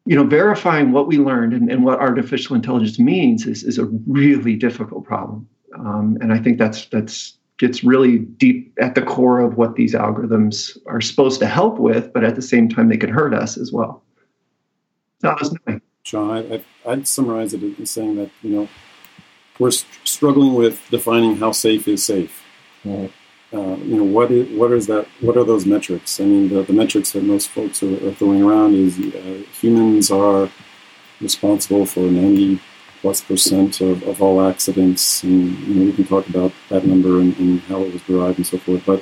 you 0.05 0.15
know, 0.15 0.25
verifying 0.25 0.91
what 0.91 1.07
we 1.07 1.17
learned 1.17 1.53
and, 1.53 1.71
and 1.71 1.83
what 1.83 1.99
artificial 1.99 2.55
intelligence 2.55 2.99
means 2.99 3.45
is, 3.45 3.63
is 3.63 3.77
a 3.77 3.85
really 4.07 4.55
difficult 4.55 5.05
problem. 5.05 5.47
Um, 5.77 6.17
and 6.21 6.33
I 6.33 6.39
think 6.39 6.57
that's 6.57 6.85
that's 6.87 7.37
gets 7.57 7.83
really 7.83 8.19
deep 8.19 8.73
at 8.79 8.93
the 8.95 9.01
core 9.01 9.39
of 9.39 9.57
what 9.57 9.75
these 9.75 9.93
algorithms 9.93 10.77
are 10.85 11.01
supposed 11.01 11.39
to 11.39 11.47
help 11.47 11.79
with, 11.79 12.13
but 12.13 12.23
at 12.23 12.35
the 12.35 12.41
same 12.41 12.69
time, 12.69 12.87
they 12.87 12.97
can 12.97 13.09
hurt 13.09 13.33
us 13.33 13.57
as 13.57 13.71
well. 13.71 14.03
Sean, 16.03 16.51
I, 16.51 16.63
would 16.85 17.07
summarize 17.07 17.53
it 17.53 17.63
in 17.63 17.85
saying 17.85 18.15
that 18.17 18.29
you 18.41 18.51
know 18.51 18.69
we're 19.59 19.71
struggling 20.03 20.53
with 20.53 20.85
defining 20.89 21.37
how 21.37 21.51
safe 21.51 21.87
is 21.87 22.03
safe. 22.03 22.43
Mm-hmm. 22.85 23.07
Uh, 23.57 23.77
you 23.77 23.95
know 23.95 24.03
what 24.03 24.29
is 24.29 24.45
what 24.57 24.71
is 24.73 24.87
that? 24.87 25.07
What 25.21 25.37
are 25.37 25.45
those 25.45 25.65
metrics? 25.65 26.19
I 26.19 26.25
mean, 26.25 26.49
the, 26.49 26.63
the 26.63 26.73
metrics 26.73 27.13
that 27.13 27.23
most 27.23 27.47
folks 27.47 27.81
are, 27.81 27.95
are 28.07 28.13
throwing 28.13 28.43
around 28.43 28.75
is 28.75 28.99
uh, 28.99 29.41
humans 29.61 30.11
are 30.11 30.49
responsible 31.21 31.85
for 31.85 32.01
ninety 32.01 32.59
plus 32.99 33.21
percent 33.21 33.79
of, 33.79 34.03
of 34.03 34.21
all 34.21 34.41
accidents. 34.41 35.23
And 35.23 35.57
you 35.59 35.73
know, 35.75 35.85
we 35.85 35.93
can 35.93 36.03
talk 36.03 36.27
about 36.27 36.51
that 36.69 36.85
number 36.85 37.21
and, 37.21 37.37
and 37.37 37.61
how 37.61 37.81
it 37.83 37.93
was 37.93 38.01
derived 38.01 38.37
and 38.37 38.47
so 38.47 38.57
forth. 38.57 38.85
But 38.85 39.01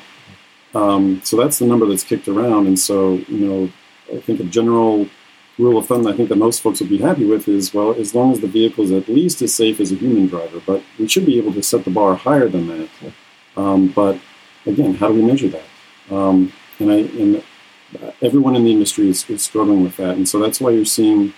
um, 0.80 1.22
so 1.24 1.38
that's 1.38 1.58
the 1.58 1.65
number 1.65 1.88
that's 1.88 2.04
kicked 2.04 2.28
around. 2.28 2.68
And 2.68 2.78
so, 2.78 3.13
you 3.28 3.48
know, 3.48 3.70
I 4.13 4.20
think 4.20 4.39
a 4.41 4.44
general 4.44 5.08
rule 5.58 5.78
of 5.78 5.88
thumb 5.88 6.06
I 6.06 6.13
think 6.13 6.30
that 6.30 6.38
most 6.38 6.62
folks 6.62 6.82
would 6.82 6.89
be 6.89 6.98
happy 6.98 7.26
with 7.26 7.48
is 7.48 7.74
well, 7.74 7.94
as 7.94 8.13
long 8.13 8.32
as 8.32 8.41
the 8.41 8.48
vehicle 8.48 8.84
is 8.84 8.91
at 8.91 9.08
least 9.08 9.41
as 9.41 9.53
safe 9.53 9.80
as 9.80 9.91
a 9.91 9.95
human 9.95 10.28
driver. 10.28 10.62
But 10.66 10.84
we 10.99 11.08
should 11.08 11.26
be 11.26 11.38
able 11.38 11.53
to 11.53 11.64
set 11.64 11.86
the 11.86 11.91
bar 11.91 12.16
higher 12.16 12.49
than 12.49 12.68
that. 12.68 12.89
Um, 13.56 13.88
but 13.88 14.20
again, 14.66 14.95
how 14.95 15.08
do 15.08 15.14
we 15.14 15.22
measure 15.22 15.49
that? 15.49 15.64
Um, 16.12 16.51
and 16.80 16.91
I 16.91 16.95
and 16.95 17.43
everyone 18.22 18.56
in 18.56 18.66
the 18.66 18.72
industry 18.72 19.10
is, 19.10 19.30
is, 19.30 19.41
struggling 19.41 19.84
with 19.84 19.95
that, 19.97 20.18
and 20.18 20.28
so 20.28 20.39
that's 20.39 20.60
why 20.60 20.72
you're 20.72 20.84
seeing 20.84 21.34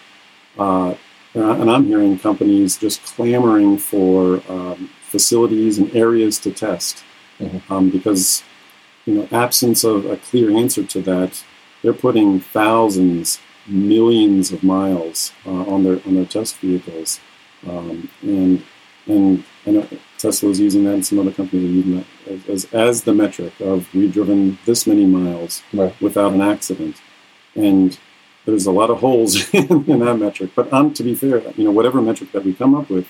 uh, 0.57 0.95
and 1.33 1.69
I'm 1.69 1.85
hearing 1.85 2.17
companies 2.17 2.77
just 2.77 3.03
clamoring 3.03 3.77
for 3.77 4.41
um, 4.49 4.89
facilities 5.01 5.77
and 5.77 5.95
areas 5.95 6.39
to 6.39 6.51
test 6.51 7.03
mm-hmm. 7.39 7.71
um, 7.71 7.89
because, 7.89 8.43
you 9.05 9.13
know, 9.13 9.27
absence 9.31 9.83
of 9.83 10.05
a 10.05 10.17
clear 10.17 10.51
answer 10.51 10.83
to 10.83 11.01
that, 11.01 11.43
they're 11.81 11.93
putting 11.93 12.39
thousands, 12.39 13.39
millions 13.67 14.51
of 14.51 14.63
miles 14.63 15.31
uh, 15.45 15.49
on 15.49 15.83
their 15.83 15.99
on 16.05 16.15
their 16.15 16.25
test 16.25 16.57
vehicles, 16.57 17.19
um, 17.67 18.09
and 18.21 18.63
and 19.07 19.43
I 19.65 19.71
know 19.71 19.87
Tesla 20.17 20.49
is 20.49 20.59
using 20.59 20.83
that, 20.85 20.93
and 20.93 21.05
some 21.05 21.19
other 21.19 21.31
companies 21.31 21.65
are 21.65 21.73
using 21.73 21.95
that 21.97 22.49
as, 22.49 22.65
as 22.73 23.03
the 23.03 23.13
metric 23.13 23.53
of 23.59 23.93
we've 23.93 24.13
driven 24.13 24.57
this 24.65 24.87
many 24.87 25.05
miles 25.05 25.63
right. 25.73 25.99
without 26.01 26.33
an 26.33 26.41
accident, 26.41 27.01
and 27.55 27.97
there's 28.45 28.65
a 28.65 28.71
lot 28.71 28.89
of 28.89 28.99
holes 28.99 29.35
in, 29.53 29.99
that 29.99 30.17
metric. 30.17 30.51
But 30.55 30.71
um, 30.73 30.93
to 30.93 31.03
be 31.03 31.15
fair, 31.15 31.41
you 31.51 31.65
know, 31.65 31.71
whatever 31.71 32.01
metric 32.01 32.31
that 32.31 32.43
we 32.43 32.53
come 32.53 32.75
up 32.75 32.89
with, 32.89 33.07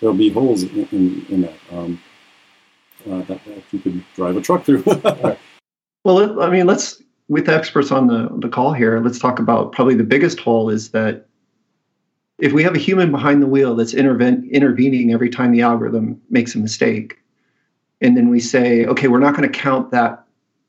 there'll 0.00 0.16
be 0.16 0.30
holes 0.30 0.64
in, 0.64 0.88
in, 0.90 1.26
in 1.28 1.40
that, 1.42 1.54
um, 1.70 2.02
uh, 3.06 3.22
that, 3.22 3.44
that 3.44 3.62
you 3.70 3.78
could 3.78 4.04
drive 4.14 4.36
a 4.36 4.40
truck 4.40 4.64
through. 4.64 4.82
well, 6.04 6.42
I 6.42 6.50
mean, 6.50 6.66
let's 6.66 7.02
with 7.30 7.48
experts 7.48 7.92
on 7.92 8.08
the 8.08 8.28
the 8.38 8.48
call 8.48 8.72
here. 8.72 9.00
Let's 9.00 9.20
talk 9.20 9.38
about 9.38 9.70
probably 9.70 9.94
the 9.94 10.04
biggest 10.04 10.40
hole 10.40 10.68
is 10.68 10.90
that 10.90 11.28
if 12.40 12.52
we 12.52 12.64
have 12.64 12.74
a 12.74 12.78
human 12.78 13.12
behind 13.12 13.40
the 13.40 13.46
wheel 13.46 13.76
that's 13.76 13.94
interven- 13.94 14.50
intervening 14.50 15.12
every 15.12 15.30
time 15.30 15.52
the 15.52 15.62
algorithm 15.62 16.20
makes 16.28 16.56
a 16.56 16.58
mistake, 16.58 17.18
and 18.00 18.16
then 18.16 18.30
we 18.30 18.40
say, 18.40 18.84
okay, 18.86 19.06
we're 19.06 19.20
not 19.20 19.36
going 19.36 19.50
to 19.50 19.58
count 19.58 19.92
that 19.92 20.24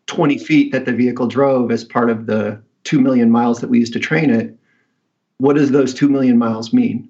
20 0.05 0.37
feet 0.37 0.71
that 0.71 0.85
the 0.85 0.93
vehicle 0.93 1.27
drove 1.27 1.71
as 1.71 1.83
part 1.83 2.11
of 2.11 2.27
the 2.27 2.61
2 2.83 3.01
million 3.01 3.31
miles 3.31 3.59
that 3.59 3.69
we 3.69 3.79
used 3.79 3.93
to 3.93 3.99
train 3.99 4.29
it, 4.29 4.55
what 5.37 5.55
does 5.55 5.71
those 5.71 5.93
2 5.95 6.09
million 6.09 6.37
miles 6.37 6.73
mean? 6.73 7.09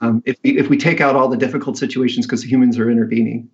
Um, 0.00 0.22
if, 0.26 0.36
we, 0.44 0.56
if 0.58 0.68
we 0.68 0.76
take 0.76 1.00
out 1.00 1.16
all 1.16 1.28
the 1.28 1.36
difficult 1.36 1.76
situations 1.76 2.24
because 2.26 2.44
humans 2.44 2.78
are 2.78 2.90
intervening, 2.90 3.50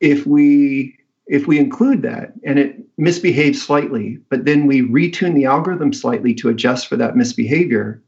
if 0.00 0.26
we 0.26 0.98
if 1.26 1.46
we 1.46 1.58
include 1.58 2.02
that 2.02 2.32
and 2.44 2.58
it 2.58 2.76
misbehaves 2.98 3.60
slightly, 3.60 4.18
but 4.28 4.44
then 4.44 4.66
we 4.66 4.82
retune 4.82 5.34
the 5.34 5.44
algorithm 5.44 5.92
slightly 5.92 6.34
to 6.34 6.48
adjust 6.48 6.86
for 6.86 6.96
that 6.96 7.16
misbehavior, 7.16 8.00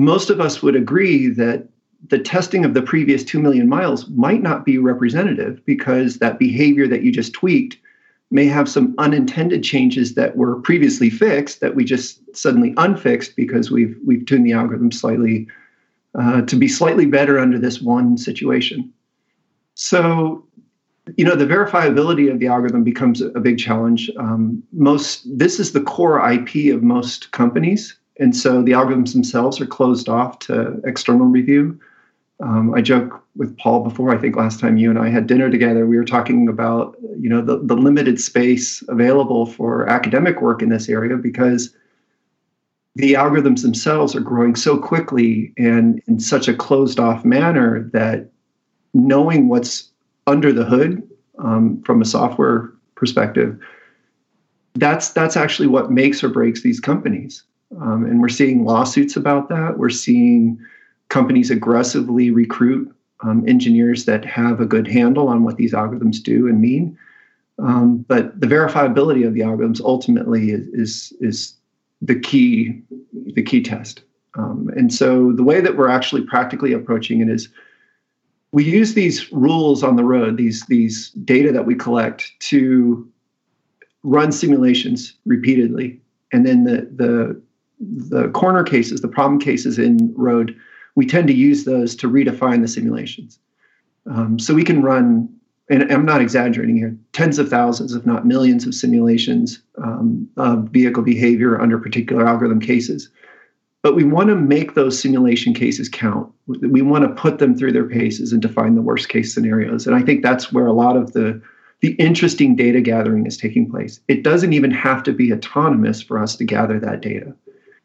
most 0.00 0.30
of 0.30 0.40
us 0.40 0.62
would 0.62 0.76
agree 0.76 1.28
that 1.28 1.68
the 2.08 2.18
testing 2.18 2.64
of 2.64 2.74
the 2.74 2.82
previous 2.82 3.24
2 3.24 3.40
million 3.40 3.68
miles 3.68 4.08
might 4.10 4.42
not 4.42 4.64
be 4.64 4.78
representative 4.78 5.64
because 5.64 6.18
that 6.18 6.38
behavior 6.38 6.86
that 6.86 7.02
you 7.02 7.10
just 7.10 7.32
tweaked 7.32 7.78
may 8.30 8.46
have 8.46 8.68
some 8.68 8.94
unintended 8.98 9.62
changes 9.62 10.14
that 10.14 10.36
were 10.36 10.60
previously 10.60 11.10
fixed 11.10 11.60
that 11.60 11.74
we 11.74 11.84
just 11.84 12.20
suddenly 12.36 12.74
unfixed 12.76 13.36
because 13.36 13.70
we've 13.70 13.96
we've 14.04 14.26
tuned 14.26 14.44
the 14.44 14.52
algorithm 14.52 14.90
slightly 14.90 15.46
uh, 16.18 16.42
to 16.42 16.56
be 16.56 16.66
slightly 16.66 17.06
better 17.06 17.38
under 17.38 17.58
this 17.58 17.80
one 17.80 18.16
situation. 18.16 18.92
So, 19.74 20.44
you 21.16 21.24
know, 21.24 21.36
the 21.36 21.46
verifiability 21.46 22.30
of 22.30 22.40
the 22.40 22.48
algorithm 22.48 22.82
becomes 22.82 23.20
a 23.20 23.40
big 23.40 23.58
challenge. 23.58 24.10
Um, 24.18 24.62
most 24.72 25.26
this 25.38 25.60
is 25.60 25.72
the 25.72 25.80
core 25.80 26.18
IP 26.30 26.74
of 26.74 26.82
most 26.82 27.30
companies, 27.30 27.96
and 28.18 28.34
so 28.34 28.62
the 28.62 28.72
algorithms 28.72 29.12
themselves 29.12 29.60
are 29.60 29.66
closed 29.66 30.08
off 30.08 30.40
to 30.40 30.80
external 30.84 31.26
review. 31.26 31.78
Um, 32.40 32.74
I 32.74 32.82
joke 32.82 33.22
with 33.36 33.56
Paul 33.56 33.82
before. 33.82 34.10
I 34.14 34.18
think 34.18 34.36
last 34.36 34.58
time 34.58 34.76
you 34.76 34.90
and 34.90 34.98
I 34.98 35.08
had 35.08 35.26
dinner 35.26 35.48
together, 35.48 35.86
we 35.86 35.96
were 35.96 36.04
talking 36.04 36.48
about 36.48 36.96
you 37.18 37.30
know 37.30 37.40
the, 37.40 37.58
the 37.58 37.76
limited 37.76 38.20
space 38.20 38.82
available 38.88 39.46
for 39.46 39.88
academic 39.88 40.42
work 40.42 40.60
in 40.60 40.70
this 40.70 40.88
area 40.88 41.16
because 41.16 41.74
the 42.96 43.12
algorithms 43.12 43.62
themselves 43.62 44.16
are 44.16 44.20
growing 44.20 44.56
so 44.56 44.76
quickly 44.76 45.52
and 45.56 46.02
in 46.08 46.18
such 46.18 46.48
a 46.48 46.54
closed 46.54 46.98
off 46.98 47.24
manner 47.24 47.88
that 47.92 48.30
knowing 48.94 49.48
what's 49.48 49.92
under 50.26 50.52
the 50.52 50.64
hood 50.64 51.02
um, 51.38 51.82
from 51.82 52.00
a 52.00 52.04
software 52.04 52.72
perspective 52.94 53.58
that's 54.74 55.10
that's 55.10 55.36
actually 55.36 55.68
what 55.68 55.90
makes 55.90 56.22
or 56.22 56.28
breaks 56.28 56.62
these 56.62 56.80
companies 56.80 57.44
um, 57.80 58.04
and 58.04 58.20
we're 58.20 58.28
seeing 58.28 58.64
lawsuits 58.64 59.16
about 59.16 59.48
that 59.48 59.78
we're 59.78 59.90
seeing 59.90 60.58
companies 61.08 61.50
aggressively 61.50 62.30
recruit 62.30 62.92
um, 63.22 63.46
engineers 63.48 64.04
that 64.04 64.24
have 64.24 64.60
a 64.60 64.66
good 64.66 64.86
handle 64.86 65.28
on 65.28 65.44
what 65.44 65.56
these 65.56 65.72
algorithms 65.72 66.22
do 66.22 66.46
and 66.48 66.60
mean. 66.60 66.98
Um, 67.58 67.98
but 68.08 68.38
the 68.38 68.46
verifiability 68.46 69.26
of 69.26 69.34
the 69.34 69.40
algorithms 69.40 69.80
ultimately 69.80 70.50
is, 70.50 70.66
is, 70.68 71.12
is 71.20 71.54
the 72.02 72.18
key 72.18 72.82
the 73.32 73.42
key 73.42 73.62
test. 73.62 74.02
Um, 74.36 74.70
and 74.76 74.92
so 74.92 75.32
the 75.32 75.42
way 75.42 75.62
that 75.62 75.78
we're 75.78 75.88
actually 75.88 76.22
practically 76.22 76.74
approaching 76.74 77.22
it 77.22 77.30
is 77.30 77.48
we 78.52 78.64
use 78.64 78.94
these 78.94 79.30
rules 79.32 79.82
on 79.82 79.96
the 79.96 80.04
road, 80.04 80.36
these 80.36 80.64
these 80.66 81.10
data 81.10 81.52
that 81.52 81.66
we 81.66 81.74
collect 81.74 82.32
to 82.40 83.08
run 84.02 84.32
simulations 84.32 85.14
repeatedly, 85.26 86.00
and 86.32 86.46
then 86.46 86.64
the 86.64 86.88
the 86.94 87.42
the 87.78 88.28
corner 88.30 88.64
cases, 88.64 89.00
the 89.00 89.08
problem 89.08 89.38
cases 89.38 89.78
in 89.78 90.12
road 90.16 90.56
we 90.96 91.06
tend 91.06 91.28
to 91.28 91.34
use 91.34 91.64
those 91.64 91.94
to 91.96 92.08
redefine 92.08 92.62
the 92.62 92.68
simulations. 92.68 93.38
Um, 94.10 94.38
so 94.38 94.54
we 94.54 94.64
can 94.64 94.82
run, 94.82 95.28
and 95.70 95.92
I'm 95.92 96.04
not 96.04 96.20
exaggerating 96.20 96.76
here, 96.76 96.96
tens 97.12 97.38
of 97.38 97.48
thousands, 97.48 97.94
if 97.94 98.04
not 98.04 98.26
millions, 98.26 98.66
of 98.66 98.74
simulations 98.74 99.60
um, 99.78 100.28
of 100.36 100.70
vehicle 100.70 101.02
behavior 101.02 101.60
under 101.60 101.78
particular 101.78 102.26
algorithm 102.26 102.60
cases. 102.60 103.10
But 103.86 103.94
we 103.94 104.02
want 104.02 104.30
to 104.30 104.34
make 104.34 104.74
those 104.74 105.00
simulation 105.00 105.54
cases 105.54 105.88
count. 105.88 106.28
We 106.48 106.82
want 106.82 107.04
to 107.04 107.22
put 107.22 107.38
them 107.38 107.56
through 107.56 107.70
their 107.70 107.88
paces 107.88 108.32
and 108.32 108.42
define 108.42 108.74
the 108.74 108.82
worst 108.82 109.08
case 109.08 109.32
scenarios. 109.32 109.86
And 109.86 109.94
I 109.94 110.02
think 110.02 110.24
that's 110.24 110.52
where 110.52 110.66
a 110.66 110.72
lot 110.72 110.96
of 110.96 111.12
the 111.12 111.40
the 111.82 111.92
interesting 111.92 112.56
data 112.56 112.80
gathering 112.80 113.26
is 113.26 113.36
taking 113.36 113.70
place. 113.70 114.00
It 114.08 114.24
doesn't 114.24 114.52
even 114.52 114.72
have 114.72 115.04
to 115.04 115.12
be 115.12 115.32
autonomous 115.32 116.02
for 116.02 116.20
us 116.20 116.34
to 116.34 116.44
gather 116.44 116.80
that 116.80 117.00
data. 117.00 117.32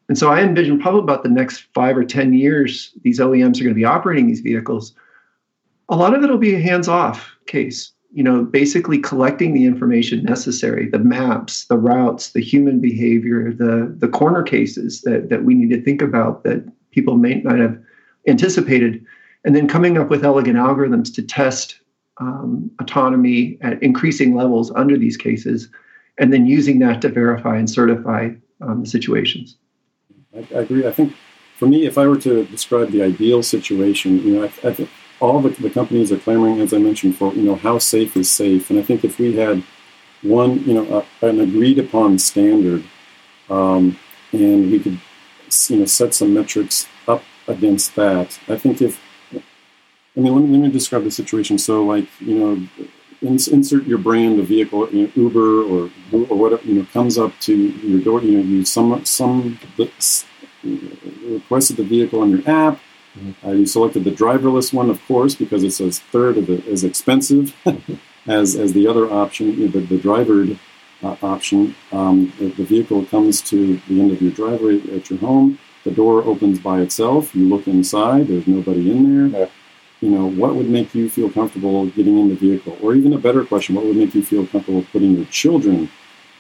And 0.09 0.17
so 0.17 0.31
I 0.31 0.41
envision 0.41 0.79
probably 0.79 1.01
about 1.01 1.21
the 1.21 1.29
next 1.29 1.67
five 1.75 1.95
or 1.95 2.03
10 2.03 2.33
years, 2.33 2.97
these 3.03 3.19
OEMs 3.19 3.59
are 3.59 3.65
going 3.65 3.67
to 3.67 3.73
be 3.75 3.85
operating 3.85 4.25
these 4.25 4.41
vehicles. 4.41 4.95
A 5.89 5.95
lot 5.95 6.15
of 6.15 6.23
it 6.23 6.31
will 6.31 6.39
be 6.39 6.55
a 6.55 6.59
hands 6.59 6.87
off 6.87 7.29
case, 7.45 7.91
you 8.13 8.23
know, 8.23 8.43
basically 8.43 8.99
collecting 8.99 9.53
the 9.53 9.65
information 9.65 10.23
necessary, 10.23 10.89
the 10.89 10.99
maps, 10.99 11.65
the 11.65 11.77
routes, 11.77 12.31
the 12.31 12.41
human 12.41 12.81
behavior, 12.81 13.53
the, 13.53 13.93
the 13.97 14.07
corner 14.07 14.43
cases 14.43 15.01
that, 15.01 15.29
that 15.29 15.45
we 15.45 15.53
need 15.53 15.69
to 15.69 15.81
think 15.81 16.01
about 16.01 16.43
that 16.43 16.65
people 16.91 17.15
may 17.15 17.35
not 17.35 17.57
have 17.57 17.79
anticipated, 18.27 19.03
and 19.45 19.55
then 19.55 19.67
coming 19.67 19.97
up 19.97 20.09
with 20.09 20.25
elegant 20.25 20.57
algorithms 20.57 21.13
to 21.15 21.21
test 21.21 21.79
um, 22.17 22.69
autonomy 22.79 23.57
at 23.61 23.81
increasing 23.81 24.35
levels 24.35 24.71
under 24.71 24.97
these 24.97 25.17
cases, 25.17 25.69
and 26.17 26.33
then 26.33 26.45
using 26.45 26.79
that 26.79 27.01
to 27.01 27.09
verify 27.09 27.57
and 27.57 27.69
certify 27.69 28.29
um, 28.59 28.81
the 28.83 28.89
situations. 28.89 29.57
I, 30.35 30.39
I, 30.53 30.59
agree. 30.59 30.85
I 30.85 30.91
think 30.91 31.15
for 31.57 31.65
me, 31.65 31.85
if 31.85 31.97
I 31.97 32.05
were 32.07 32.17
to 32.17 32.45
describe 32.45 32.91
the 32.91 33.01
ideal 33.01 33.41
situation, 33.41 34.21
you 34.21 34.35
know, 34.35 34.43
I, 34.43 34.67
I 34.67 34.73
think 34.73 34.89
all 35.21 35.39
the, 35.39 35.49
the, 35.49 35.69
companies 35.69 36.11
are 36.11 36.17
clamoring, 36.17 36.59
as 36.59 36.73
I 36.73 36.79
mentioned, 36.79 37.15
for 37.15 37.33
you 37.33 37.43
know 37.43 37.55
how 37.55 37.77
safe 37.77 38.17
is 38.17 38.29
safe, 38.29 38.69
and 38.69 38.79
I 38.79 38.81
think 38.81 39.05
if 39.05 39.19
we 39.19 39.35
had 39.35 39.63
one, 40.21 40.63
you 40.65 40.73
know, 40.73 41.05
an 41.21 41.39
agreed 41.39 41.79
upon 41.79 42.19
standard, 42.19 42.83
um, 43.49 43.97
and 44.31 44.71
we 44.71 44.79
could, 44.79 44.99
you 45.69 45.77
know, 45.77 45.85
set 45.85 46.13
some 46.13 46.33
metrics 46.33 46.87
up 47.07 47.23
against 47.47 47.95
that, 47.95 48.39
I 48.47 48.57
think 48.57 48.81
if, 48.81 48.99
I 49.33 50.19
mean, 50.19 50.33
let 50.33 50.43
me, 50.43 50.57
let 50.57 50.61
me 50.67 50.71
describe 50.71 51.03
the 51.03 51.11
situation. 51.11 51.57
So, 51.57 51.83
like, 51.83 52.07
you 52.19 52.37
know, 52.37 52.67
insert 53.21 53.85
your 53.85 53.97
brand 53.97 54.39
of 54.39 54.47
vehicle, 54.47 54.89
you 54.89 55.03
know, 55.03 55.11
Uber 55.15 55.63
or 55.63 55.89
or 56.11 56.37
whatever, 56.37 56.63
you 56.63 56.75
know, 56.75 56.87
comes 56.91 57.17
up 57.17 57.37
to 57.41 57.55
your 57.55 58.01
door. 58.01 58.21
You 58.21 58.37
know, 58.37 58.43
you 58.43 58.65
some 58.65 59.05
some 59.05 59.59
requested 60.63 61.77
the 61.77 61.83
vehicle 61.83 62.21
on 62.21 62.31
your 62.31 62.49
app. 62.49 62.79
Mm-hmm. 63.17 63.47
Uh, 63.47 63.51
you 63.51 63.65
selected 63.65 64.03
the 64.03 64.11
driverless 64.11 64.73
one, 64.73 64.89
of 64.89 65.05
course, 65.05 65.35
because 65.35 65.63
it's 65.63 65.79
a 65.79 65.91
third 65.91 66.37
of 66.37 66.47
the, 66.47 66.63
as 66.71 66.83
expensive 66.83 67.55
as 68.27 68.55
as 68.55 68.73
the 68.73 68.87
other 68.87 69.11
option, 69.11 69.53
you 69.53 69.65
know, 69.65 69.71
the, 69.71 69.79
the 69.81 69.97
drivered 69.97 70.57
uh, 71.03 71.15
option. 71.21 71.75
Um, 71.91 72.31
the, 72.39 72.49
the, 72.49 72.63
vehicle 72.63 73.05
comes 73.05 73.41
to 73.43 73.77
the 73.87 74.01
end 74.01 74.11
of 74.11 74.21
your 74.21 74.31
driveway 74.31 74.81
at 74.95 75.09
your 75.09 75.19
home. 75.19 75.59
The 75.83 75.91
door 75.91 76.23
opens 76.23 76.59
by 76.59 76.81
itself. 76.81 77.35
You 77.35 77.49
look 77.49 77.67
inside. 77.67 78.27
There's 78.27 78.47
nobody 78.47 78.91
in 78.91 79.29
there. 79.29 79.41
Yeah 79.41 79.49
you 80.01 80.09
know, 80.09 80.25
what 80.25 80.55
would 80.55 80.69
make 80.69 80.93
you 80.95 81.09
feel 81.09 81.29
comfortable 81.29 81.85
getting 81.85 82.17
in 82.17 82.29
the 82.29 82.35
vehicle? 82.35 82.75
Or 82.81 82.95
even 82.95 83.13
a 83.13 83.19
better 83.19 83.45
question, 83.45 83.75
what 83.75 83.85
would 83.85 83.95
make 83.95 84.15
you 84.15 84.23
feel 84.23 84.47
comfortable 84.47 84.83
putting 84.91 85.15
your 85.15 85.25
children 85.25 85.89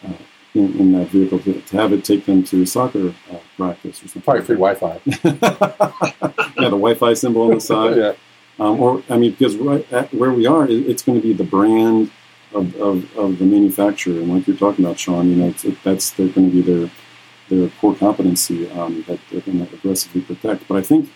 uh, 0.03 0.13
in, 0.53 0.79
in, 0.79 0.91
that 0.93 1.07
vehicle 1.07 1.39
to, 1.39 1.61
to, 1.61 1.77
have 1.77 1.93
it 1.93 2.03
take 2.03 2.25
them 2.25 2.43
to 2.43 2.65
soccer 2.65 3.13
uh, 3.31 3.37
practice 3.57 4.03
or 4.03 4.07
something? 4.07 4.21
Probably 4.21 4.43
free 4.43 4.55
Wi-Fi. 4.55 4.99
yeah, 5.05 6.69
the 6.69 6.77
Wi-Fi 6.77 7.13
symbol 7.13 7.43
on 7.43 7.51
the 7.55 7.61
side. 7.61 7.97
yeah. 7.97 8.13
Um, 8.59 8.79
or, 8.79 9.01
I 9.09 9.17
mean, 9.17 9.31
because 9.31 9.55
right 9.55 9.91
at 9.91 10.13
where 10.13 10.31
we 10.31 10.45
are, 10.45 10.65
it, 10.65 10.71
it's 10.71 11.03
going 11.03 11.19
to 11.19 11.25
be 11.25 11.33
the 11.33 11.43
brand 11.43 12.11
of, 12.53 12.75
of, 12.75 13.17
of, 13.17 13.39
the 13.39 13.45
manufacturer. 13.45 14.19
And 14.19 14.33
like 14.33 14.45
you're 14.45 14.57
talking 14.57 14.85
about, 14.85 14.99
Sean, 14.99 15.29
you 15.29 15.35
know, 15.35 15.47
it's, 15.47 15.63
it, 15.63 15.81
that's 15.83 16.11
they're 16.11 16.27
going 16.27 16.51
to 16.51 16.55
be 16.55 16.61
their, 16.61 16.91
their 17.49 17.69
core 17.79 17.95
competency 17.95 18.69
um, 18.71 19.03
that 19.07 19.19
they're 19.31 19.41
going 19.41 19.65
to 19.65 19.73
aggressively 19.73 20.21
protect. 20.21 20.67
But 20.67 20.77
I 20.77 20.81
think 20.81 21.09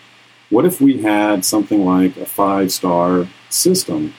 what 0.50 0.64
if 0.64 0.80
we 0.80 1.02
had 1.02 1.44
something 1.44 1.84
like 1.84 2.16
a 2.16 2.26
five 2.26 2.72
star 2.72 3.26
system, 3.48 4.14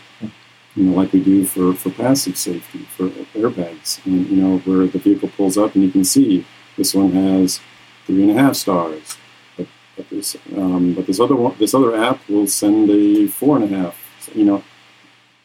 you 0.78 0.84
know, 0.84 0.95
like 0.95 1.11
we 1.11 1.23
do 1.23 1.43
for, 1.43 1.73
for 1.73 1.89
passive 1.89 2.38
safety, 2.38 2.80
for 2.95 3.09
airbags, 3.36 4.05
and, 4.05 4.28
you 4.28 4.38
know, 4.38 4.59
where 4.59 4.86
the 4.86 4.99
vehicle 4.99 5.30
pulls 5.36 5.57
up 5.57 5.73
and 5.73 5.84
you 5.84 5.91
can 5.91 6.03
see 6.03 6.45
this 6.78 6.93
one 6.93 7.11
has 7.11 7.59
three 8.05 8.21
and 8.21 8.38
a 8.38 8.41
half 8.41 8.55
stars. 8.55 9.17
But, 9.57 9.67
but 9.95 10.09
this, 10.09 10.38
um, 10.55 10.93
but 10.93 11.07
this 11.07 11.19
other 11.19 11.36
one, 11.36 11.55
this 11.57 11.73
other 11.73 11.95
app 11.95 12.19
will 12.30 12.45
send 12.45 12.91
a 12.91 13.25
four 13.28 13.57
and 13.57 13.65
a 13.65 13.75
half. 13.75 13.99
So, 14.21 14.34
you 14.34 14.45
know, 14.45 14.63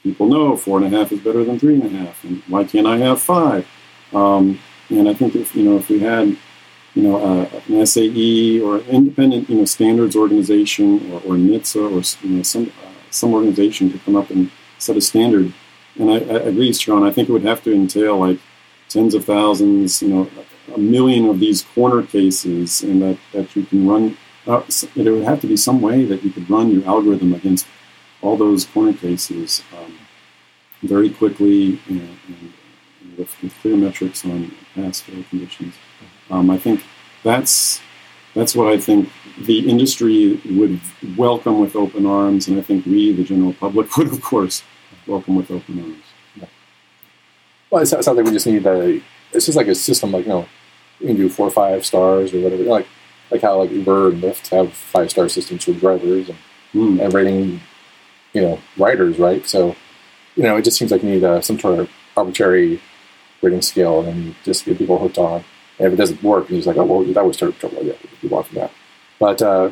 people 0.02 0.28
know 0.28 0.54
four 0.54 0.76
and 0.78 0.94
a 0.94 0.98
half 0.98 1.10
is 1.12 1.20
better 1.20 1.44
than 1.44 1.58
three 1.58 1.80
and 1.80 1.84
a 1.84 1.88
half, 1.88 2.22
and 2.24 2.42
why 2.48 2.64
can't 2.64 2.86
I 2.86 2.98
have 2.98 3.22
five? 3.22 3.66
Um, 4.12 4.58
and 4.90 5.08
I 5.08 5.14
think 5.14 5.34
if 5.34 5.56
you 5.56 5.62
know 5.62 5.78
if 5.78 5.88
we 5.88 6.00
had 6.00 6.36
you 6.94 7.02
know, 7.04 7.16
uh, 7.16 7.60
an 7.68 7.86
SAE 7.86 8.60
or 8.60 8.76
an 8.76 8.84
independent, 8.88 9.48
you 9.48 9.56
know, 9.56 9.64
standards 9.64 10.14
organization 10.14 11.10
or, 11.10 11.20
or 11.20 11.36
NHTSA 11.36 11.76
or 11.76 12.26
you 12.28 12.36
know, 12.36 12.42
some 12.42 12.66
uh, 12.66 12.90
some 13.10 13.32
organization 13.32 13.90
to 13.92 13.98
come 14.00 14.16
up 14.16 14.28
and 14.30 14.50
set 14.82 14.96
a 14.96 15.00
standard. 15.00 15.52
And 15.98 16.10
I, 16.10 16.14
I 16.14 16.38
agree, 16.48 16.72
Sean. 16.72 17.04
I 17.04 17.10
think 17.10 17.28
it 17.28 17.32
would 17.32 17.44
have 17.44 17.62
to 17.64 17.72
entail 17.72 18.18
like 18.18 18.38
tens 18.88 19.14
of 19.14 19.24
thousands, 19.24 20.02
you 20.02 20.08
know, 20.08 20.30
a 20.74 20.78
million 20.78 21.28
of 21.28 21.40
these 21.40 21.62
corner 21.62 22.02
cases, 22.02 22.82
and 22.82 23.02
that, 23.02 23.18
that 23.32 23.54
you 23.56 23.64
can 23.64 23.88
run. 23.88 24.16
Uh, 24.46 24.62
it 24.96 25.10
would 25.10 25.24
have 25.24 25.40
to 25.40 25.46
be 25.46 25.56
some 25.56 25.80
way 25.80 26.04
that 26.04 26.22
you 26.24 26.30
could 26.30 26.48
run 26.50 26.70
your 26.70 26.84
algorithm 26.86 27.32
against 27.32 27.66
all 28.22 28.36
those 28.36 28.64
corner 28.64 28.92
cases 28.92 29.62
um, 29.76 29.98
very 30.82 31.10
quickly 31.10 31.80
and, 31.88 32.00
and, 32.00 32.52
and 33.00 33.18
with, 33.18 33.40
with, 33.42 33.54
clear 33.60 33.76
metrics 33.76 34.24
on 34.24 34.52
past 34.74 35.04
fail 35.04 35.22
conditions. 35.30 35.74
Um, 36.30 36.50
I 36.50 36.58
think 36.58 36.82
that's 37.22 37.80
that's 38.34 38.56
what 38.56 38.72
I 38.72 38.78
think 38.78 39.10
the 39.38 39.68
industry 39.68 40.40
would 40.50 40.80
welcome 41.16 41.60
with 41.60 41.76
open 41.76 42.06
arms, 42.06 42.48
and 42.48 42.58
I 42.58 42.62
think 42.62 42.86
we, 42.86 43.12
the 43.12 43.24
general 43.24 43.52
public, 43.52 43.96
would 43.96 44.08
of 44.08 44.22
course 44.22 44.62
welcome 45.06 45.36
with 45.36 45.50
open 45.50 45.80
arms. 45.80 46.04
Yeah. 46.36 46.46
Well, 47.70 47.82
it 47.82 47.86
sounds 47.86 48.06
like 48.06 48.24
we 48.24 48.30
just 48.30 48.46
need 48.46 48.66
a. 48.66 49.02
It's 49.32 49.46
just 49.46 49.56
like 49.56 49.68
a 49.68 49.74
system, 49.74 50.12
like 50.12 50.24
you 50.26 50.30
know, 50.30 50.48
you 51.00 51.06
can 51.08 51.16
do 51.16 51.28
four 51.28 51.48
or 51.48 51.50
five 51.50 51.84
stars 51.86 52.34
or 52.34 52.40
whatever. 52.40 52.62
Like 52.64 52.86
like 53.30 53.42
how 53.42 53.58
like 53.58 53.70
Uber 53.70 54.10
and 54.10 54.22
Lyft 54.22 54.48
have 54.48 54.72
five 54.72 55.10
star 55.10 55.28
systems 55.28 55.64
for 55.64 55.72
drivers 55.72 56.28
and, 56.28 56.38
mm. 56.74 57.02
and 57.02 57.12
rating, 57.12 57.60
you 58.32 58.42
know, 58.42 58.60
riders, 58.76 59.18
right? 59.18 59.46
So, 59.46 59.74
you 60.36 60.42
know, 60.42 60.56
it 60.56 60.62
just 60.62 60.78
seems 60.78 60.90
like 60.90 61.02
you 61.02 61.10
need 61.10 61.24
uh, 61.24 61.40
some 61.40 61.58
sort 61.58 61.80
of 61.80 61.90
arbitrary 62.16 62.80
rating 63.40 63.62
scale, 63.62 64.02
and 64.02 64.34
just 64.44 64.64
get 64.64 64.78
people 64.78 64.98
hooked 64.98 65.18
on. 65.18 65.44
And 65.78 65.88
if 65.88 65.94
it 65.94 65.96
doesn't 65.96 66.22
work, 66.22 66.48
and 66.48 66.56
he's 66.56 66.66
like, 66.66 66.76
oh 66.76 66.84
well, 66.84 67.04
that 67.04 67.24
was 67.24 67.36
terrible. 67.36 67.82
Yeah, 67.82 67.94
you 68.20 68.28
want 68.28 68.46
from 68.46 68.56
that. 68.56 68.70
But 69.18 69.42
uh, 69.42 69.70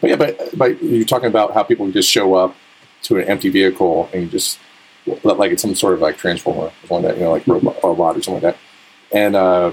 but 0.00 0.10
yeah, 0.10 0.16
but 0.16 0.38
but 0.56 0.82
you're 0.82 1.04
talking 1.04 1.28
about 1.28 1.54
how 1.54 1.62
people 1.62 1.90
just 1.90 2.08
show 2.08 2.34
up 2.34 2.54
to 3.02 3.18
an 3.18 3.24
empty 3.24 3.48
vehicle 3.48 4.08
and 4.12 4.22
you 4.22 4.28
just 4.28 4.58
like 5.24 5.50
it's 5.50 5.62
some 5.62 5.74
sort 5.74 5.94
of 5.94 6.00
like 6.00 6.16
transformer 6.16 6.70
or 6.88 7.02
that, 7.02 7.16
you 7.16 7.22
know, 7.22 7.32
like 7.32 7.46
robot, 7.46 7.76
robot 7.82 8.16
or 8.16 8.22
something 8.22 8.42
like 8.42 8.54
that. 8.54 8.56
And 9.12 9.34
uh, 9.34 9.72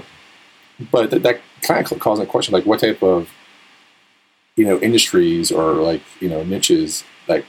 but 0.90 1.10
that, 1.10 1.22
that 1.22 1.40
kind 1.62 1.90
of 1.90 1.98
calls 1.98 2.18
into 2.18 2.30
question 2.30 2.52
like 2.52 2.66
what 2.66 2.80
type 2.80 3.02
of 3.02 3.30
you 4.56 4.64
know 4.64 4.78
industries 4.80 5.52
or 5.52 5.74
like 5.74 6.02
you 6.20 6.28
know 6.28 6.42
niches 6.44 7.04
that 7.26 7.44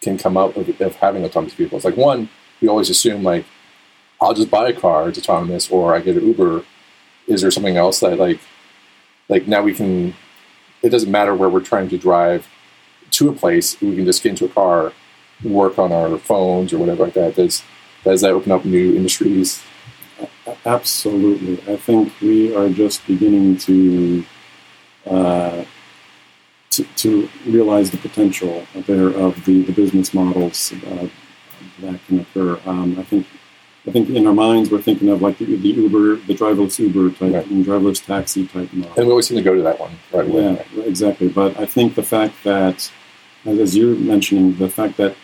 can 0.00 0.16
come 0.16 0.36
up 0.36 0.56
of, 0.56 0.80
of 0.80 0.96
having 0.96 1.24
autonomous 1.24 1.54
vehicles. 1.54 1.84
Like 1.84 1.96
one, 1.96 2.28
we 2.60 2.68
always 2.68 2.88
assume 2.88 3.22
like 3.22 3.44
I'll 4.20 4.34
just 4.34 4.50
buy 4.50 4.68
a 4.68 4.72
car, 4.72 5.08
it's 5.08 5.18
autonomous, 5.18 5.70
or 5.70 5.94
I 5.94 6.00
get 6.00 6.16
an 6.16 6.26
Uber. 6.26 6.64
Is 7.26 7.42
there 7.42 7.50
something 7.50 7.76
else 7.76 8.00
that 8.00 8.18
like 8.18 8.40
like 9.28 9.46
now 9.46 9.62
we 9.62 9.74
can 9.74 10.14
it 10.82 10.90
doesn't 10.90 11.10
matter 11.10 11.34
where 11.34 11.48
we're 11.48 11.60
trying 11.60 11.88
to 11.88 11.98
drive 11.98 12.48
to 13.10 13.28
a 13.28 13.32
place. 13.32 13.80
We 13.80 13.96
can 13.96 14.04
just 14.04 14.22
get 14.22 14.30
into 14.30 14.44
a 14.44 14.48
car, 14.48 14.92
work 15.44 15.78
on 15.78 15.92
our 15.92 16.18
phones 16.18 16.72
or 16.72 16.78
whatever 16.78 17.04
like 17.04 17.14
that. 17.14 17.36
Does 17.36 17.62
does 18.04 18.20
that 18.22 18.30
open 18.30 18.52
up 18.52 18.64
new 18.64 18.94
industries? 18.96 19.62
Absolutely. 20.64 21.60
I 21.72 21.76
think 21.76 22.12
we 22.20 22.54
are 22.54 22.68
just 22.68 23.06
beginning 23.06 23.58
to 23.58 24.24
uh, 25.06 25.64
to, 26.70 26.84
to, 26.84 27.28
realize 27.46 27.90
the 27.90 27.96
potential 27.96 28.64
there 28.74 29.08
of 29.08 29.44
the, 29.46 29.62
the 29.62 29.72
business 29.72 30.12
models 30.12 30.72
uh, 30.86 31.08
that 31.80 31.98
can 32.06 32.20
occur. 32.20 32.60
Um, 32.66 32.98
I 32.98 33.02
think 33.02 33.26
I 33.86 33.90
think 33.90 34.10
in 34.10 34.26
our 34.26 34.34
minds 34.34 34.70
we're 34.70 34.82
thinking 34.82 35.08
of 35.08 35.22
like 35.22 35.38
the, 35.38 35.46
the 35.46 35.68
Uber, 35.68 36.16
the 36.16 36.34
driverless 36.34 36.78
Uber 36.78 37.10
type, 37.10 37.32
right. 37.32 37.46
and 37.46 37.64
driverless 37.64 38.04
taxi 38.04 38.46
type 38.46 38.72
model. 38.72 38.92
And 38.96 39.06
we 39.06 39.10
always 39.10 39.28
seem 39.28 39.38
to 39.38 39.42
go 39.42 39.54
to 39.54 39.62
that 39.62 39.80
one, 39.80 39.92
right? 40.12 40.28
Yeah, 40.28 40.62
exactly. 40.84 41.28
But 41.28 41.58
I 41.58 41.64
think 41.64 41.94
the 41.94 42.02
fact 42.02 42.34
that, 42.44 42.90
as 43.46 43.76
you're 43.76 43.96
mentioning, 43.96 44.56
the 44.56 44.68
fact 44.68 44.98
that 44.98 45.16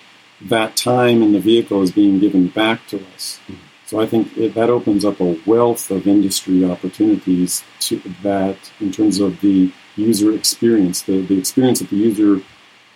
that 0.44 0.76
time 0.76 1.22
in 1.22 1.32
the 1.32 1.40
vehicle 1.40 1.82
is 1.82 1.90
being 1.90 2.18
given 2.18 2.48
back 2.48 2.86
to 2.88 2.96
us. 3.14 3.40
Mm-hmm. 3.44 3.60
So 3.86 4.00
I 4.00 4.06
think 4.06 4.36
it, 4.36 4.54
that 4.54 4.70
opens 4.70 5.04
up 5.04 5.20
a 5.20 5.38
wealth 5.46 5.90
of 5.90 6.06
industry 6.06 6.64
opportunities 6.64 7.62
to 7.80 8.00
that 8.22 8.72
in 8.80 8.90
terms 8.90 9.20
of 9.20 9.40
the 9.40 9.72
user 9.96 10.34
experience, 10.34 11.02
the, 11.02 11.20
the 11.20 11.38
experience 11.38 11.80
that 11.80 11.90
the 11.90 11.96
user 11.96 12.40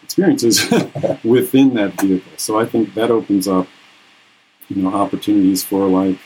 experiences 0.02 0.64
within 1.24 1.74
that 1.74 2.00
vehicle. 2.00 2.32
So 2.36 2.58
I 2.58 2.64
think 2.64 2.94
that 2.94 3.10
opens 3.10 3.46
up 3.46 3.68
you 4.68 4.82
know 4.82 4.92
opportunities 4.94 5.64
for 5.64 5.86
like 5.86 6.18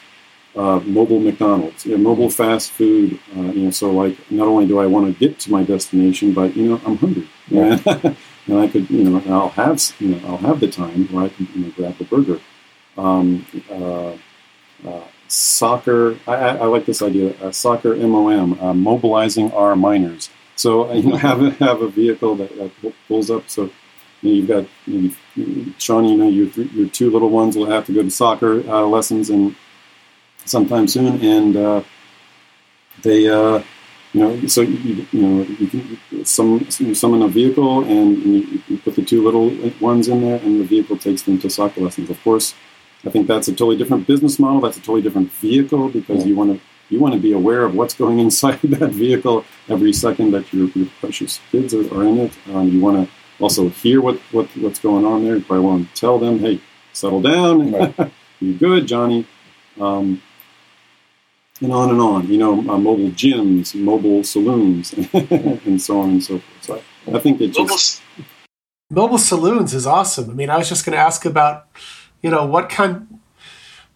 uh, 0.54 0.80
mobile 0.80 1.20
McDonald's, 1.20 1.86
you 1.86 1.96
know, 1.96 2.02
mobile 2.02 2.30
fast 2.30 2.72
food. 2.72 3.18
Uh, 3.36 3.42
you 3.42 3.64
know, 3.64 3.70
so 3.70 3.90
like 3.90 4.30
not 4.30 4.48
only 4.48 4.66
do 4.66 4.78
I 4.78 4.86
want 4.86 5.06
to 5.06 5.18
get 5.18 5.38
to 5.40 5.50
my 5.50 5.62
destination, 5.62 6.32
but 6.32 6.56
you 6.56 6.68
know 6.68 6.80
I'm 6.84 6.96
hungry, 6.98 7.28
yeah. 7.48 7.78
and 8.46 8.58
I 8.58 8.68
could 8.68 8.90
you 8.90 9.04
know 9.04 9.22
I'll 9.26 9.50
have 9.50 9.80
you 9.98 10.08
know 10.08 10.28
I'll 10.28 10.38
have 10.38 10.60
the 10.60 10.68
time 10.68 11.06
where 11.08 11.26
I 11.26 11.28
can 11.28 11.48
you 11.54 11.64
know 11.64 11.72
grab 11.76 12.00
a 12.00 12.04
burger. 12.04 12.40
Um, 12.96 13.46
uh, 13.70 14.16
uh 14.86 15.04
soccer, 15.28 16.18
I, 16.26 16.34
I, 16.34 16.64
like 16.66 16.84
this 16.84 17.00
idea. 17.00 17.34
Uh, 17.42 17.50
soccer 17.50 17.96
MOM, 17.96 18.60
uh, 18.60 18.74
mobilizing 18.74 19.50
our 19.52 19.74
minors. 19.74 20.28
So 20.56 20.92
you 20.92 21.10
know 21.10 21.16
have 21.28 21.42
a, 21.42 21.50
have 21.52 21.80
a 21.80 21.88
vehicle 21.88 22.36
that, 22.36 22.72
pulls 23.08 23.30
up. 23.30 23.48
So 23.48 23.70
you 24.20 24.42
have 24.42 24.48
got 24.48 24.66
maybe 24.86 25.16
Sean, 25.78 26.04
you 26.04 26.16
know, 26.16 26.28
your 26.28 26.48
your 26.48 26.88
two 26.88 27.10
little 27.10 27.30
ones 27.30 27.56
will 27.56 27.66
have 27.66 27.86
to 27.86 27.92
go 27.92 28.02
to 28.02 28.10
soccer 28.10 28.60
uh, 28.68 28.82
lessons 28.82 29.30
and 29.30 29.56
sometime 30.44 30.88
soon, 30.88 31.20
and 31.24 31.56
uh, 31.56 31.82
they, 33.02 33.28
uh, 33.28 33.62
you 34.12 34.20
know, 34.20 34.46
so 34.46 34.60
you, 34.60 35.06
you 35.10 35.22
know, 35.22 35.42
you 35.42 35.66
can 35.68 36.24
some 36.24 36.66
you 36.78 36.94
summon 36.94 37.22
a 37.22 37.28
vehicle 37.28 37.84
and, 37.84 38.18
you, 38.18 38.62
you, 38.68 38.78
put 38.78 38.94
the 38.94 39.02
two 39.02 39.24
little 39.24 39.50
ones 39.80 40.08
in 40.08 40.20
there, 40.20 40.38
and 40.40 40.60
the 40.60 40.64
vehicle 40.64 40.98
takes 40.98 41.22
them 41.22 41.38
to 41.38 41.48
soccer 41.48 41.80
lessons. 41.80 42.10
Of 42.10 42.22
course, 42.22 42.54
I 43.06 43.10
think 43.10 43.26
that's 43.26 43.48
a 43.48 43.52
totally 43.52 43.78
different 43.78 44.06
business 44.06 44.38
model. 44.38 44.60
That's 44.60 44.76
a 44.76 44.80
totally 44.80 45.02
different 45.02 45.32
vehicle 45.32 45.88
because 45.88 46.20
yeah. 46.20 46.26
you 46.26 46.36
want 46.36 46.52
to 46.52 46.60
you 46.90 47.00
want 47.00 47.14
to 47.14 47.20
be 47.20 47.32
aware 47.32 47.64
of 47.64 47.74
what's 47.74 47.94
going 47.94 48.18
inside 48.26 48.60
that 48.62 48.90
vehicle 48.90 49.44
every 49.68 49.94
second 49.94 50.32
that 50.32 50.52
your, 50.52 50.68
your 50.68 50.88
precious 51.00 51.40
kids 51.50 51.72
are, 51.72 51.94
are 51.94 52.04
in 52.04 52.18
it. 52.18 52.32
Um, 52.52 52.68
you 52.68 52.80
want 52.80 53.08
to 53.08 53.12
also 53.42 53.70
hear 53.70 54.02
what, 54.02 54.18
what 54.30 54.46
what's 54.58 54.78
going 54.78 55.06
on 55.06 55.24
there. 55.24 55.36
You 55.36 55.42
probably 55.42 55.64
want 55.64 55.88
to 55.88 55.94
tell 55.94 56.18
them, 56.18 56.38
hey, 56.38 56.60
settle 56.92 57.22
down, 57.22 57.72
right. 57.72 58.12
you 58.40 58.54
good, 58.54 58.86
Johnny, 58.86 59.26
um, 59.80 60.22
and 61.62 61.72
on 61.72 61.90
and 61.90 62.00
on. 62.00 62.28
You 62.28 62.38
know, 62.38 62.58
uh, 62.60 62.78
mobile 62.78 63.10
gyms, 63.10 63.74
mobile 63.74 64.24
saloons, 64.24 64.92
and 65.12 65.80
so 65.80 66.00
on 66.00 66.10
and 66.10 66.22
so 66.22 66.38
forth. 66.38 66.62
So 66.62 66.82
I, 67.06 67.16
I 67.16 67.20
think 67.20 67.40
it 67.40 67.48
just 67.48 68.02
mobile, 68.90 69.02
mobile 69.02 69.18
saloons 69.18 69.74
is 69.74 69.86
awesome. 69.86 70.30
I 70.30 70.34
mean, 70.34 70.50
I 70.50 70.58
was 70.58 70.68
just 70.68 70.84
going 70.84 70.94
to 70.94 71.02
ask 71.02 71.24
about, 71.24 71.68
you 72.22 72.30
know, 72.30 72.44
what 72.44 72.68
kind. 72.68 73.08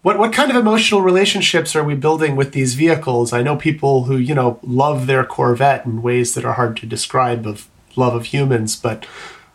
What, 0.03 0.21
what 0.21 0.33
kind 0.33 0.53
of 0.53 0.57
emotional 0.57 1.01
relationships 1.01 1.75
are 1.75 1.83
we 1.83 1.97
building 1.97 2.37
with 2.37 2.53
these 2.53 2.75
vehicles? 2.75 3.33
I 3.33 3.43
know 3.43 3.57
people 3.57 4.05
who, 4.05 4.17
you 4.17 4.37
know, 4.37 4.61
love 4.63 5.09
their 5.09 5.25
Corvette 5.25 5.85
in 5.85 6.01
ways 6.01 6.35
that 6.35 6.45
are 6.45 6.53
hard 6.53 6.77
to 6.77 6.87
describe 6.87 7.45
of 7.45 7.69
love 7.97 8.15
of 8.15 8.27
humans, 8.27 8.77
but 8.77 9.05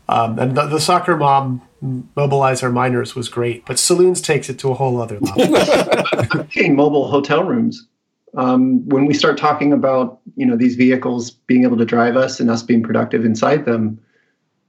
um, 0.09 0.37
and 0.39 0.57
the, 0.57 0.65
the, 0.65 0.79
soccer 0.81 1.15
mom 1.15 1.61
mobilize 2.15 2.61
our 2.63 2.69
minors 2.69 3.15
was 3.15 3.29
great, 3.29 3.65
but 3.65 3.79
saloons 3.79 4.19
takes 4.19 4.49
it 4.49 4.59
to 4.59 4.71
a 4.71 4.73
whole 4.73 5.01
other 5.01 5.19
level. 5.19 6.45
mobile 6.75 7.09
hotel 7.09 7.45
rooms, 7.45 7.87
um, 8.35 8.87
when 8.87 9.05
we 9.05 9.13
start 9.13 9.37
talking 9.37 9.73
about 9.73 10.19
you 10.35 10.45
know 10.45 10.55
these 10.55 10.75
vehicles 10.75 11.31
being 11.31 11.63
able 11.63 11.77
to 11.77 11.85
drive 11.85 12.15
us 12.15 12.39
and 12.39 12.49
us 12.49 12.63
being 12.63 12.83
productive 12.83 13.25
inside 13.25 13.65
them, 13.65 13.99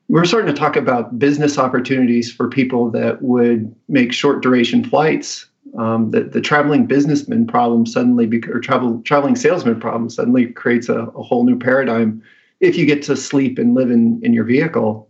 we're 0.09 0.25
starting 0.25 0.53
to 0.53 0.59
talk 0.59 0.77
about 0.77 1.19
business 1.19 1.59
opportunities 1.59 2.33
for 2.33 2.49
people 2.49 2.91
that 2.91 3.23
would 3.23 3.75
make 3.89 4.13
short 4.13 4.43
duration 4.43 4.85
flights. 4.85 5.47
Um, 5.79 6.11
the, 6.11 6.25
the 6.25 6.41
traveling 6.41 6.87
businessman 6.87 7.47
problem 7.47 7.87
suddenly, 7.87 8.29
or 8.49 8.61
travel 8.61 9.01
traveling 9.05 9.37
salesman 9.37 9.81
problem 9.81 10.11
suddenly 10.11 10.47
creates 10.47 10.89
a, 10.89 10.99
a 10.99 11.23
whole 11.23 11.45
new 11.45 11.59
paradigm 11.59 12.23
if 12.61 12.77
you 12.77 12.87
get 12.87 13.03
to 13.03 13.17
sleep 13.17 13.59
and 13.59 13.75
live 13.75 13.91
in 13.91 14.21
in 14.23 14.33
your 14.33 14.45
vehicle 14.45 15.09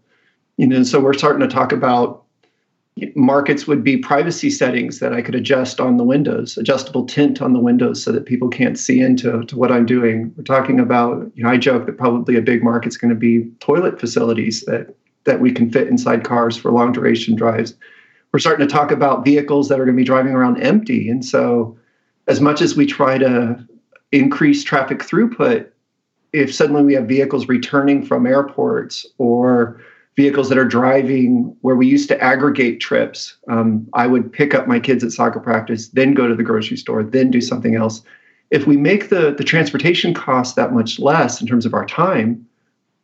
you 0.56 0.66
know 0.66 0.82
so 0.82 1.00
we're 1.00 1.12
starting 1.12 1.40
to 1.40 1.52
talk 1.52 1.72
about 1.72 2.24
markets 3.14 3.66
would 3.66 3.82
be 3.82 3.96
privacy 3.96 4.50
settings 4.50 4.98
that 4.98 5.12
I 5.12 5.22
could 5.22 5.34
adjust 5.34 5.80
on 5.80 5.96
the 5.96 6.04
windows, 6.04 6.58
adjustable 6.58 7.06
tint 7.06 7.40
on 7.40 7.52
the 7.52 7.58
windows 7.58 8.02
so 8.02 8.12
that 8.12 8.26
people 8.26 8.48
can't 8.48 8.78
see 8.78 9.00
into 9.00 9.44
to 9.44 9.56
what 9.56 9.72
I'm 9.72 9.86
doing. 9.86 10.32
We're 10.36 10.44
talking 10.44 10.78
about, 10.78 11.30
you 11.34 11.42
know, 11.42 11.50
I 11.50 11.56
joke 11.56 11.86
that 11.86 11.96
probably 11.96 12.36
a 12.36 12.42
big 12.42 12.62
market's 12.62 12.96
going 12.96 13.12
to 13.12 13.18
be 13.18 13.50
toilet 13.60 13.98
facilities 13.98 14.62
that 14.62 14.94
that 15.24 15.40
we 15.40 15.52
can 15.52 15.70
fit 15.70 15.86
inside 15.86 16.24
cars 16.24 16.56
for 16.56 16.72
long 16.72 16.90
duration 16.90 17.36
drives. 17.36 17.74
We're 18.32 18.40
starting 18.40 18.66
to 18.66 18.72
talk 18.72 18.90
about 18.90 19.24
vehicles 19.24 19.68
that 19.68 19.78
are 19.78 19.84
going 19.84 19.96
to 19.96 20.00
be 20.00 20.04
driving 20.04 20.32
around 20.32 20.60
empty. 20.60 21.08
And 21.08 21.24
so 21.24 21.78
as 22.26 22.40
much 22.40 22.60
as 22.60 22.76
we 22.76 22.86
try 22.86 23.18
to 23.18 23.64
increase 24.10 24.64
traffic 24.64 24.98
throughput, 24.98 25.68
if 26.32 26.52
suddenly 26.52 26.82
we 26.82 26.94
have 26.94 27.06
vehicles 27.06 27.46
returning 27.46 28.04
from 28.04 28.26
airports 28.26 29.06
or 29.18 29.80
vehicles 30.16 30.48
that 30.48 30.58
are 30.58 30.64
driving 30.64 31.56
where 31.62 31.76
we 31.76 31.86
used 31.86 32.08
to 32.08 32.22
aggregate 32.22 32.80
trips. 32.80 33.36
Um, 33.48 33.88
I 33.94 34.06
would 34.06 34.30
pick 34.32 34.54
up 34.54 34.68
my 34.68 34.78
kids 34.78 35.02
at 35.02 35.12
soccer 35.12 35.40
practice, 35.40 35.88
then 35.88 36.12
go 36.12 36.28
to 36.28 36.34
the 36.34 36.42
grocery 36.42 36.76
store, 36.76 37.02
then 37.02 37.30
do 37.30 37.40
something 37.40 37.74
else. 37.74 38.02
if 38.50 38.66
we 38.66 38.76
make 38.76 39.08
the, 39.08 39.32
the 39.32 39.44
transportation 39.44 40.12
cost 40.12 40.56
that 40.56 40.74
much 40.74 40.98
less 40.98 41.40
in 41.40 41.46
terms 41.46 41.64
of 41.64 41.72
our 41.72 41.86
time, 41.86 42.46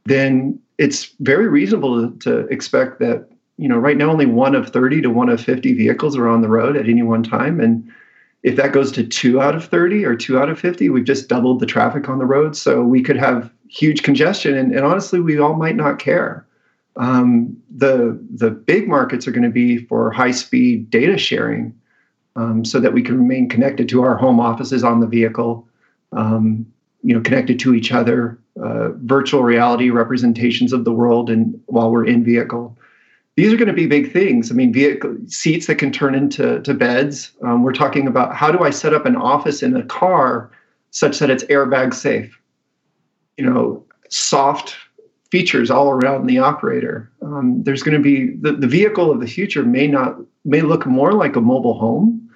then 0.05 0.59
it's 0.77 1.15
very 1.21 1.49
reasonable 1.49 2.11
to, 2.11 2.19
to 2.19 2.39
expect 2.49 2.99
that, 2.99 3.29
you 3.57 3.67
know, 3.67 3.79
right 3.79 3.97
now 3.97 4.11
only 4.11 4.27
one 4.27 4.55
of 4.55 4.69
30 4.69 5.01
to 5.03 5.09
one 5.09 5.31
of 5.31 5.41
50 5.41 5.73
vehicles 5.73 6.19
are 6.19 6.29
on 6.29 6.43
the 6.43 6.49
road 6.49 6.77
at 6.77 6.87
any 6.87 7.03
one 7.03 7.23
time. 7.23 7.61
And 7.61 7.91
if 8.43 8.57
that 8.57 8.73
goes 8.73 8.93
to 8.93 9.05
two 9.05 9.41
out 9.41 9.55
of 9.55 9.65
30 9.65 10.05
or 10.05 10.15
two 10.15 10.39
out 10.39 10.51
of 10.51 10.61
50, 10.61 10.91
we've 10.91 11.05
just 11.05 11.29
doubled 11.29 11.61
the 11.61 11.67
traffic 11.67 12.11
on 12.11 12.19
the 12.19 12.27
road. 12.27 12.55
So 12.55 12.83
we 12.83 13.03
could 13.03 13.17
have 13.17 13.51
huge 13.69 14.03
congestion. 14.03 14.57
And, 14.57 14.73
and 14.73 14.85
honestly, 14.85 15.19
we 15.19 15.39
all 15.39 15.55
might 15.55 15.77
not 15.77 15.99
care. 15.99 16.47
Um, 16.99 17.57
the, 17.71 18.19
the 18.35 18.51
big 18.51 18.89
markets 18.89 19.27
are 19.27 19.31
going 19.31 19.45
to 19.45 19.51
be 19.51 19.79
for 19.79 20.11
high 20.11 20.33
speed 20.33 20.91
data 20.91 21.17
sharing 21.17 21.73
um, 22.35 22.65
so 22.65 22.81
that 22.81 22.93
we 22.93 23.03
can 23.03 23.19
remain 23.19 23.49
connected 23.49 23.89
to 23.91 24.03
our 24.03 24.17
home 24.17 24.41
offices 24.41 24.85
on 24.85 25.01
the 25.01 25.07
vehicle, 25.07 25.67
um, 26.13 26.67
you 27.03 27.15
know, 27.15 27.21
connected 27.21 27.59
to 27.61 27.75
each 27.75 27.93
other, 27.93 28.39
uh, 28.61 28.91
virtual 29.05 29.43
reality 29.43 29.91
representations 29.91 30.73
of 30.73 30.85
the 30.85 30.93
world, 30.93 31.31
and 31.31 31.61
while 31.67 31.91
we're 31.91 32.07
in 32.07 32.25
vehicle. 32.25 32.77
These 33.37 33.53
are 33.53 33.57
going 33.57 33.69
to 33.69 33.73
be 33.73 33.87
big 33.87 34.13
things. 34.13 34.51
I 34.51 34.55
mean, 34.55 34.73
vehicle 34.73 35.17
seats 35.29 35.69
that 35.69 35.77
can 35.77 35.93
turn 35.93 36.17
into 36.17 36.61
to 36.63 36.75
beds. 36.75 37.31
Um, 37.43 37.63
we're 37.63 37.73
talking 37.73 38.09
about 38.09 38.35
how 38.35 38.51
do 38.51 38.61
I 38.65 38.71
set 38.71 38.93
up 38.93 39.07
an 39.07 39.15
office 39.15 39.63
in 39.63 39.77
a 39.77 39.85
car 39.85 40.51
such 40.91 41.21
that 41.21 41.31
it's 41.31 41.45
airbag 41.45 41.95
safe. 41.95 42.37
You 43.37 43.47
know, 43.47 43.85
soft 44.09 44.75
features 45.31 45.71
all 45.71 45.91
around 45.91 46.27
the 46.27 46.39
operator. 46.39 47.11
Um, 47.23 47.63
there's 47.63 47.83
going 47.83 47.97
to 47.97 48.03
be 48.03 48.37
the, 48.41 48.53
the 48.53 48.67
vehicle 48.67 49.11
of 49.11 49.21
the 49.21 49.27
future 49.27 49.63
may 49.63 49.87
not 49.87 50.17
may 50.45 50.63
look 50.63 50.87
more 50.87 51.13
like 51.13 51.37
a 51.37 51.41
mobile 51.41 51.79
home 51.79 52.31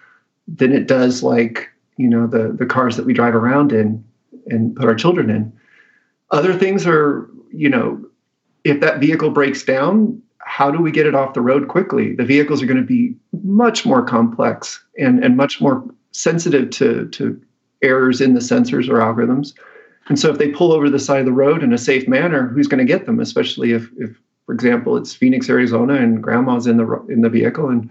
than 0.47 0.73
it 0.73 0.87
does 0.87 1.23
like 1.23 1.69
you 1.97 2.09
know 2.09 2.27
the 2.27 2.55
the 2.59 2.67
cars 2.67 2.97
that 2.97 3.07
we 3.07 3.15
drive 3.15 3.35
around 3.35 3.73
in 3.73 4.05
and 4.47 4.77
put 4.77 4.87
our 4.87 4.95
children 4.95 5.31
in. 5.31 5.53
Other 6.31 6.53
things 6.59 6.87
are 6.87 7.29
you 7.51 7.69
know 7.69 8.05
if 8.65 8.81
that 8.81 9.01
vehicle 9.01 9.31
breaks 9.31 9.65
down, 9.65 10.21
how 10.39 10.71
do 10.71 10.79
we 10.81 10.91
get 10.91 11.07
it 11.07 11.15
off 11.15 11.35
the 11.35 11.41
road 11.41 11.69
quickly? 11.69 12.15
The 12.15 12.25
vehicles 12.25 12.63
are 12.63 12.67
going 12.67 12.81
to 12.81 12.87
be 12.87 13.15
much 13.43 13.87
more 13.87 14.05
complex 14.05 14.85
and 14.99 15.25
and 15.25 15.37
much 15.37 15.61
more 15.61 15.85
sensitive 16.13 16.71
to 16.71 17.09
to 17.09 17.41
errors 17.83 18.21
in 18.21 18.35
the 18.35 18.41
sensors 18.41 18.89
or 18.89 18.99
algorithms. 18.99 19.55
And 20.09 20.19
so 20.19 20.31
if 20.31 20.39
they 20.39 20.51
pull 20.51 20.73
over 20.73 20.91
the 20.91 20.99
side 20.99 21.21
of 21.21 21.27
the 21.27 21.33
road 21.33 21.63
in 21.63 21.73
a 21.73 21.79
safe 21.79 22.09
manner, 22.09 22.49
who's 22.49 22.67
going 22.67 22.85
to 22.85 22.93
get 22.93 23.07
them? 23.07 23.21
Especially 23.21 23.73
if, 23.73 23.89
if 23.99 24.17
for 24.47 24.55
example, 24.55 24.97
it's 24.97 25.15
Phoenix, 25.15 25.49
Arizona, 25.49 25.95
and 25.95 26.23
grandma's 26.23 26.67
in 26.67 26.77
the 26.77 27.07
in 27.09 27.21
the 27.21 27.29
vehicle, 27.29 27.69
and 27.69 27.89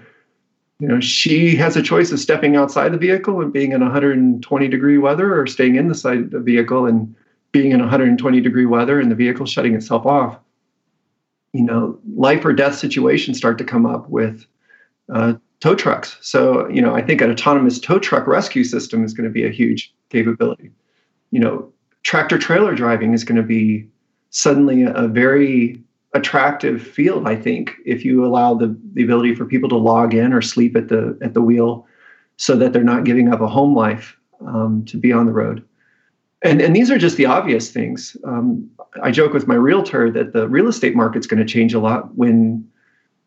you 0.80 0.88
know 0.88 1.00
she 1.00 1.56
has 1.56 1.78
a 1.78 1.82
choice 1.82 2.12
of 2.12 2.20
stepping 2.20 2.56
outside 2.56 2.92
the 2.92 2.98
vehicle 2.98 3.42
and 3.42 3.54
being 3.54 3.72
in 3.72 3.82
120 3.82 4.68
degree 4.68 4.98
weather 4.98 5.40
or 5.40 5.48
staying 5.48 5.76
in 5.76 5.88
the 5.88 5.96
side 5.96 6.20
of 6.20 6.32
the 6.32 6.40
vehicle 6.40 6.86
and 6.86 7.16
being 7.52 7.72
in 7.72 7.80
120 7.80 8.42
degree 8.42 8.66
weather 8.66 9.00
and 9.00 9.10
the 9.10 9.16
vehicle 9.16 9.46
shutting 9.46 9.76
itself 9.76 10.06
off. 10.06 10.38
You 11.54 11.64
know 11.64 12.00
life 12.16 12.44
or 12.44 12.54
death 12.54 12.78
situations 12.78 13.38
start 13.38 13.58
to 13.58 13.64
come 13.64 13.86
up 13.86 14.10
with 14.10 14.46
uh, 15.12 15.34
tow 15.62 15.76
trucks. 15.76 16.18
So 16.22 16.68
you 16.70 16.82
know 16.82 16.94
i 16.94 17.02
think 17.02 17.22
an 17.22 17.32
autonomous 17.32 17.80
tow 17.80 18.00
truck 18.00 18.28
rescue 18.28 18.66
system 18.66 19.06
is 19.06 19.14
going 19.14 19.28
to 19.28 19.34
be 19.34 19.46
a 19.46 19.52
huge 19.52 19.94
capability. 20.10 20.72
You 21.32 21.40
know 21.40 21.71
tractor 22.04 22.38
trailer 22.38 22.76
driving 22.76 23.14
is 23.14 23.24
going 23.24 23.42
to 23.42 23.48
be 23.48 23.88
suddenly 24.30 24.84
a, 24.84 25.08
very 25.08 25.82
attractive 26.14 26.82
field 26.82 27.26
i 27.26 27.36
think 27.36 27.76
if 27.86 28.04
you 28.04 28.26
allow 28.26 28.54
the, 28.54 28.76
the 28.94 29.04
ability 29.04 29.34
for 29.34 29.46
people 29.46 29.70
to 29.70 29.78
log 29.78 30.14
in 30.14 30.34
or 30.34 30.42
sleep 30.42 30.76
at 30.76 30.90
the 30.90 31.18
at 31.22 31.34
the 31.34 31.42
wheel 31.42 31.88
so 32.42 32.56
that 32.56 32.74
they're 32.74 32.84
not 32.84 33.04
giving 33.04 33.32
up 33.32 33.40
a 33.40 33.48
home 33.48 33.76
life 33.76 34.18
um, 34.48 34.84
to 34.86 34.98
be 34.98 35.12
on 35.12 35.28
the 35.28 35.32
road. 35.32 35.64
And 36.44 36.60
and 36.60 36.76
these 36.76 36.90
are 36.90 36.98
just 36.98 37.18
the 37.18 37.28
obvious 37.28 37.70
things. 37.70 38.18
Um, 38.24 38.68
i 39.04 39.12
joke 39.12 39.32
with 39.32 39.48
my 39.48 39.56
realtor 39.56 40.10
that 40.12 40.34
the 40.34 40.50
real 40.50 40.68
estate 40.68 40.96
market's 40.96 41.28
going 41.28 41.40
to 41.46 41.46
change 41.46 41.74
a 41.74 41.80
lot 41.80 42.16
when 42.16 42.68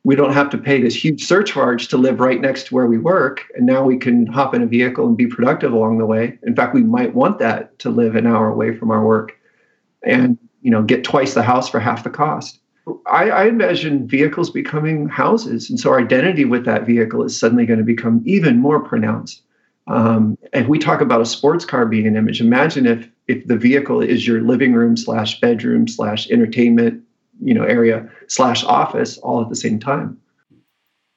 we 0.04 0.14
don't 0.14 0.32
have 0.34 0.50
to 0.50 0.58
pay 0.58 0.80
this 0.80 0.94
huge 0.94 1.24
surcharge 1.24 1.88
to 1.88 1.96
live 1.96 2.20
right 2.20 2.40
next 2.40 2.66
to 2.66 2.74
where 2.74 2.86
we 2.86 2.98
work 2.98 3.42
and 3.54 3.66
now 3.66 3.82
we 3.82 3.96
can 3.96 4.26
hop 4.26 4.54
in 4.54 4.62
a 4.62 4.66
vehicle 4.66 5.06
and 5.06 5.16
be 5.16 5.26
productive 5.26 5.72
along 5.72 5.98
the 5.98 6.06
way 6.06 6.38
in 6.42 6.54
fact 6.54 6.74
we 6.74 6.82
might 6.82 7.14
want 7.14 7.38
that 7.38 7.78
to 7.78 7.90
live 7.90 8.14
an 8.14 8.26
hour 8.26 8.48
away 8.48 8.76
from 8.76 8.90
our 8.90 9.04
work 9.04 9.38
and 10.04 10.38
you 10.62 10.70
know 10.70 10.82
get 10.82 11.04
twice 11.04 11.34
the 11.34 11.42
house 11.42 11.68
for 11.68 11.80
half 11.80 12.04
the 12.04 12.10
cost 12.10 12.60
I, 13.06 13.30
I 13.30 13.44
imagine 13.46 14.06
vehicles 14.06 14.50
becoming 14.50 15.08
houses, 15.08 15.70
and 15.70 15.80
so 15.80 15.90
our 15.90 16.00
identity 16.00 16.44
with 16.44 16.64
that 16.66 16.84
vehicle 16.84 17.22
is 17.22 17.38
suddenly 17.38 17.64
going 17.64 17.78
to 17.78 17.84
become 17.84 18.22
even 18.26 18.58
more 18.58 18.80
pronounced. 18.80 19.42
Um, 19.86 20.38
and 20.52 20.68
we 20.68 20.78
talk 20.78 21.00
about 21.00 21.20
a 21.20 21.26
sports 21.26 21.64
car 21.64 21.86
being 21.86 22.06
an 22.06 22.16
image. 22.16 22.40
Imagine 22.40 22.86
if 22.86 23.08
if 23.26 23.46
the 23.46 23.56
vehicle 23.56 24.02
is 24.02 24.26
your 24.26 24.42
living 24.42 24.74
room 24.74 24.96
slash 24.96 25.40
bedroom 25.40 25.88
slash 25.88 26.30
entertainment, 26.30 27.02
you 27.42 27.54
know, 27.54 27.64
area 27.64 28.08
slash 28.28 28.64
office 28.64 29.18
all 29.18 29.42
at 29.42 29.48
the 29.48 29.56
same 29.56 29.78
time. 29.78 30.20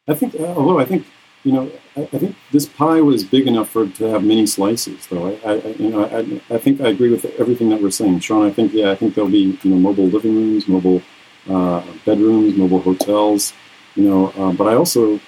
I 0.07 0.13
think, 0.13 0.35
uh, 0.35 0.45
although 0.45 0.79
I 0.79 0.85
think, 0.85 1.05
you 1.43 1.51
know, 1.51 1.71
I, 1.95 2.01
I, 2.01 2.17
think 2.17 2.35
this 2.51 2.65
pie 2.65 3.01
was 3.01 3.23
big 3.23 3.47
enough 3.47 3.69
for 3.69 3.87
to 3.87 4.05
have 4.05 4.23
many 4.23 4.45
slices. 4.45 5.07
Though 5.07 5.27
I, 5.27 5.51
I 5.51 5.55
you 5.79 5.89
know, 5.89 6.05
I, 6.05 6.55
I 6.55 6.57
think 6.57 6.81
I 6.81 6.89
agree 6.89 7.09
with 7.09 7.25
everything 7.39 7.69
that 7.69 7.81
we're 7.81 7.91
saying, 7.91 8.19
Sean. 8.21 8.45
I 8.45 8.51
think, 8.51 8.73
yeah, 8.73 8.91
I 8.91 8.95
think 8.95 9.15
there'll 9.15 9.29
be, 9.29 9.57
you 9.61 9.71
know, 9.71 9.77
mobile 9.77 10.07
living 10.07 10.35
rooms, 10.35 10.67
mobile 10.67 11.01
uh, 11.49 11.83
bedrooms, 12.05 12.55
mobile 12.55 12.81
hotels, 12.81 13.53
you 13.95 14.03
know. 14.09 14.27
Uh, 14.29 14.51
but 14.51 14.67
I 14.67 14.75
also 14.75 15.19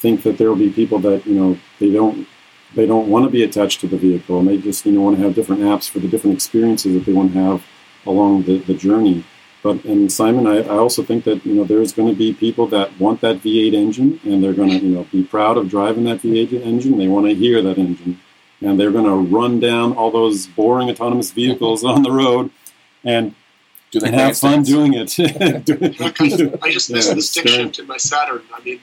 think 0.00 0.22
that 0.22 0.38
there 0.38 0.48
will 0.48 0.56
be 0.56 0.70
people 0.70 0.98
that 0.98 1.26
you 1.26 1.34
know 1.34 1.58
they 1.78 1.90
don't 1.90 2.26
they 2.74 2.86
don't 2.86 3.08
want 3.08 3.24
to 3.24 3.30
be 3.30 3.42
attached 3.42 3.80
to 3.80 3.86
the 3.86 3.96
vehicle 3.96 4.38
and 4.38 4.48
they 4.48 4.56
just 4.56 4.86
you 4.86 4.92
know 4.92 5.02
want 5.02 5.16
to 5.16 5.22
have 5.22 5.34
different 5.34 5.62
apps 5.62 5.88
for 5.88 5.98
the 5.98 6.08
different 6.08 6.34
experiences 6.34 6.94
that 6.94 7.04
they 7.04 7.12
want 7.12 7.32
to 7.32 7.38
have 7.38 7.64
along 8.06 8.42
the, 8.44 8.58
the 8.58 8.74
journey. 8.74 9.24
But 9.62 9.84
and 9.84 10.10
Simon, 10.10 10.46
I, 10.46 10.62
I 10.62 10.78
also 10.78 11.02
think 11.02 11.24
that 11.24 11.44
you 11.44 11.54
know 11.54 11.64
there's 11.64 11.92
going 11.92 12.08
to 12.08 12.14
be 12.14 12.32
people 12.32 12.66
that 12.68 12.98
want 12.98 13.20
that 13.20 13.38
V8 13.38 13.74
engine 13.74 14.20
and 14.24 14.42
they're 14.42 14.54
going 14.54 14.70
to 14.70 14.78
you 14.78 14.94
know 14.94 15.04
be 15.04 15.22
proud 15.22 15.56
of 15.58 15.68
driving 15.68 16.04
that 16.04 16.20
V8 16.20 16.64
engine. 16.64 16.98
They 16.98 17.08
want 17.08 17.26
to 17.26 17.34
hear 17.34 17.60
that 17.62 17.78
engine, 17.78 18.20
and 18.60 18.80
they're 18.80 18.92
going 18.92 19.04
to 19.04 19.36
run 19.36 19.60
down 19.60 19.92
all 19.92 20.10
those 20.10 20.46
boring 20.46 20.88
autonomous 20.90 21.30
vehicles 21.30 21.84
on 21.84 22.02
the 22.02 22.10
road 22.10 22.50
and 23.04 23.34
do 23.90 23.98
they 23.98 24.06
and 24.06 24.16
have 24.16 24.38
fun 24.38 24.62
doing 24.62 24.94
it. 24.94 25.18
I 26.62 26.70
just 26.70 26.90
missed 26.90 27.08
yeah, 27.08 27.14
the 27.14 27.22
stick 27.22 27.48
shift 27.48 27.78
in 27.80 27.86
my 27.86 27.96
Saturn. 27.96 28.42
I 28.54 28.60
mean, 28.62 28.80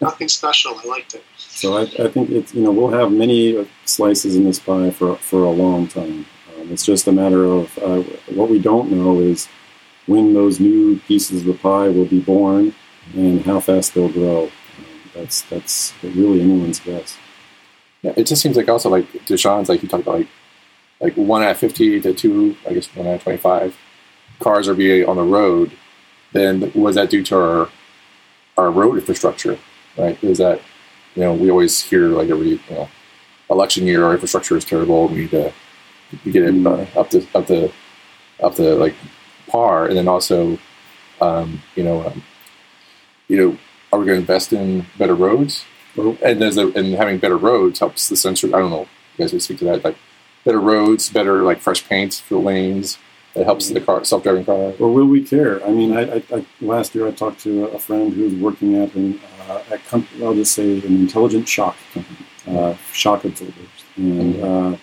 nothing 0.00 0.28
special. 0.28 0.78
I 0.78 0.84
liked 0.84 1.14
it. 1.14 1.24
So 1.36 1.76
I, 1.76 1.82
I, 1.82 2.08
think 2.08 2.30
it's 2.30 2.54
you 2.54 2.62
know 2.62 2.72
we'll 2.72 2.90
have 2.90 3.12
many 3.12 3.68
slices 3.84 4.34
in 4.36 4.44
this 4.44 4.58
pie 4.58 4.90
for 4.90 5.16
for 5.16 5.44
a 5.44 5.50
long 5.50 5.86
time. 5.86 6.24
Um, 6.56 6.72
it's 6.72 6.86
just 6.86 7.06
a 7.06 7.12
matter 7.12 7.44
of 7.44 7.76
uh, 7.78 8.00
what 8.34 8.48
we 8.48 8.58
don't 8.58 8.90
know 8.90 9.20
is 9.20 9.48
when 10.06 10.34
those 10.34 10.60
new 10.60 10.98
pieces 11.00 11.40
of 11.40 11.46
the 11.46 11.54
pie 11.54 11.88
will 11.88 12.06
be 12.06 12.20
born 12.20 12.74
and 13.14 13.42
how 13.42 13.60
fast 13.60 13.94
they'll 13.94 14.08
grow. 14.08 14.50
That's 15.14 15.42
that's 15.42 15.92
really 16.02 16.40
anyone's 16.40 16.80
guess. 16.80 17.16
Yeah, 18.02 18.12
it 18.16 18.26
just 18.26 18.42
seems 18.42 18.56
like 18.56 18.68
also 18.68 18.88
like 18.88 19.10
Deshaun's 19.26 19.68
like 19.68 19.82
you 19.82 19.88
talked 19.88 20.02
about 20.02 20.18
like 20.18 20.28
like 21.00 21.14
one 21.14 21.42
out 21.42 21.52
of 21.52 21.58
fifty 21.58 22.00
to 22.00 22.14
two, 22.14 22.56
I 22.68 22.74
guess 22.74 22.86
one 22.96 23.06
out 23.06 23.14
of 23.14 23.22
twenty 23.22 23.38
five 23.38 23.76
cars 24.40 24.68
are 24.68 24.74
being 24.74 25.06
on 25.08 25.16
the 25.16 25.22
road, 25.22 25.72
then 26.32 26.72
was 26.74 26.96
that 26.96 27.10
due 27.10 27.22
to 27.24 27.36
our 27.36 27.68
our 28.56 28.70
road 28.70 28.96
infrastructure, 28.96 29.58
right? 29.96 30.22
Is 30.22 30.38
that 30.38 30.60
you 31.14 31.22
know 31.22 31.34
we 31.34 31.50
always 31.50 31.80
hear 31.82 32.08
like 32.08 32.30
every 32.30 32.50
you 32.50 32.60
know 32.70 32.88
election 33.50 33.86
year 33.86 34.04
our 34.04 34.12
infrastructure 34.12 34.56
is 34.56 34.64
terrible. 34.64 35.08
We 35.08 35.22
need 35.22 35.30
to 35.30 35.52
get 36.24 36.42
it 36.42 36.66
uh, 36.66 36.86
up 36.98 37.10
to 37.10 37.26
up 37.34 37.46
to 37.46 37.72
up 38.42 38.54
to 38.56 38.74
like 38.74 38.94
par, 39.52 39.86
and 39.86 39.96
then 39.96 40.08
also 40.08 40.58
um, 41.20 41.62
you 41.76 41.84
know 41.84 42.06
um, 42.06 42.22
you 43.28 43.36
know 43.36 43.50
are 43.92 43.98
we 43.98 44.06
going 44.06 44.16
to 44.16 44.22
invest 44.26 44.52
in 44.52 44.86
better 44.98 45.14
roads? 45.14 45.64
And 45.96 46.42
as 46.42 46.56
a, 46.56 46.68
and 46.68 46.94
having 46.94 47.18
better 47.18 47.36
roads 47.36 47.78
helps 47.78 48.08
the 48.08 48.16
sensor. 48.16 48.46
I 48.48 48.60
don't 48.60 48.70
know. 48.70 48.86
You 49.16 49.24
guys 49.24 49.32
would 49.32 49.42
speak 49.42 49.58
to 49.58 49.66
that. 49.66 49.84
Like 49.84 49.96
better 50.44 50.60
roads, 50.60 51.10
better 51.10 51.42
like 51.42 51.60
fresh 51.60 51.86
paint 51.86 52.14
for 52.14 52.36
lanes, 52.36 52.98
it 53.34 53.44
helps 53.44 53.68
the 53.68 53.80
car, 53.80 54.04
self-driving 54.04 54.44
car. 54.44 54.72
Or 54.78 54.92
will 54.92 55.06
we 55.06 55.24
care? 55.24 55.64
I 55.66 55.70
mean, 55.70 55.96
I, 55.96 56.16
I, 56.16 56.22
I 56.34 56.46
last 56.60 56.94
year 56.94 57.06
I 57.06 57.12
talked 57.12 57.40
to 57.40 57.66
a 57.66 57.78
friend 57.78 58.12
who's 58.12 58.34
working 58.34 58.76
at 58.76 58.94
an 58.94 59.20
uh, 59.48 59.62
at 59.70 59.84
company, 59.86 60.24
I'll 60.24 60.34
just 60.34 60.54
say 60.54 60.78
an 60.78 60.94
intelligent 61.06 61.48
shock 61.48 61.76
company, 61.92 62.26
uh, 62.46 62.74
shock 62.92 63.24
absorbers, 63.24 63.56
and 63.96 64.34
mm-hmm. 64.34 64.74
uh, 64.74 64.76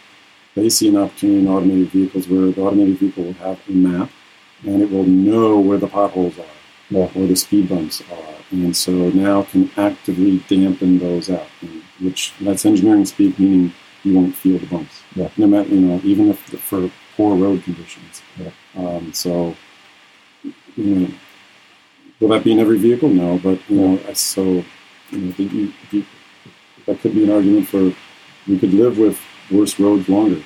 they 0.56 0.70
see 0.70 0.90
an 0.90 0.98
opportunity 0.98 1.40
in 1.40 1.48
automated 1.48 1.90
vehicles 1.90 2.28
where 2.28 2.52
the 2.52 2.62
automated 2.62 2.98
vehicle 2.98 3.24
will 3.26 3.34
have 3.34 3.60
a 3.68 3.72
map, 3.72 4.10
and 4.66 4.82
it 4.82 4.92
will 4.92 5.06
know 5.06 5.60
where 5.60 5.78
the 5.78 5.88
potholes 5.88 6.38
are, 6.38 6.46
yeah. 6.90 7.08
where 7.08 7.28
the 7.28 7.36
speed 7.36 7.70
bumps 7.70 8.02
are, 8.12 8.36
and 8.52 8.76
so 8.76 8.92
now 9.10 9.44
can 9.44 9.70
actively 9.78 10.40
dampen 10.48 11.00
those 11.00 11.30
out, 11.30 11.48
which 12.00 12.34
that's 12.42 12.66
engineering 12.66 13.06
speak, 13.06 13.40
meaning 13.40 13.74
you 14.04 14.14
won't 14.14 14.36
feel 14.36 14.58
the 14.58 14.66
bumps. 14.66 15.04
Yeah. 15.16 15.30
No 15.38 15.48
matter 15.48 15.70
you 15.70 15.82
know, 15.82 16.02
even 16.04 16.30
if 16.30 16.46
the, 16.48 16.58
for 16.58 16.92
poor 17.16 17.36
road 17.36 17.64
conditions. 17.64 18.22
Yeah. 18.38 18.52
Um, 18.76 19.14
so, 19.14 19.56
you 20.76 20.96
know, 20.96 21.14
will 22.20 22.30
that 22.30 22.44
be 22.44 22.52
in 22.52 22.60
every 22.60 22.78
vehicle? 22.78 23.10
No, 23.10 23.38
but 23.38 23.60
you 23.70 23.76
know, 23.76 24.14
so 24.14 24.64
you 25.12 25.18
know, 25.18 25.32
the, 25.34 25.74
the, 25.92 26.06
that 26.86 27.02
could 27.02 27.14
be 27.14 27.24
an 27.24 27.32
argument 27.32 27.68
for 27.68 27.94
we 28.48 28.58
could 28.58 28.74
live 28.74 28.98
with 28.98 29.20
worse 29.52 29.80
roads 29.80 30.10
longer. 30.10 30.42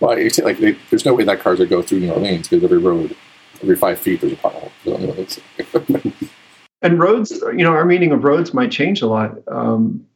Well, 0.00 0.12
it's 0.12 0.38
like 0.38 0.58
they, 0.58 0.76
there's 0.90 1.04
no 1.04 1.14
way 1.14 1.24
that 1.24 1.40
cars 1.40 1.58
would 1.58 1.70
go 1.70 1.82
through 1.82 2.00
New 2.00 2.12
Orleans 2.12 2.48
because 2.48 2.62
every 2.62 2.78
road, 2.78 3.16
every 3.62 3.76
five 3.76 3.98
feet, 3.98 4.20
there's 4.20 4.34
a 4.34 4.36
pothole. 4.36 5.30
So, 5.30 6.26
and 6.82 6.98
roads, 6.98 7.30
you 7.30 7.64
know, 7.64 7.72
our 7.72 7.84
meaning 7.84 8.12
of 8.12 8.24
roads 8.24 8.52
might 8.52 8.70
change 8.70 9.00
a 9.00 9.06
lot. 9.06 9.38
Um, 9.48 10.06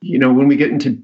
you 0.00 0.18
know, 0.18 0.32
when 0.32 0.48
we 0.48 0.56
get 0.56 0.70
into 0.70 1.00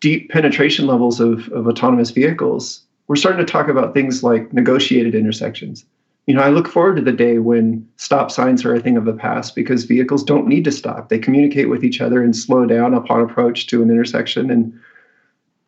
deep 0.00 0.30
penetration 0.30 0.86
levels 0.86 1.20
of, 1.20 1.48
of 1.50 1.66
autonomous 1.66 2.10
vehicles, 2.10 2.82
we're 3.06 3.16
starting 3.16 3.44
to 3.44 3.50
talk 3.50 3.68
about 3.68 3.94
things 3.94 4.22
like 4.22 4.52
negotiated 4.52 5.14
intersections. 5.14 5.84
You 6.26 6.34
know, 6.34 6.42
I 6.42 6.50
look 6.50 6.68
forward 6.68 6.96
to 6.96 7.02
the 7.02 7.12
day 7.12 7.38
when 7.38 7.86
stop 7.96 8.30
signs 8.30 8.64
are 8.64 8.74
a 8.74 8.80
thing 8.80 8.96
of 8.96 9.04
the 9.04 9.12
past 9.12 9.54
because 9.54 9.84
vehicles 9.84 10.22
don't 10.22 10.46
need 10.46 10.64
to 10.64 10.72
stop. 10.72 11.08
They 11.08 11.18
communicate 11.18 11.68
with 11.68 11.84
each 11.84 12.00
other 12.00 12.22
and 12.22 12.36
slow 12.36 12.66
down 12.66 12.94
upon 12.94 13.20
approach 13.20 13.66
to 13.68 13.82
an 13.82 13.90
intersection 13.90 14.50
and 14.50 14.78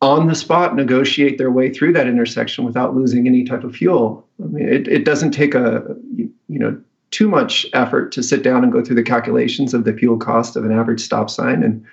on 0.02 0.26
the 0.26 0.34
spot 0.34 0.74
negotiate 0.74 1.38
their 1.38 1.50
way 1.50 1.72
through 1.72 1.92
that 1.92 2.08
intersection 2.08 2.64
without 2.64 2.94
losing 2.94 3.26
any 3.26 3.44
type 3.44 3.62
of 3.62 3.74
fuel. 3.74 4.26
I 4.42 4.48
mean, 4.48 4.68
it, 4.68 4.88
it 4.88 5.04
doesn't 5.04 5.30
take 5.30 5.54
a 5.54 5.96
you 6.16 6.58
know 6.58 6.78
too 7.12 7.28
much 7.28 7.66
effort 7.72 8.10
to 8.12 8.22
sit 8.22 8.42
down 8.42 8.64
and 8.64 8.72
go 8.72 8.82
through 8.82 8.96
the 8.96 9.02
calculations 9.02 9.72
of 9.72 9.84
the 9.84 9.92
fuel 9.92 10.18
cost 10.18 10.56
of 10.56 10.64
an 10.64 10.72
average 10.72 11.00
stop 11.00 11.30
sign, 11.30 11.62
and 11.62 11.84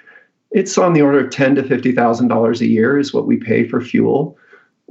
it's 0.52 0.78
on 0.78 0.94
the 0.94 1.02
order 1.02 1.24
of 1.24 1.32
ten 1.32 1.56
to 1.56 1.64
fifty 1.64 1.92
thousand 1.94 2.28
dollars 2.28 2.60
a 2.60 2.68
year 2.68 2.98
is 3.00 3.14
what 3.14 3.28
we 3.28 3.38
pay 3.38 3.66
for 3.66 3.80
fuel 3.80 4.38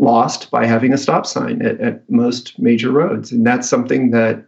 lost 0.00 0.48
by 0.52 0.64
having 0.64 0.92
a 0.92 0.98
stop 0.98 1.26
sign 1.26 1.60
at, 1.60 1.80
at 1.80 2.08
most 2.08 2.56
major 2.56 2.92
roads, 2.92 3.32
and 3.32 3.44
that's 3.44 3.68
something 3.68 4.12
that 4.12 4.44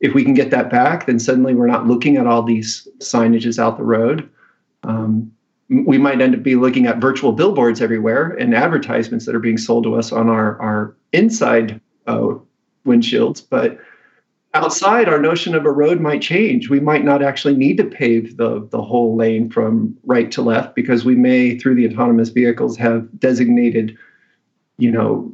if 0.00 0.14
we 0.14 0.24
can 0.24 0.34
get 0.34 0.50
that 0.50 0.70
back, 0.70 1.06
then 1.06 1.18
suddenly 1.18 1.54
we're 1.54 1.66
not 1.66 1.86
looking 1.86 2.16
at 2.16 2.26
all 2.26 2.42
these 2.42 2.86
signages 2.98 3.58
out 3.58 3.76
the 3.76 3.84
road. 3.84 4.28
Um, 4.84 5.32
we 5.68 5.98
might 5.98 6.20
end 6.20 6.34
up 6.34 6.42
be 6.42 6.54
looking 6.54 6.86
at 6.86 6.98
virtual 6.98 7.32
billboards 7.32 7.80
everywhere 7.80 8.30
and 8.30 8.54
advertisements 8.54 9.26
that 9.26 9.34
are 9.34 9.40
being 9.40 9.58
sold 9.58 9.84
to 9.84 9.94
us 9.94 10.12
on 10.12 10.28
our 10.28 10.60
our 10.60 10.94
inside 11.12 11.80
uh, 12.06 12.34
windshields 12.86 13.42
but 13.48 13.78
outside 14.56 15.08
our 15.08 15.20
notion 15.20 15.54
of 15.54 15.66
a 15.66 15.70
road 15.70 16.00
might 16.00 16.22
change. 16.22 16.70
We 16.70 16.80
might 16.80 17.04
not 17.04 17.22
actually 17.22 17.54
need 17.54 17.76
to 17.76 17.84
pave 17.84 18.38
the 18.38 18.66
the 18.70 18.80
whole 18.80 19.14
lane 19.14 19.50
from 19.50 19.96
right 20.04 20.30
to 20.32 20.42
left 20.42 20.74
because 20.74 21.04
we 21.04 21.14
may 21.14 21.58
through 21.58 21.74
the 21.74 21.86
autonomous 21.86 22.30
vehicles 22.30 22.76
have 22.78 23.06
designated 23.18 23.96
you 24.78 24.90
know 24.90 25.32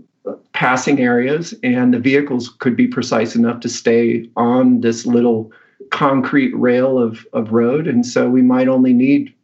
passing 0.53 1.01
areas 1.01 1.55
and 1.63 1.95
the 1.95 1.99
vehicles 1.99 2.49
could 2.49 2.77
be 2.77 2.87
precise 2.87 3.35
enough 3.35 3.61
to 3.61 3.69
stay 3.69 4.29
on 4.37 4.81
this 4.81 5.07
little 5.07 5.51
concrete 5.91 6.55
rail 6.55 6.99
of, 6.99 7.27
of 7.33 7.53
road. 7.53 7.87
And 7.87 8.07
so 8.07 8.29
we 8.29 8.43
might 8.43 8.69
only 8.69 8.93
need 8.93 9.35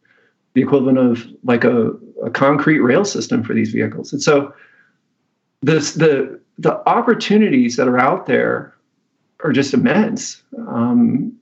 the 0.59 0.65
equivalent 0.65 0.99
of 0.99 1.25
like 1.45 1.63
a, 1.63 1.93
a 2.25 2.31
concrete 2.31 2.81
rail 2.81 3.05
system 3.05 3.45
for 3.45 3.55
these 3.55 3.71
vehicles. 3.71 4.13
And 4.13 4.21
so 4.21 4.53
this, 5.63 5.95
the, 5.95 6.41
the 6.59 6.77
opportunities 6.89 7.77
that 7.77 7.87
are 7.87 8.01
out 8.01 8.27
there 8.27 8.75
are 9.45 9.53
just 9.53 9.73
immense, 9.73 10.43
um, 10.67 11.33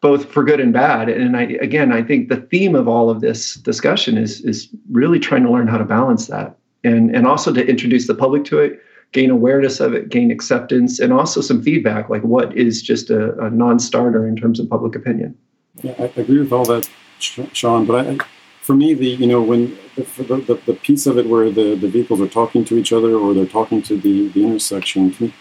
both 0.00 0.32
for 0.32 0.42
good 0.44 0.60
and 0.60 0.72
bad. 0.72 1.10
And 1.10 1.36
I, 1.36 1.42
again, 1.60 1.92
I 1.92 2.02
think 2.02 2.30
the 2.30 2.38
theme 2.38 2.74
of 2.74 2.88
all 2.88 3.10
of 3.10 3.20
this 3.20 3.56
discussion 3.56 4.16
is, 4.16 4.40
is 4.40 4.68
really 4.90 5.20
trying 5.20 5.42
to 5.42 5.50
learn 5.50 5.68
how 5.68 5.76
to 5.76 5.84
balance 5.84 6.26
that 6.28 6.56
and, 6.84 7.14
and 7.14 7.26
also 7.26 7.52
to 7.52 7.66
introduce 7.66 8.06
the 8.06 8.14
public 8.14 8.44
to 8.46 8.60
it, 8.60 8.80
gain 9.12 9.28
awareness 9.28 9.78
of 9.78 9.92
it, 9.92 10.08
gain 10.08 10.30
acceptance, 10.30 10.98
and 10.98 11.12
also 11.12 11.42
some 11.42 11.62
feedback, 11.62 12.08
like 12.08 12.22
what 12.22 12.56
is 12.56 12.80
just 12.80 13.10
a, 13.10 13.38
a 13.44 13.50
non-starter 13.50 14.26
in 14.26 14.36
terms 14.36 14.58
of 14.58 14.70
public 14.70 14.94
opinion. 14.94 15.36
Yeah, 15.82 15.94
I 15.98 16.04
agree 16.16 16.38
with 16.38 16.52
all 16.52 16.64
that, 16.64 16.88
Sean. 17.18 17.84
But 17.84 18.06
I, 18.06 18.18
for 18.64 18.74
me, 18.74 18.94
the 18.94 19.06
you 19.06 19.26
know 19.26 19.42
when 19.42 19.76
the, 19.94 20.02
the, 20.46 20.58
the, 20.64 20.72
piece 20.72 21.06
of 21.06 21.18
it 21.18 21.26
where 21.26 21.50
the, 21.50 21.74
the 21.74 21.86
vehicles 21.86 22.22
are 22.22 22.28
talking 22.40 22.64
to 22.64 22.78
each 22.78 22.94
other 22.94 23.14
or 23.14 23.34
they're 23.34 23.44
talking 23.44 23.82
to 23.82 23.98
the, 23.98 24.28
the 24.28 24.42
intersection, 24.42 25.34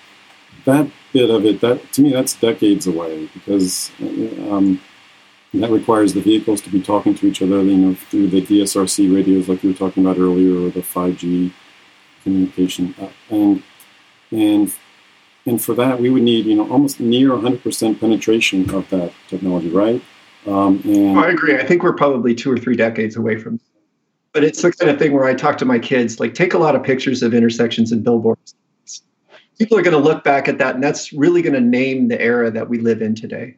that 0.65 0.89
bit 1.13 1.30
of 1.30 1.45
it, 1.45 1.61
that 1.61 1.93
to 1.93 2.01
me, 2.01 2.11
that's 2.11 2.34
decades 2.34 2.86
away 2.86 3.30
because 3.34 3.91
um, 4.51 4.82
that 5.53 5.71
requires 5.71 6.13
the 6.13 6.19
vehicles 6.19 6.59
to 6.61 6.69
be 6.69 6.82
talking 6.82 7.15
to 7.15 7.26
each 7.26 7.41
other, 7.41 7.61
you 7.63 7.78
know, 7.78 7.93
through 7.95 8.28
the 8.28 8.41
DSRC 8.41 9.15
radios 9.15 9.47
like 9.47 9.63
you 9.63 9.69
were 9.69 9.78
talking 9.78 10.05
about 10.05 10.17
earlier, 10.19 10.67
or 10.67 10.69
the 10.69 10.82
5G 10.82 11.53
communication, 12.24 12.93
and 13.30 13.63
and 14.32 14.76
and 15.45 15.61
for 15.61 15.76
that 15.76 16.01
we 16.01 16.09
would 16.09 16.24
need 16.24 16.45
you 16.45 16.55
know 16.55 16.69
almost 16.69 16.99
near 16.99 17.30
100% 17.30 17.99
penetration 18.01 18.69
of 18.76 18.89
that 18.89 19.13
technology, 19.30 19.69
right? 19.69 20.03
Um, 20.47 20.81
and 20.85 21.19
I 21.19 21.29
agree. 21.29 21.55
I 21.55 21.65
think 21.65 21.83
we're 21.83 21.93
probably 21.93 22.35
two 22.35 22.51
or 22.51 22.57
three 22.57 22.75
decades 22.75 23.15
away 23.15 23.37
from. 23.37 23.59
But 24.33 24.43
it's 24.43 24.61
the 24.61 24.71
kind 24.73 24.89
of 24.89 24.97
thing 24.97 25.13
where 25.13 25.25
I 25.25 25.35
talk 25.35 25.57
to 25.59 25.65
my 25.65 25.79
kids, 25.79 26.19
like 26.19 26.33
take 26.33 26.53
a 26.53 26.57
lot 26.57 26.75
of 26.75 26.83
pictures 26.83 27.21
of 27.21 27.33
intersections 27.33 27.91
and 27.91 28.03
billboards. 28.03 28.55
People 29.59 29.77
are 29.77 29.83
going 29.83 29.95
to 29.95 30.03
look 30.03 30.23
back 30.23 30.47
at 30.47 30.57
that, 30.57 30.75
and 30.75 30.83
that's 30.83 31.13
really 31.13 31.43
going 31.43 31.53
to 31.53 31.61
name 31.61 32.07
the 32.07 32.19
era 32.19 32.49
that 32.49 32.67
we 32.67 32.79
live 32.79 33.01
in 33.01 33.13
today. 33.13 33.55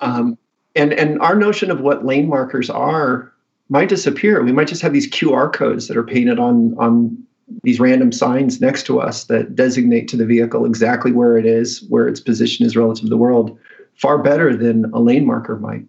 Um, 0.00 0.38
and 0.74 0.92
and 0.94 1.20
our 1.20 1.34
notion 1.34 1.70
of 1.70 1.80
what 1.80 2.06
lane 2.06 2.28
markers 2.28 2.70
are 2.70 3.32
might 3.68 3.88
disappear. 3.88 4.42
We 4.42 4.52
might 4.52 4.68
just 4.68 4.82
have 4.82 4.92
these 4.92 5.10
QR 5.10 5.52
codes 5.52 5.88
that 5.88 5.96
are 5.96 6.02
painted 6.02 6.38
on 6.38 6.74
on 6.78 7.22
these 7.62 7.80
random 7.80 8.12
signs 8.12 8.60
next 8.60 8.84
to 8.86 9.00
us 9.00 9.24
that 9.24 9.54
designate 9.54 10.08
to 10.08 10.16
the 10.16 10.24
vehicle 10.24 10.64
exactly 10.64 11.12
where 11.12 11.36
it 11.36 11.44
is, 11.44 11.84
where 11.88 12.08
its 12.08 12.20
position 12.20 12.64
is 12.64 12.76
relative 12.76 13.04
to 13.04 13.10
the 13.10 13.16
world, 13.16 13.58
far 13.94 14.18
better 14.18 14.56
than 14.56 14.86
a 14.92 15.00
lane 15.00 15.26
marker 15.26 15.56
might. 15.56 15.84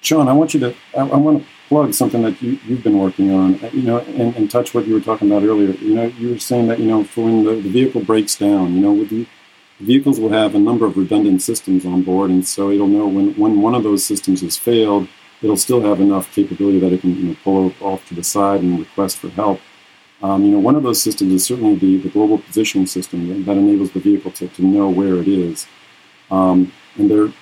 John, 0.00 0.28
I 0.28 0.32
want 0.32 0.54
you 0.54 0.60
to, 0.60 0.74
I, 0.96 1.00
I 1.00 1.16
want 1.16 1.42
to 1.42 1.48
plug 1.68 1.92
something 1.94 2.22
that 2.22 2.40
you, 2.40 2.56
have 2.56 2.82
been 2.82 2.98
working 2.98 3.30
on, 3.30 3.62
uh, 3.64 3.70
you 3.72 3.82
know, 3.82 3.98
and, 3.98 4.34
and, 4.36 4.50
touch 4.50 4.74
what 4.74 4.86
you 4.86 4.94
were 4.94 5.00
talking 5.00 5.30
about 5.30 5.42
earlier. 5.42 5.72
You 5.72 5.94
know, 5.94 6.06
you 6.06 6.30
were 6.30 6.38
saying 6.38 6.68
that, 6.68 6.78
you 6.78 6.86
know, 6.86 7.04
for 7.04 7.24
when 7.24 7.44
the, 7.44 7.52
the 7.56 7.68
vehicle 7.68 8.02
breaks 8.02 8.36
down, 8.36 8.74
you 8.74 8.80
know, 8.80 8.92
with 8.92 9.10
the 9.10 9.26
vehicles 9.80 10.18
will 10.18 10.30
have 10.30 10.54
a 10.54 10.58
number 10.58 10.86
of 10.86 10.96
redundant 10.96 11.42
systems 11.42 11.84
on 11.84 12.02
board. 12.02 12.30
And 12.30 12.46
so 12.46 12.70
it'll 12.70 12.86
know 12.86 13.06
when, 13.06 13.34
when 13.34 13.60
one 13.60 13.74
of 13.74 13.82
those 13.82 14.04
systems 14.04 14.40
has 14.40 14.56
failed, 14.56 15.08
it'll 15.42 15.56
still 15.56 15.82
have 15.82 16.00
enough 16.00 16.32
capability 16.32 16.78
that 16.80 16.92
it 16.92 17.00
can 17.00 17.16
you 17.16 17.22
know, 17.24 17.36
pull 17.44 17.72
off 17.80 18.06
to 18.08 18.14
the 18.14 18.24
side 18.24 18.60
and 18.60 18.78
request 18.78 19.18
for 19.18 19.28
help. 19.30 19.60
Um, 20.22 20.44
you 20.44 20.50
know, 20.50 20.58
one 20.58 20.76
of 20.76 20.82
those 20.82 21.02
systems 21.02 21.32
is 21.32 21.44
certainly 21.44 21.74
the, 21.74 21.98
the 21.98 22.08
global 22.08 22.38
positioning 22.38 22.86
system 22.86 23.28
that, 23.28 23.44
that 23.44 23.58
enables 23.58 23.90
the 23.90 24.00
vehicle 24.00 24.30
to, 24.32 24.48
to 24.48 24.62
know 24.62 24.88
where 24.88 25.16
it 25.16 25.28
is. 25.28 25.66
Um, 26.30 26.72
and 26.96 27.10
there, 27.10 27.32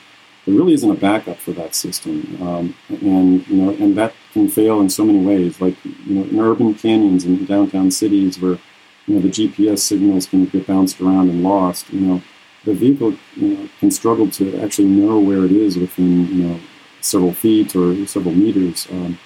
there 0.45 0.55
really 0.55 0.75
isn't 0.75 0.91
a 0.91 0.95
backup 0.95 1.39
for 1.39 1.53
that 1.53 1.75
system, 1.75 2.39
um, 2.43 2.75
and 2.89 3.47
you 3.49 3.57
know, 3.57 3.71
and 3.71 3.97
that 3.97 4.13
can 4.33 4.49
fail 4.49 4.81
in 4.81 4.91
so 4.91 5.05
many 5.05 5.21
ways. 5.21 5.61
Like 5.61 5.77
you 5.85 6.15
know, 6.15 6.25
in 6.25 6.41
urban 6.41 6.75
canyons 6.75 7.25
and 7.25 7.47
downtown 7.47 7.91
cities, 7.91 8.39
where 8.39 8.59
you 9.07 9.15
know 9.15 9.21
the 9.21 9.31
GPS 9.31 9.79
signals 9.79 10.27
can 10.27 10.45
get 10.47 10.67
bounced 10.67 11.01
around 11.01 11.31
and 11.31 11.43
lost. 11.43 11.91
You 11.91 12.01
know, 12.01 12.23
the 12.65 12.75
vehicle 12.75 13.17
you 13.37 13.57
know, 13.57 13.69
can 13.81 13.91
struggle 13.91 14.29
to 14.33 14.59
actually 14.61 14.89
know 14.89 15.19
where 15.19 15.45
it 15.45 15.53
is 15.53 15.79
within 15.79 16.27
you 16.29 16.45
know 16.45 16.61
several 17.01 17.33
feet 17.33 17.75
or 17.75 18.07
several 18.07 18.35
meters. 18.35 18.87
Um, 18.91 19.19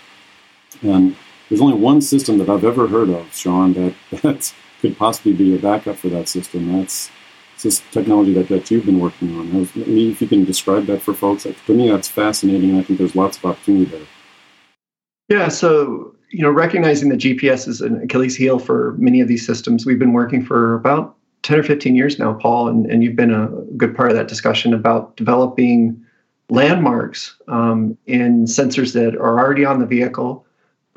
and 0.82 1.16
there's 1.48 1.60
only 1.60 1.78
one 1.78 2.00
system 2.00 2.38
that 2.38 2.48
I've 2.48 2.64
ever 2.64 2.86
heard 2.86 3.08
of, 3.08 3.34
Sean, 3.34 3.72
that 3.74 3.94
that 4.22 4.54
could 4.80 4.96
possibly 4.96 5.32
be 5.32 5.54
a 5.56 5.58
backup 5.58 5.96
for 5.96 6.08
that 6.10 6.28
system. 6.28 6.78
That's 6.78 7.10
this 7.62 7.82
technology 7.90 8.32
that, 8.34 8.48
that 8.48 8.70
you've 8.70 8.86
been 8.86 9.00
working 9.00 9.36
on. 9.38 9.48
I 9.50 9.78
mean, 9.86 10.10
if 10.10 10.20
you 10.20 10.28
can 10.28 10.44
describe 10.44 10.86
that 10.86 11.02
for 11.02 11.14
folks, 11.14 11.44
to 11.44 11.74
me 11.74 11.90
that's 11.90 12.08
fascinating, 12.08 12.78
I 12.78 12.82
think 12.82 12.98
there's 12.98 13.16
lots 13.16 13.38
of 13.38 13.44
opportunity 13.44 13.84
there. 13.86 14.06
Yeah, 15.28 15.48
so 15.48 16.14
you 16.30 16.42
know, 16.42 16.50
recognizing 16.50 17.08
that 17.08 17.20
GPS 17.20 17.66
is 17.66 17.80
an 17.80 18.02
Achilles 18.02 18.36
heel 18.36 18.58
for 18.58 18.94
many 18.98 19.20
of 19.20 19.28
these 19.28 19.46
systems, 19.46 19.86
we've 19.86 19.98
been 19.98 20.12
working 20.12 20.44
for 20.44 20.74
about 20.74 21.16
10 21.42 21.60
or 21.60 21.62
15 21.62 21.94
years 21.94 22.18
now, 22.18 22.34
Paul, 22.34 22.68
and, 22.68 22.86
and 22.86 23.02
you've 23.02 23.16
been 23.16 23.32
a 23.32 23.48
good 23.76 23.96
part 23.96 24.10
of 24.10 24.16
that 24.16 24.28
discussion 24.28 24.74
about 24.74 25.16
developing 25.16 26.04
landmarks 26.50 27.36
um, 27.48 27.96
in 28.06 28.44
sensors 28.44 28.92
that 28.92 29.14
are 29.16 29.38
already 29.38 29.64
on 29.64 29.80
the 29.80 29.86
vehicle 29.86 30.46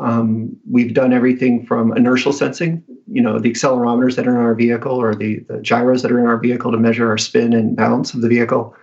um, 0.02 0.58
we've 0.70 0.94
done 0.94 1.14
everything 1.14 1.66
from 1.66 1.96
inertial 1.96 2.34
sensing, 2.34 2.84
you 3.12 3.22
know, 3.22 3.40
the 3.40 3.52
accelerometers 3.52 4.16
that 4.16 4.28
are 4.28 4.32
in 4.32 4.38
our 4.38 4.56
vehicle 4.56 4.94
or 4.94 5.14
the, 5.14 5.40
the 5.48 5.60
gyros 5.62 6.02
that 6.02 6.12
are 6.12 6.20
in 6.20 6.26
our 6.26 6.38
vehicle 6.38 6.72
to 6.72 6.78
measure 6.78 7.10
our 7.10 7.18
spin 7.18 7.54
and 7.54 7.76
balance 7.76 8.14
of 8.14 8.22
the 8.22 8.28
vehicle. 8.28 8.76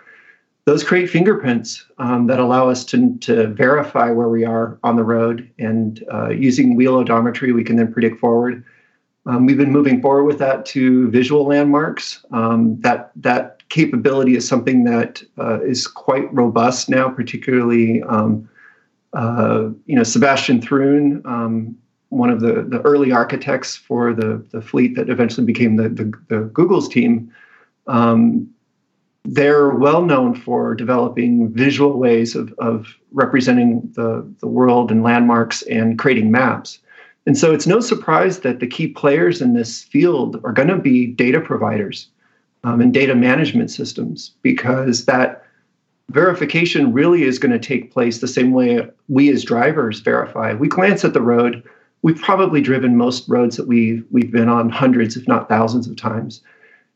Those 0.67 0.85
create 0.85 1.09
fingerprints 1.09 1.87
um, 1.97 2.27
that 2.27 2.39
allow 2.39 2.69
us 2.69 2.85
to, 2.87 3.17
to 3.21 3.47
verify 3.49 4.11
where 4.11 4.29
we 4.29 4.45
are 4.45 4.79
on 4.83 4.97
the 4.97 5.03
road. 5.03 5.49
And 5.59 6.05
uh, 6.13 6.29
using 6.29 6.77
wheel 6.77 7.03
odometry, 7.03 7.55
we 7.55 7.65
can 7.65 7.77
then 7.77 7.91
predict 7.91 8.21
forward. 8.21 8.63
Um, 9.25 9.47
we've 9.47 9.57
been 9.57 9.73
moving 9.73 10.03
forward 10.03 10.25
with 10.25 10.39
that 10.41 10.67
to 10.67 11.11
visual 11.11 11.47
landmarks. 11.47 12.25
Um, 12.33 12.79
that 12.81 13.13
that 13.17 13.67
capability 13.71 14.37
is 14.37 14.47
something 14.47 14.85
that 14.85 15.23
uh, 15.39 15.61
is 15.63 15.87
quite 15.87 16.33
robust 16.35 16.89
now, 16.89 17.09
particularly 17.09 18.03
um, 18.03 18.49
uh, 19.15 19.69
you 19.87 19.97
know, 19.97 20.03
Sebastian 20.03 20.61
Thrun, 20.61 21.23
um, 21.25 21.77
one 22.11 22.31
of 22.31 22.41
the, 22.41 22.63
the 22.63 22.81
early 22.83 23.13
architects 23.13 23.77
for 23.77 24.15
the, 24.15 24.45
the 24.51 24.63
fleet 24.63 24.97
that 24.97 25.11
eventually 25.11 25.45
became 25.45 25.77
the, 25.77 25.89
the, 25.89 26.13
the 26.29 26.41
Google's 26.53 26.89
team, 26.89 27.33
um, 27.87 28.49
they're 29.25 29.71
well 29.71 30.03
known 30.03 30.35
for 30.35 30.75
developing 30.75 31.53
visual 31.53 31.99
ways 31.99 32.35
of, 32.35 32.53
of 32.59 32.95
representing 33.13 33.83
the, 33.95 34.27
the 34.41 34.47
world 34.47 34.91
and 34.91 35.03
landmarks 35.03 35.63
and 35.63 35.99
creating 35.99 36.31
maps. 36.31 36.79
And 37.27 37.37
so 37.37 37.53
it's 37.53 37.67
no 37.67 37.81
surprise 37.81 38.41
that 38.41 38.61
the 38.61 38.67
key 38.67 38.89
players 38.89 39.43
in 39.43 39.53
this 39.53 39.83
field 39.83 40.41
are 40.45 40.53
going 40.53 40.69
to 40.69 40.79
be 40.79 41.07
data 41.07 41.41
providers 41.41 42.09
um, 42.65 42.81
and 42.81 42.95
data 42.95 43.15
management 43.15 43.71
systems 43.71 44.33
because 44.41 45.05
that 45.05 45.45
verification 46.11 46.93
really 46.93 47.25
is 47.25 47.39
going 47.39 47.53
to 47.53 47.59
take 47.59 47.93
place 47.93 48.19
the 48.19 48.29
same 48.29 48.53
way 48.53 48.89
we 49.09 49.31
as 49.31 49.45
drivers 49.45 50.01
verify. 50.01 50.55
We 50.55 50.69
glance 50.69 51.05
at 51.05 51.13
the 51.13 51.21
road. 51.21 51.63
We've 52.03 52.21
probably 52.21 52.61
driven 52.61 52.97
most 52.97 53.29
roads 53.29 53.57
that 53.57 53.67
we've, 53.67 54.05
we've 54.11 54.31
been 54.31 54.49
on 54.49 54.71
hundreds, 54.71 55.17
if 55.17 55.27
not 55.27 55.49
thousands 55.49 55.89
of 55.89 55.97
times. 55.97 56.43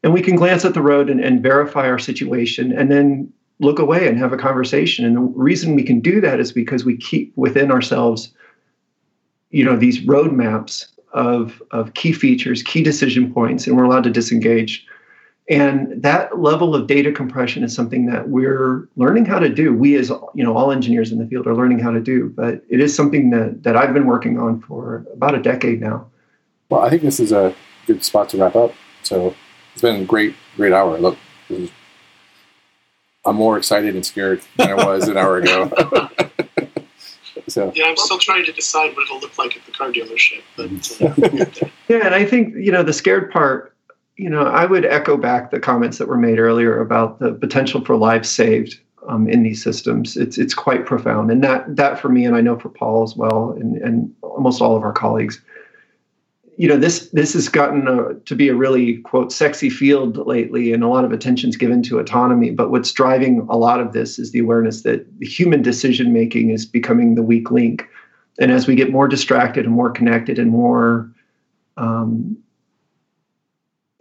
And 0.02 0.12
we 0.12 0.22
can 0.22 0.36
glance 0.36 0.64
at 0.64 0.74
the 0.74 0.82
road 0.82 1.10
and, 1.10 1.20
and 1.20 1.42
verify 1.42 1.88
our 1.88 1.98
situation 1.98 2.72
and 2.72 2.90
then 2.90 3.32
look 3.60 3.78
away 3.78 4.08
and 4.08 4.18
have 4.18 4.32
a 4.32 4.36
conversation. 4.36 5.04
And 5.04 5.16
the 5.16 5.20
reason 5.20 5.74
we 5.74 5.84
can 5.84 6.00
do 6.00 6.20
that 6.20 6.40
is 6.40 6.52
because 6.52 6.84
we 6.84 6.96
keep 6.96 7.32
within 7.36 7.70
ourselves, 7.70 8.32
you 9.50 9.64
know, 9.64 9.76
these 9.76 10.00
roadmaps 10.00 10.86
of, 11.12 11.62
of 11.70 11.94
key 11.94 12.12
features, 12.12 12.62
key 12.62 12.82
decision 12.82 13.32
points, 13.32 13.66
and 13.66 13.76
we're 13.76 13.84
allowed 13.84 14.04
to 14.04 14.10
disengage 14.10 14.86
and 15.52 16.02
that 16.02 16.40
level 16.40 16.74
of 16.74 16.86
data 16.86 17.12
compression 17.12 17.62
is 17.62 17.74
something 17.74 18.06
that 18.06 18.30
we're 18.30 18.88
learning 18.96 19.26
how 19.26 19.38
to 19.38 19.50
do. 19.50 19.74
We 19.74 19.96
as 19.96 20.08
you 20.08 20.42
know 20.42 20.56
all 20.56 20.72
engineers 20.72 21.12
in 21.12 21.18
the 21.18 21.26
field 21.26 21.46
are 21.46 21.54
learning 21.54 21.78
how 21.78 21.90
to 21.90 22.00
do 22.00 22.30
but 22.30 22.62
it 22.68 22.80
is 22.80 22.94
something 22.94 23.30
that 23.30 23.62
that 23.62 23.76
i've 23.76 23.92
been 23.92 24.06
working 24.06 24.38
on 24.38 24.60
for 24.62 25.04
about 25.12 25.34
a 25.34 25.42
decade 25.42 25.80
now. 25.80 26.06
Well 26.70 26.80
i 26.80 26.88
think 26.88 27.02
this 27.02 27.20
is 27.20 27.32
a 27.32 27.54
good 27.86 28.02
spot 28.04 28.30
to 28.30 28.38
wrap 28.38 28.56
up. 28.56 28.72
So 29.02 29.34
it's 29.72 29.82
been 29.82 30.02
a 30.02 30.04
great 30.04 30.34
great 30.56 30.72
hour. 30.72 30.98
Look 30.98 31.18
i'm 33.24 33.36
more 33.36 33.58
excited 33.58 33.94
and 33.94 34.04
scared 34.04 34.42
than 34.56 34.70
i 34.70 34.74
was 34.74 35.08
an 35.08 35.16
hour 35.16 35.36
ago. 35.36 35.70
So. 37.48 37.72
Yeah 37.74 37.86
i'm 37.86 37.96
still 37.96 38.18
trying 38.18 38.46
to 38.46 38.52
decide 38.52 38.94
what 38.96 39.02
it'll 39.02 39.18
look 39.18 39.36
like 39.36 39.56
at 39.56 39.66
the 39.66 39.72
car 39.72 39.92
dealership 39.92 40.42
but 40.56 40.70
uh, 41.02 41.68
yeah 41.88 42.06
and 42.06 42.14
i 42.14 42.24
think 42.24 42.54
you 42.54 42.70
know 42.70 42.82
the 42.82 42.92
scared 42.92 43.30
part 43.30 43.71
you 44.22 44.30
know, 44.30 44.44
I 44.44 44.66
would 44.66 44.84
echo 44.84 45.16
back 45.16 45.50
the 45.50 45.58
comments 45.58 45.98
that 45.98 46.06
were 46.06 46.16
made 46.16 46.38
earlier 46.38 46.80
about 46.80 47.18
the 47.18 47.32
potential 47.32 47.84
for 47.84 47.96
lives 47.96 48.30
saved 48.30 48.78
um, 49.08 49.28
in 49.28 49.42
these 49.42 49.60
systems. 49.60 50.16
It's 50.16 50.38
it's 50.38 50.54
quite 50.54 50.86
profound, 50.86 51.32
and 51.32 51.42
that 51.42 51.74
that 51.74 51.98
for 51.98 52.08
me, 52.08 52.24
and 52.24 52.36
I 52.36 52.40
know 52.40 52.56
for 52.56 52.68
Paul 52.68 53.02
as 53.02 53.16
well, 53.16 53.50
and 53.58 53.76
and 53.78 54.14
almost 54.22 54.62
all 54.62 54.76
of 54.76 54.84
our 54.84 54.92
colleagues. 54.92 55.42
You 56.56 56.68
know, 56.68 56.76
this 56.76 57.08
this 57.08 57.32
has 57.32 57.48
gotten 57.48 57.88
a, 57.88 58.14
to 58.14 58.36
be 58.36 58.48
a 58.48 58.54
really 58.54 58.98
quote 58.98 59.32
sexy 59.32 59.68
field 59.68 60.24
lately, 60.24 60.72
and 60.72 60.84
a 60.84 60.88
lot 60.88 61.04
of 61.04 61.10
attention's 61.10 61.56
given 61.56 61.82
to 61.84 61.98
autonomy. 61.98 62.50
But 62.50 62.70
what's 62.70 62.92
driving 62.92 63.44
a 63.50 63.56
lot 63.56 63.80
of 63.80 63.92
this 63.92 64.20
is 64.20 64.30
the 64.30 64.38
awareness 64.38 64.82
that 64.82 65.04
human 65.20 65.62
decision 65.62 66.12
making 66.12 66.50
is 66.50 66.64
becoming 66.64 67.16
the 67.16 67.24
weak 67.24 67.50
link, 67.50 67.88
and 68.38 68.52
as 68.52 68.68
we 68.68 68.76
get 68.76 68.92
more 68.92 69.08
distracted 69.08 69.64
and 69.64 69.74
more 69.74 69.90
connected 69.90 70.38
and 70.38 70.50
more 70.50 71.10
um, 71.76 72.36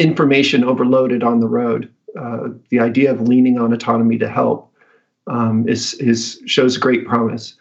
information 0.02 0.64
overloaded 0.64 1.24
on 1.24 1.40
the 1.40 1.48
road. 1.48 1.92
Uh, 2.20 2.50
the 2.70 2.80
idea 2.80 3.12
of 3.12 3.22
leaning 3.22 3.58
on 3.58 3.72
autonomy 3.72 4.18
to 4.18 4.28
help 4.28 4.74
um, 5.28 5.68
is, 5.68 5.94
is 5.96 6.42
shows 6.46 6.78
great 6.78 7.06
promise. 7.08 7.56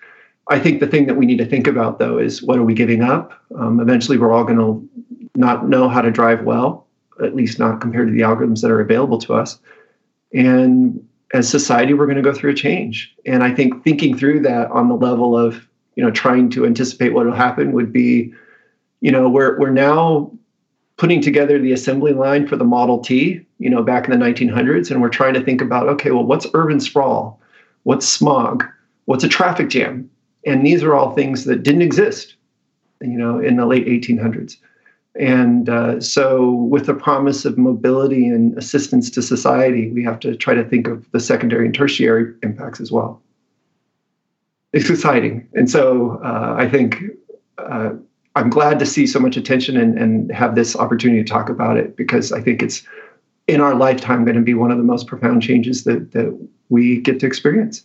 I 0.49 0.59
think 0.59 0.81
the 0.81 0.87
thing 0.87 1.07
that 1.07 1.17
we 1.17 1.27
need 1.27 1.39
to 1.39 1.47
think 1.47 1.67
about 1.69 1.99
though 1.99 2.19
is 2.19 2.43
what 2.43 2.59
are 2.59 2.65
we 2.65 2.75
giving 2.75 3.03
up? 3.03 3.33
Um, 3.57 3.79
eventually, 3.79 4.19
we're 4.19 4.33
all 4.33 4.45
going 4.45 4.59
to 4.59 4.89
not 5.37 5.69
know 5.69 5.89
how 5.89 6.01
to 6.01 6.11
drive 6.11 6.43
well, 6.43 6.87
at 7.23 7.37
least 7.37 7.59
not 7.59 7.81
compared 7.81 8.09
to 8.09 8.13
the 8.13 8.23
algorithms 8.23 8.61
that 8.63 8.71
are 8.71 8.81
available 8.81 9.19
to 9.19 9.35
us. 9.35 9.61
And 10.35 11.07
as 11.33 11.49
society, 11.49 11.95
we're 11.95 12.07
going 12.07 12.17
to 12.17 12.23
go 12.23 12.33
through 12.33 12.51
a 12.51 12.55
change. 12.55 13.15
And 13.27 13.45
I 13.45 13.55
think 13.55 13.85
thinking 13.85 14.17
through 14.17 14.41
that 14.41 14.71
on 14.73 14.89
the 14.89 14.97
level 14.97 15.39
of 15.39 15.67
you 15.95 16.03
know 16.03 16.11
trying 16.11 16.51
to 16.51 16.67
anticipate 16.67 17.11
what 17.13 17.27
will 17.27 17.33
happen 17.33 17.73
would 17.73 17.93
be, 17.93 18.33
you 19.01 19.13
know, 19.13 19.29
we're 19.29 19.59
we're 19.61 19.71
now 19.71 20.33
putting 21.01 21.23
together 21.23 21.59
the 21.59 21.73
assembly 21.73 22.13
line 22.13 22.47
for 22.47 22.57
the 22.57 22.65
Model 22.65 22.99
T, 22.99 23.41
you 23.59 23.71
know, 23.71 23.83
back 23.83 24.07
in 24.07 24.11
the 24.11 24.23
1900s, 24.23 24.91
and 24.91 25.01
we're 25.01 25.09
trying 25.09 25.33
to 25.33 25.43
think 25.43 25.63
about, 25.63 25.89
okay, 25.89 26.11
well, 26.11 26.27
what's 26.27 26.47
urban 26.53 26.79
sprawl? 26.79 27.41
What's 27.85 28.07
smog? 28.07 28.67
What's 29.07 29.25
a 29.25 29.29
traffic 29.29 29.71
jam? 29.71 30.11
And 30.45 30.65
these 30.65 30.83
are 30.83 30.95
all 30.95 31.15
things 31.15 31.47
that 31.47 31.63
didn't 31.63 31.81
exist, 31.81 32.37
you 33.01 33.17
know, 33.17 33.39
in 33.39 33.57
the 33.57 33.65
late 33.65 33.87
1800s. 33.87 34.59
And 35.19 35.71
uh, 35.71 36.03
so, 36.03 36.51
with 36.51 36.85
the 36.85 36.95
promise 36.95 37.47
of 37.47 37.57
mobility 37.57 38.27
and 38.27 38.57
assistance 38.59 39.11
to 39.13 39.23
society, 39.23 39.91
we 39.93 40.05
have 40.05 40.21
to 40.21 40.37
try 40.37 40.53
to 40.53 40.65
think 40.65 40.87
of 40.87 41.11
the 41.13 41.19
secondary 41.19 41.65
and 41.65 41.75
tertiary 41.75 42.35
impacts 42.43 42.79
as 42.79 42.93
well. 42.93 43.23
It's 44.75 44.91
exciting. 44.91 45.49
And 45.55 45.71
so, 45.71 46.21
uh, 46.23 46.57
I 46.59 46.69
think 46.69 46.97
uh, 47.57 47.93
I'm 48.37 48.51
glad 48.51 48.79
to 48.79 48.87
see 48.87 49.07
so 49.07 49.19
much 49.19 49.37
attention 49.37 49.77
and, 49.77 49.99
and 49.99 50.31
have 50.33 50.55
this 50.55 50.77
opportunity 50.77 51.23
to 51.23 51.29
talk 51.29 51.49
about 51.49 51.77
it 51.77 51.97
because 51.97 52.33
I 52.33 52.41
think 52.41 52.63
it's 52.63 52.83
in 53.49 53.61
our 53.61 53.75
lifetime 53.75 54.25
going 54.25 54.37
to 54.37 54.43
be 54.43 54.55
one 54.55 54.71
of 54.71 54.79
the 54.79 54.85
most 54.85 55.07
profound 55.07 55.43
changes 55.43 55.85
that, 55.85 56.13
that 56.13 56.49
we 56.69 57.01
get 57.01 57.19
to 57.21 57.27
experience. 57.27 57.85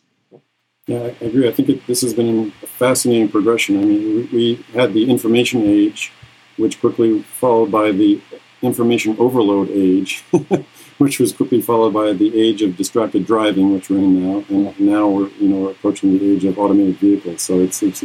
Yeah, 0.87 0.99
I 0.99 1.25
agree. 1.25 1.47
I 1.47 1.51
think 1.51 1.69
it, 1.69 1.87
this 1.87 2.01
has 2.01 2.13
been 2.13 2.53
a 2.61 2.67
fascinating 2.67 3.29
progression. 3.29 3.81
I 3.81 3.85
mean, 3.85 4.29
we, 4.31 4.37
we 4.37 4.65
had 4.79 4.93
the 4.93 5.09
information 5.09 5.63
age, 5.63 6.11
which 6.57 6.79
quickly 6.79 7.23
followed 7.23 7.71
by 7.71 7.91
the 7.91 8.21
information 8.61 9.15
overload 9.17 9.69
age, 9.71 10.23
which 10.99 11.19
was 11.19 11.33
quickly 11.33 11.59
followed 11.59 11.93
by 11.93 12.13
the 12.13 12.39
age 12.39 12.61
of 12.61 12.77
distracted 12.77 13.25
driving, 13.25 13.73
which 13.73 13.89
we're 13.89 13.97
in 13.97 14.21
now, 14.21 14.45
and 14.49 14.79
now 14.79 15.07
we're 15.07 15.29
you 15.39 15.47
know 15.47 15.69
approaching 15.69 16.17
the 16.17 16.33
age 16.33 16.45
of 16.45 16.59
automated 16.59 16.97
vehicles. 16.97 17.41
So 17.41 17.59
it's 17.59 17.81
it's 17.81 18.03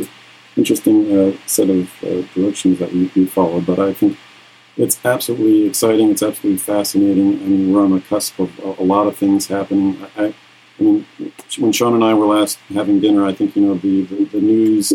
interesting 0.56 1.16
uh, 1.16 1.36
set 1.46 1.70
of 1.70 1.90
uh, 2.04 2.22
directions 2.34 2.78
that 2.78 2.92
we, 2.92 3.10
we 3.14 3.26
follow. 3.26 3.60
But 3.60 3.78
I 3.78 3.92
think 3.92 4.18
it's 4.76 5.04
absolutely 5.04 5.66
exciting. 5.66 6.10
It's 6.10 6.22
absolutely 6.22 6.58
fascinating. 6.58 7.34
I 7.34 7.46
mean, 7.46 7.72
we're 7.72 7.82
on 7.82 7.92
the 7.92 8.00
cusp 8.00 8.38
of 8.38 8.58
a, 8.60 8.82
a 8.82 8.84
lot 8.84 9.06
of 9.06 9.16
things 9.16 9.46
happening. 9.46 9.98
I, 10.16 10.34
I, 10.78 10.82
mean, 10.82 11.06
when 11.58 11.72
Sean 11.72 11.94
and 11.94 12.04
I 12.04 12.14
were 12.14 12.26
last 12.26 12.58
having 12.72 13.00
dinner, 13.00 13.26
I 13.26 13.34
think 13.34 13.56
you 13.56 13.62
know 13.62 13.74
the 13.74 14.02
the, 14.02 14.24
the 14.24 14.40
news, 14.40 14.92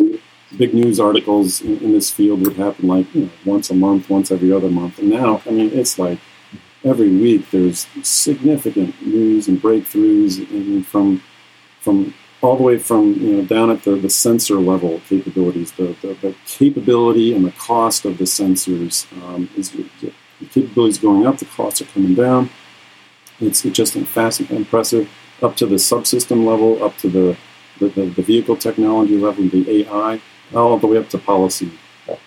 big 0.57 0.73
news 0.73 0.99
articles 0.99 1.61
in, 1.61 1.77
in, 1.79 1.91
this 1.93 2.09
field 2.09 2.41
would 2.41 2.57
happen 2.57 2.87
like 2.87 3.13
you 3.13 3.25
know, 3.25 3.31
once 3.45 3.69
a 3.69 3.75
month, 3.75 4.09
once 4.09 4.31
every 4.31 4.51
other 4.51 4.69
month, 4.69 4.99
and 4.99 5.09
now 5.09 5.41
I 5.45 5.51
mean 5.51 5.71
it's 5.73 5.99
like 5.99 6.19
every 6.83 7.09
week 7.09 7.51
there's 7.51 7.87
significant 8.03 8.99
news 9.05 9.47
and 9.47 9.61
breakthroughs 9.61 10.39
in, 10.49 10.83
from 10.83 11.21
from 11.79 12.13
all 12.45 12.55
the 12.55 12.63
way 12.63 12.77
from 12.77 13.13
you 13.13 13.37
know 13.37 13.45
down 13.45 13.69
at 13.69 13.83
the, 13.83 13.95
the 13.95 14.09
sensor 14.09 14.55
level 14.55 15.01
capabilities, 15.07 15.71
the, 15.73 15.95
the, 16.01 16.13
the 16.21 16.35
capability 16.45 17.33
and 17.33 17.45
the 17.45 17.51
cost 17.51 18.05
of 18.05 18.17
the 18.17 18.25
sensors 18.25 19.05
um, 19.23 19.49
is 19.57 19.71
the 19.71 20.13
capabilities 20.51 20.99
going 20.99 21.25
up, 21.25 21.37
the 21.37 21.45
costs 21.45 21.81
are 21.81 21.85
coming 21.85 22.13
down. 22.13 22.49
It's, 23.39 23.65
it's 23.65 23.75
just 23.75 23.93
fast 23.93 24.39
and 24.39 24.51
impressive. 24.51 25.09
Up 25.41 25.57
to 25.57 25.65
the 25.65 25.75
subsystem 25.75 26.45
level, 26.45 26.81
up 26.81 26.97
to 26.99 27.09
the, 27.09 27.37
the, 27.79 27.89
the, 27.89 28.05
the 28.05 28.21
vehicle 28.21 28.55
technology 28.55 29.17
level, 29.17 29.47
the 29.49 29.87
AI, 29.89 30.21
all 30.53 30.77
the 30.77 30.87
way 30.87 30.97
up 30.97 31.09
to 31.09 31.17
policy. 31.17 31.71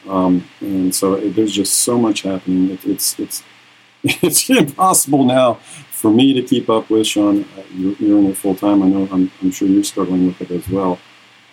Um, 0.07 0.47
and 0.61 0.95
so 0.95 1.15
it, 1.15 1.31
there's 1.31 1.53
just 1.53 1.75
so 1.75 1.99
much 1.99 2.23
happening. 2.23 2.71
It, 2.71 2.85
it's 2.85 3.19
it's 3.19 3.45
it's 4.03 4.51
impossible 4.51 5.25
now 5.25 5.61
for 5.99 6.11
me 6.13 6.33
to 6.33 6.43
keep 6.43 6.71
up 6.71 6.91
with, 6.91 7.07
Sean, 7.09 7.43
uh, 7.43 7.63
you're, 7.75 7.95
you're, 7.95 8.19
in 8.21 8.27
it 8.27 8.37
full 8.37 8.55
time. 8.55 8.83
I 8.85 8.89
know 8.89 9.09
I'm, 9.11 9.31
I'm, 9.43 9.51
sure 9.51 9.67
you're 9.67 9.83
struggling 9.83 10.27
with 10.27 10.41
it 10.41 10.51
as 10.53 10.69
well. 10.69 10.99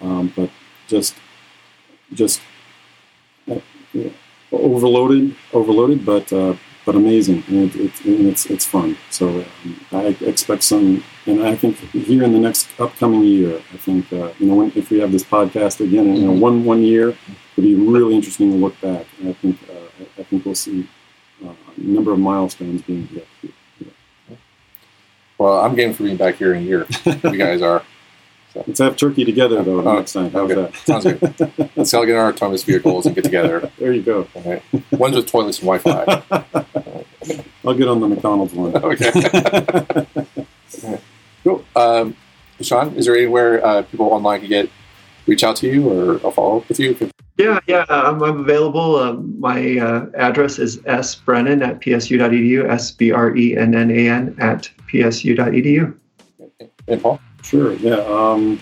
Um, 0.01 0.31
but 0.35 0.51
just, 0.87 1.15
just 2.13 2.41
uh, 3.49 3.59
overloaded, 4.51 5.35
overloaded, 5.51 6.05
but 6.05 6.31
uh, 6.31 6.55
but 6.85 6.93
amazing, 6.95 7.43
and, 7.47 7.73
it, 7.73 7.75
it, 7.75 8.05
and, 8.05 8.27
it's 8.27 8.45
it's 8.45 8.65
fun. 8.65 8.95
So 9.09 9.27
um, 9.29 9.79
I 9.91 10.15
expect 10.21 10.61
some, 10.61 11.03
and 11.25 11.41
I 11.41 11.55
think 11.55 11.77
here 11.77 12.23
in 12.23 12.31
the 12.31 12.39
next 12.39 12.67
upcoming 12.79 13.23
year, 13.23 13.57
I 13.73 13.77
think 13.77 14.13
uh, 14.13 14.31
you 14.37 14.45
know 14.45 14.55
when, 14.55 14.71
if 14.75 14.91
we 14.91 14.99
have 14.99 15.11
this 15.11 15.23
podcast 15.23 15.79
again 15.79 16.05
in 16.07 16.15
you 16.17 16.21
know, 16.27 16.33
mm-hmm. 16.33 16.41
one 16.41 16.65
one 16.65 16.83
year, 16.83 17.09
it'll 17.09 17.63
be 17.63 17.73
really 17.73 18.13
interesting 18.13 18.51
to 18.51 18.57
look 18.57 18.79
back, 18.81 19.07
and 19.19 19.29
I 19.29 19.33
think 19.33 19.57
uh, 19.67 20.03
I 20.19 20.23
think 20.23 20.45
we'll 20.45 20.53
see 20.53 20.87
uh, 21.43 21.55
a 21.77 21.81
number 21.81 22.13
of 22.13 22.19
milestones 22.19 22.83
being 22.83 23.07
hit. 23.07 23.27
Well, 25.37 25.59
I'm 25.59 25.75
game 25.75 25.93
for 25.93 26.03
being 26.03 26.17
back 26.17 26.35
here 26.35 26.53
in 26.53 26.63
a 26.63 26.65
year. 26.65 26.85
you 27.05 27.13
guys 27.37 27.61
are. 27.61 27.83
So. 28.53 28.63
Let's 28.67 28.79
have 28.79 28.95
turkey 28.95 29.25
together 29.25 29.61
though 29.63 29.81
oh, 29.81 29.95
next 29.95 30.13
time. 30.13 30.31
How's 30.31 30.49
okay. 30.49 30.61
that? 30.61 30.75
Sounds 30.75 31.03
good. 31.03 31.71
Let's 31.75 31.93
all 31.93 32.05
get 32.05 32.15
our 32.15 32.29
autonomous 32.29 32.63
vehicles 32.63 33.05
and 33.05 33.13
get 33.13 33.25
together. 33.25 33.69
there 33.77 33.91
you 33.91 34.01
go. 34.01 34.27
Okay. 34.35 34.61
One's 34.91 35.17
with 35.17 35.27
toilets 35.27 35.59
and 35.61 35.67
Wi-Fi. 35.67 36.43
I'll 37.65 37.73
get 37.73 37.89
on 37.89 37.99
the 37.99 38.07
McDonald's 38.07 38.53
one. 38.53 38.75
okay. 38.77 40.05
cool. 41.43 41.65
Um, 41.75 42.15
Sean, 42.61 42.95
is 42.95 43.07
there 43.07 43.17
anywhere 43.17 43.65
uh, 43.65 43.81
people 43.81 44.05
online 44.05 44.39
can 44.39 44.49
get 44.49 44.69
reach 45.27 45.43
out 45.43 45.55
to 45.57 45.67
you 45.67 45.89
or 45.89 46.19
I'll 46.23 46.31
follow 46.31 46.57
up 46.57 46.69
with 46.69 46.79
you? 46.79 47.11
Yeah, 47.37 47.59
yeah, 47.67 47.85
I'm, 47.89 48.21
I'm 48.23 48.39
available. 48.39 48.95
Um, 48.95 49.39
my 49.39 49.77
uh, 49.77 50.05
address 50.15 50.57
is 50.57 50.79
sbrennan 51.01 51.61
at 51.61 51.81
psu.edu, 51.81 52.69
S 52.69 52.91
B 52.91 53.11
R 53.11 53.35
E 53.35 53.57
N 53.57 53.75
N 53.75 53.91
A 53.91 54.07
N 54.07 54.35
at 54.39 54.69
psu.edu. 54.87 55.97
And 56.87 57.01
Paul? 57.01 57.19
Sure, 57.43 57.73
yeah. 57.73 57.95
Um, 57.95 58.61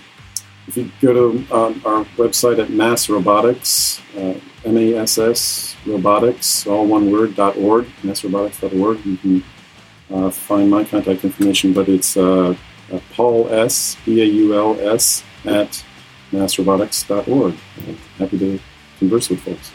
if 0.66 0.76
you 0.76 0.90
go 1.00 1.12
to 1.12 1.54
um, 1.54 1.82
our 1.84 2.04
website 2.16 2.58
at 2.58 2.68
MassRobotics, 2.68 4.00
uh, 4.16 4.40
M-A-S-S 4.64 5.76
Robotics, 5.86 6.66
all 6.66 6.86
one 6.86 7.12
word, 7.12 7.36
dot 7.36 7.56
.org, 7.56 7.86
massrobotics.org, 8.02 9.04
you 9.04 9.16
can 9.18 9.44
uh, 10.10 10.30
find 10.30 10.70
my 10.70 10.84
contact 10.84 11.24
information, 11.24 11.72
but 11.72 11.88
it's 11.88 12.16
uh, 12.16 12.56
uh, 12.92 13.00
Paul 13.12 13.48
S. 13.50 13.96
B 14.04 14.22
A 14.22 14.24
U 14.24 14.54
L 14.54 14.78
S 14.80 15.22
at 15.44 15.84
massrobotics.org. 16.34 17.54
Happy 18.18 18.38
to 18.38 18.60
converse 18.98 19.30
with 19.30 19.40
folks. 19.40 19.72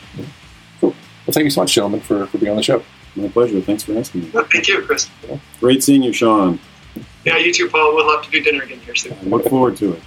Cool. 0.80 0.89
Well, 0.89 1.34
thank 1.34 1.45
you 1.45 1.49
so 1.49 1.62
much, 1.62 1.74
gentlemen, 1.74 2.01
for, 2.01 2.26
for 2.28 2.38
being 2.38 2.51
on 2.51 2.57
the 2.57 2.64
show. 2.64 2.84
My 3.16 3.28
pleasure. 3.28 3.60
Thanks 3.62 3.84
for 3.84 3.97
asking 3.97 4.22
me. 4.22 4.32
Well, 4.34 4.45
thank 4.51 4.68
you, 4.68 4.82
Chris. 4.82 5.10
Great 5.60 5.84
seeing 5.84 6.03
you, 6.03 6.14
Sean. 6.14 6.60
Yeah, 7.26 7.38
you 7.38 7.53
too, 7.53 7.70
Paul. 7.70 7.95
We'll 7.95 8.10
have 8.16 8.24
to 8.26 8.32
do 8.32 8.41
dinner 8.41 8.64
again 8.64 8.80
here 8.80 8.95
soon. 8.95 9.14
I 9.14 9.24
look 9.24 9.47
forward 9.47 9.78
to 9.78 9.93
it. 9.93 10.01